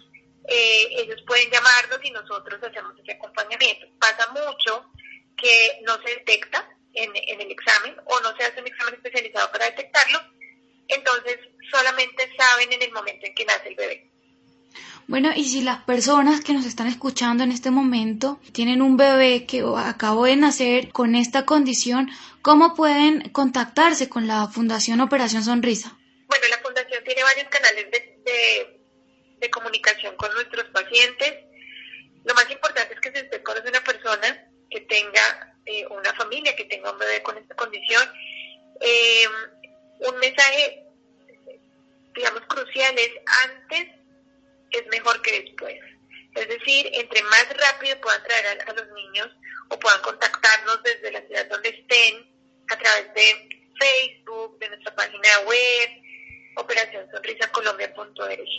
eh, 0.46 0.86
ellos 0.90 1.22
pueden 1.26 1.50
llamarnos 1.50 1.98
y 2.02 2.10
nosotros 2.10 2.62
hacemos 2.62 2.92
ese 2.98 3.12
acompañamiento. 3.12 3.86
Pasa 3.98 4.30
mucho 4.32 4.84
que 5.38 5.80
no 5.86 5.96
se 6.02 6.10
detecta 6.16 6.68
en, 6.92 7.10
en 7.14 7.40
el 7.40 7.50
examen 7.50 7.96
o 8.04 8.20
no 8.20 8.36
se 8.36 8.44
hace 8.44 8.60
un 8.60 8.66
examen 8.66 8.94
especializado 8.94 9.50
para 9.50 9.64
detectarlo, 9.64 10.20
entonces 10.94 11.38
solamente 11.70 12.30
saben 12.36 12.72
en 12.72 12.82
el 12.82 12.92
momento 12.92 13.26
en 13.26 13.34
que 13.34 13.44
nace 13.44 13.68
el 13.68 13.74
bebé. 13.76 14.10
Bueno, 15.10 15.30
y 15.34 15.44
si 15.48 15.62
las 15.62 15.82
personas 15.82 16.40
que 16.40 16.52
nos 16.52 16.64
están 16.66 16.86
escuchando 16.86 17.42
en 17.42 17.50
este 17.50 17.72
momento 17.72 18.38
tienen 18.52 18.80
un 18.80 18.96
bebé 18.96 19.44
que 19.44 19.64
acabó 19.76 20.26
de 20.26 20.36
nacer 20.36 20.92
con 20.92 21.16
esta 21.16 21.44
condición, 21.44 22.08
¿cómo 22.42 22.76
pueden 22.76 23.28
contactarse 23.30 24.08
con 24.08 24.28
la 24.28 24.46
Fundación 24.46 25.00
Operación 25.00 25.42
Sonrisa? 25.42 25.98
Bueno, 26.28 26.44
la 26.48 26.58
Fundación 26.58 27.02
tiene 27.02 27.24
varios 27.24 27.48
canales 27.48 27.90
de, 27.90 28.80
de, 29.40 29.50
comunicación 29.50 30.14
con 30.14 30.32
nuestros 30.32 30.66
pacientes. 30.66 31.44
Lo 32.24 32.32
más 32.34 32.48
importante 32.48 32.94
es 32.94 33.00
que 33.00 33.10
si 33.10 33.24
usted 33.24 33.42
conoce 33.42 33.68
una 33.68 33.82
persona 33.82 34.46
que 34.70 34.82
tenga 34.82 35.56
eh, 35.66 35.86
una 35.90 36.14
familia, 36.14 36.54
que 36.54 36.66
tenga 36.66 36.92
un 36.92 36.98
bebé 36.98 37.20
con 37.24 37.36
esta 37.36 37.56
condición, 37.56 38.08
eh, 38.80 39.26
un 40.08 40.18
mensaje, 40.20 40.79
digamos, 42.14 42.42
crucial 42.48 42.98
es 42.98 43.10
antes 43.44 43.88
es 44.70 44.86
mejor 44.88 45.22
que 45.22 45.42
después. 45.42 45.78
Es 46.34 46.48
decir, 46.48 46.90
entre 46.92 47.22
más 47.24 47.46
rápido 47.56 48.00
puedan 48.00 48.22
traer 48.22 48.62
a, 48.66 48.72
los 48.72 48.88
niños 48.92 49.28
o 49.68 49.78
puedan 49.78 50.00
contactarnos 50.02 50.82
desde 50.82 51.10
la 51.10 51.20
ciudad 51.22 51.46
donde 51.46 51.70
estén, 51.70 52.30
a 52.70 52.78
través 52.78 53.12
de 53.14 53.48
Facebook, 53.80 54.58
de 54.58 54.68
nuestra 54.68 54.94
página 54.94 55.28
web, 55.46 55.90
operacionsonrisacolombia.org, 56.56 58.58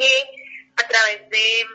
a 0.76 0.88
través 0.88 1.30
de, 1.30 1.66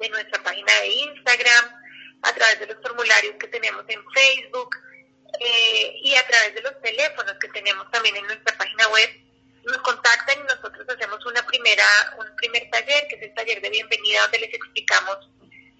de 0.00 0.08
nuestra 0.08 0.42
página 0.42 0.72
de 0.80 0.88
Instagram, 0.88 1.82
a 2.22 2.32
través 2.32 2.58
de 2.60 2.66
los 2.66 2.76
formularios 2.82 3.36
que 3.38 3.48
tenemos 3.48 3.84
en 3.88 4.02
Facebook 4.12 4.74
eh, 5.40 5.98
y 6.02 6.14
a 6.14 6.26
través 6.26 6.54
de 6.54 6.62
los 6.62 6.80
teléfonos 6.80 7.34
que 7.40 7.48
tenemos 7.48 7.90
también 7.90 8.16
en 8.16 8.26
nuestra 8.26 8.56
página 8.56 8.88
web, 8.88 9.25
nos 9.66 9.78
contactan 9.78 10.38
y 10.38 10.42
nosotros 10.44 10.86
hacemos 10.88 11.24
una 11.26 11.44
primera, 11.44 11.84
un 12.18 12.36
primer 12.36 12.70
taller, 12.70 13.06
que 13.08 13.16
es 13.16 13.22
el 13.22 13.34
taller 13.34 13.60
de 13.60 13.70
bienvenida, 13.70 14.22
donde 14.22 14.38
les 14.38 14.54
explicamos 14.54 15.18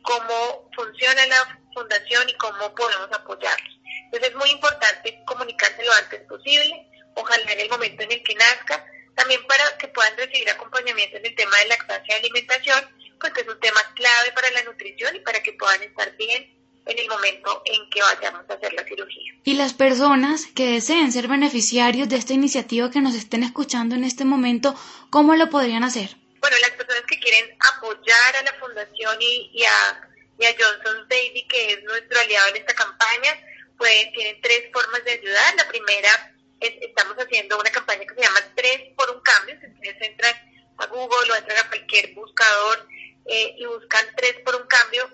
cómo 0.02 0.70
funciona 0.74 1.26
la 1.26 1.60
fundación 1.72 2.28
y 2.28 2.34
cómo 2.34 2.74
podemos 2.74 3.08
apoyarlos. 3.12 3.74
Entonces 4.04 4.30
es 4.30 4.36
muy 4.36 4.50
importante 4.50 5.22
comunicarse 5.26 5.84
lo 5.84 5.92
antes 5.94 6.20
posible, 6.28 6.88
ojalá 7.14 7.52
en 7.52 7.60
el 7.60 7.68
momento 7.68 8.02
en 8.02 8.12
el 8.12 8.22
que 8.22 8.34
nazca, 8.34 8.84
también 9.14 9.44
para 9.46 9.78
que 9.78 9.88
puedan 9.88 10.16
recibir 10.16 10.50
acompañamiento 10.50 11.16
en 11.16 11.26
el 11.26 11.34
tema 11.34 11.56
de 11.58 11.68
lactancia 11.68 12.14
y 12.14 12.18
alimentación, 12.18 13.16
porque 13.20 13.40
es 13.42 13.48
un 13.48 13.58
tema 13.60 13.80
clave 13.94 14.32
para 14.34 14.50
la 14.50 14.62
nutrición 14.64 15.16
y 15.16 15.20
para 15.20 15.42
que 15.42 15.52
puedan 15.54 15.82
estar 15.82 16.14
bien 16.16 16.55
en 16.86 16.98
el 16.98 17.08
momento 17.08 17.62
en 17.64 17.90
que 17.90 18.00
vayamos 18.00 18.48
a 18.48 18.54
hacer 18.54 18.72
la 18.72 18.84
cirugía. 18.84 19.34
Y 19.44 19.54
las 19.54 19.74
personas 19.74 20.46
que 20.54 20.70
deseen 20.70 21.12
ser 21.12 21.26
beneficiarios 21.26 22.08
de 22.08 22.16
esta 22.16 22.32
iniciativa 22.32 22.90
que 22.90 23.00
nos 23.00 23.14
estén 23.14 23.42
escuchando 23.42 23.96
en 23.96 24.04
este 24.04 24.24
momento, 24.24 24.74
¿cómo 25.10 25.34
lo 25.34 25.50
podrían 25.50 25.82
hacer? 25.82 26.16
Bueno, 26.40 26.56
las 26.60 26.76
personas 26.76 27.02
que 27.08 27.18
quieren 27.18 27.56
apoyar 27.74 28.36
a 28.38 28.42
la 28.44 28.52
fundación 28.60 29.16
y, 29.20 29.64
a, 29.64 30.08
y 30.38 30.44
a 30.44 30.54
Johnson 30.56 31.08
Baby, 31.08 31.44
que 31.48 31.72
es 31.72 31.82
nuestro 31.82 32.20
aliado 32.20 32.48
en 32.50 32.56
esta 32.56 32.74
campaña, 32.74 33.36
pues 33.76 34.12
tienen 34.14 34.40
tres 34.40 34.70
formas 34.72 35.04
de 35.04 35.12
ayudar. 35.12 35.56
La 35.56 35.66
primera 35.66 36.34
es, 36.60 36.70
estamos 36.82 37.16
haciendo 37.16 37.58
una 37.58 37.70
campaña 37.70 38.06
que 38.06 38.14
se 38.14 38.22
llama 38.22 38.38
Tres 38.54 38.94
por 38.96 39.10
un 39.10 39.20
Cambio. 39.22 39.56
Si 39.60 39.66
ustedes 39.66 39.96
entran 40.02 40.34
a 40.78 40.86
Google 40.86 41.32
o 41.32 41.34
entran 41.34 41.58
a 41.58 41.68
cualquier 41.68 42.14
buscador 42.14 42.88
eh, 43.26 43.56
y 43.58 43.66
buscan 43.66 44.06
Tres 44.16 44.36
por 44.44 44.54
un 44.54 44.68
Cambio 44.68 45.10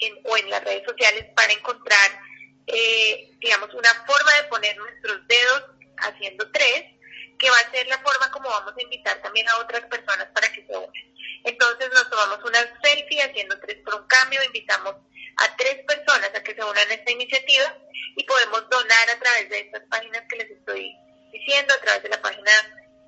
en, 0.00 0.18
o 0.24 0.36
en 0.36 0.50
las 0.50 0.64
redes 0.64 0.84
sociales 0.84 1.26
para 1.34 1.52
encontrar, 1.52 2.20
eh, 2.66 3.30
digamos, 3.38 3.72
una 3.74 3.94
forma 4.06 4.34
de 4.34 4.48
poner 4.48 4.76
nuestros 4.76 5.26
dedos 5.26 5.64
haciendo 5.98 6.50
tres, 6.50 6.84
que 7.38 7.50
va 7.50 7.56
a 7.56 7.70
ser 7.70 7.86
la 7.88 7.98
forma 7.98 8.30
como 8.30 8.48
vamos 8.48 8.74
a 8.76 8.82
invitar 8.82 9.20
también 9.22 9.48
a 9.48 9.58
otras 9.58 9.82
personas 9.86 10.28
para 10.34 10.52
que 10.52 10.66
se 10.66 10.76
unan. 10.76 10.92
Entonces 11.44 11.88
nos 11.94 12.10
tomamos 12.10 12.38
una 12.44 12.60
selfie 12.82 13.22
haciendo 13.22 13.58
tres 13.60 13.78
por 13.84 13.94
un 13.94 14.06
cambio, 14.06 14.42
invitamos 14.44 14.94
a 15.38 15.56
tres 15.56 15.84
personas 15.86 16.30
a 16.34 16.42
que 16.42 16.54
se 16.54 16.62
unan 16.62 16.90
a 16.90 16.94
esta 16.94 17.10
iniciativa 17.10 17.76
y 18.16 18.24
podemos 18.24 18.68
donar 18.68 19.10
a 19.10 19.18
través 19.18 19.48
de 19.48 19.60
estas 19.60 19.82
páginas 19.88 20.22
que 20.28 20.36
les 20.36 20.50
estoy 20.50 20.94
diciendo, 21.32 21.72
a 21.74 21.80
través 21.80 22.02
de 22.02 22.08
la 22.10 22.20
página 22.20 22.50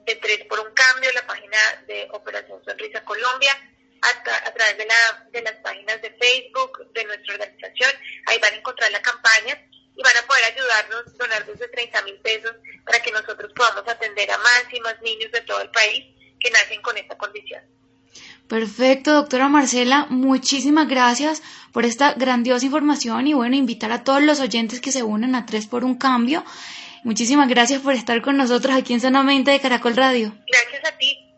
de 0.07 0.17
Tres 0.17 0.45
por 0.47 0.61
un 0.61 0.73
Cambio, 0.73 1.13
la 1.13 1.27
página 1.27 1.59
de 1.87 2.09
Operación 2.13 2.65
Sonrisa 2.65 3.05
Colombia, 3.05 3.53
a, 4.03 4.49
a 4.49 4.55
través 4.55 4.79
de, 4.79 4.87
la, 4.87 5.29
de 5.31 5.43
las 5.43 5.55
páginas 5.63 6.03
de 6.03 6.11
Facebook 6.11 6.93
de 6.93 7.05
nuestra 7.05 7.35
organización. 7.35 7.91
Ahí 8.27 8.39
van 8.39 8.55
a 8.55 8.57
encontrar 8.57 8.91
la 8.91 9.03
campaña 9.03 9.59
y 9.97 10.03
van 10.03 10.17
a 10.17 10.27
poder 10.27 10.45
ayudarnos, 10.53 11.19
donar 11.19 11.47
desde 11.47 11.69
30 11.69 12.03
mil 12.03 12.19
pesos 12.21 12.53
para 12.85 13.01
que 13.01 13.13
nosotros 13.13 13.53
podamos 13.55 13.87
atender 13.89 14.31
a 14.31 14.39
más 14.39 14.65
y 14.73 14.81
más 14.81 15.01
niños 15.03 15.31
de 15.33 15.41
todo 15.43 15.61
el 15.61 15.71
país 15.71 16.05
que 16.41 16.51
nacen 16.51 16.81
con 16.83 16.97
esta 16.97 17.17
condición. 17.17 17.63
Perfecto, 18.49 19.13
doctora 19.13 19.49
Marcela, 19.49 20.07
muchísimas 20.11 20.89
gracias 20.89 21.43
por 21.73 21.87
esta 21.87 22.13
grandiosa 22.15 22.67
información 22.67 23.27
y 23.27 23.35
bueno, 23.35 23.57
invitar 23.57 23.93
a 23.93 24.05
todos 24.05 24.23
los 24.23 24.41
oyentes 24.41 24.81
que 24.81 24.93
se 24.93 25.03
unan 25.03 25.35
a 25.35 25.47
Tres 25.47 25.67
por 25.67 25.85
un 25.85 25.97
Cambio. 25.97 26.45
Muchísimas 27.05 27.49
gracias 27.49 27.81
por 27.81 27.95
estar 27.95 28.21
con 28.21 28.37
nosotros 28.37 28.75
aquí 28.77 28.93
en 28.93 29.01
Sanamente 29.01 29.51
de 29.53 29.61
Caracol 29.61 29.97
Radio. 29.97 30.37
Gracias 30.47 30.93
a 30.93 30.99
ti 30.99 31.32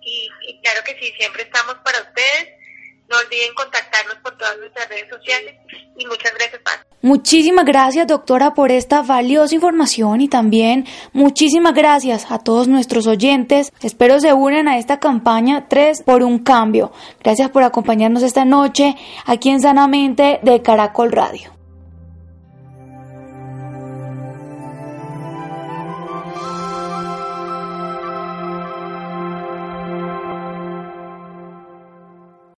y, 0.46 0.60
claro 0.60 0.80
que 0.84 0.94
sí, 1.00 1.12
siempre 1.18 1.42
estamos 1.42 1.76
para 1.84 2.00
ustedes. 2.00 2.60
No 3.08 3.18
olviden 3.18 3.52
contactarnos 3.54 4.16
por 4.22 4.36
todas 4.38 4.56
nuestras 4.58 4.88
redes 4.88 5.10
sociales 5.10 5.56
y 5.98 6.06
muchas 6.06 6.32
gracias, 6.34 6.62
Paz. 6.62 6.80
Muchísimas 7.02 7.66
gracias, 7.66 8.06
doctora, 8.06 8.54
por 8.54 8.72
esta 8.72 9.02
valiosa 9.02 9.54
información 9.54 10.22
y 10.22 10.28
también 10.28 10.86
muchísimas 11.12 11.74
gracias 11.74 12.26
a 12.30 12.38
todos 12.38 12.66
nuestros 12.66 13.06
oyentes. 13.06 13.72
Espero 13.82 14.20
se 14.20 14.32
unan 14.32 14.68
a 14.68 14.78
esta 14.78 15.00
campaña 15.00 15.68
3 15.68 16.02
por 16.02 16.22
un 16.22 16.38
cambio. 16.38 16.92
Gracias 17.22 17.50
por 17.50 17.62
acompañarnos 17.62 18.22
esta 18.22 18.46
noche 18.46 18.96
aquí 19.26 19.50
en 19.50 19.60
Sanamente 19.60 20.40
de 20.42 20.62
Caracol 20.62 21.12
Radio. 21.12 21.54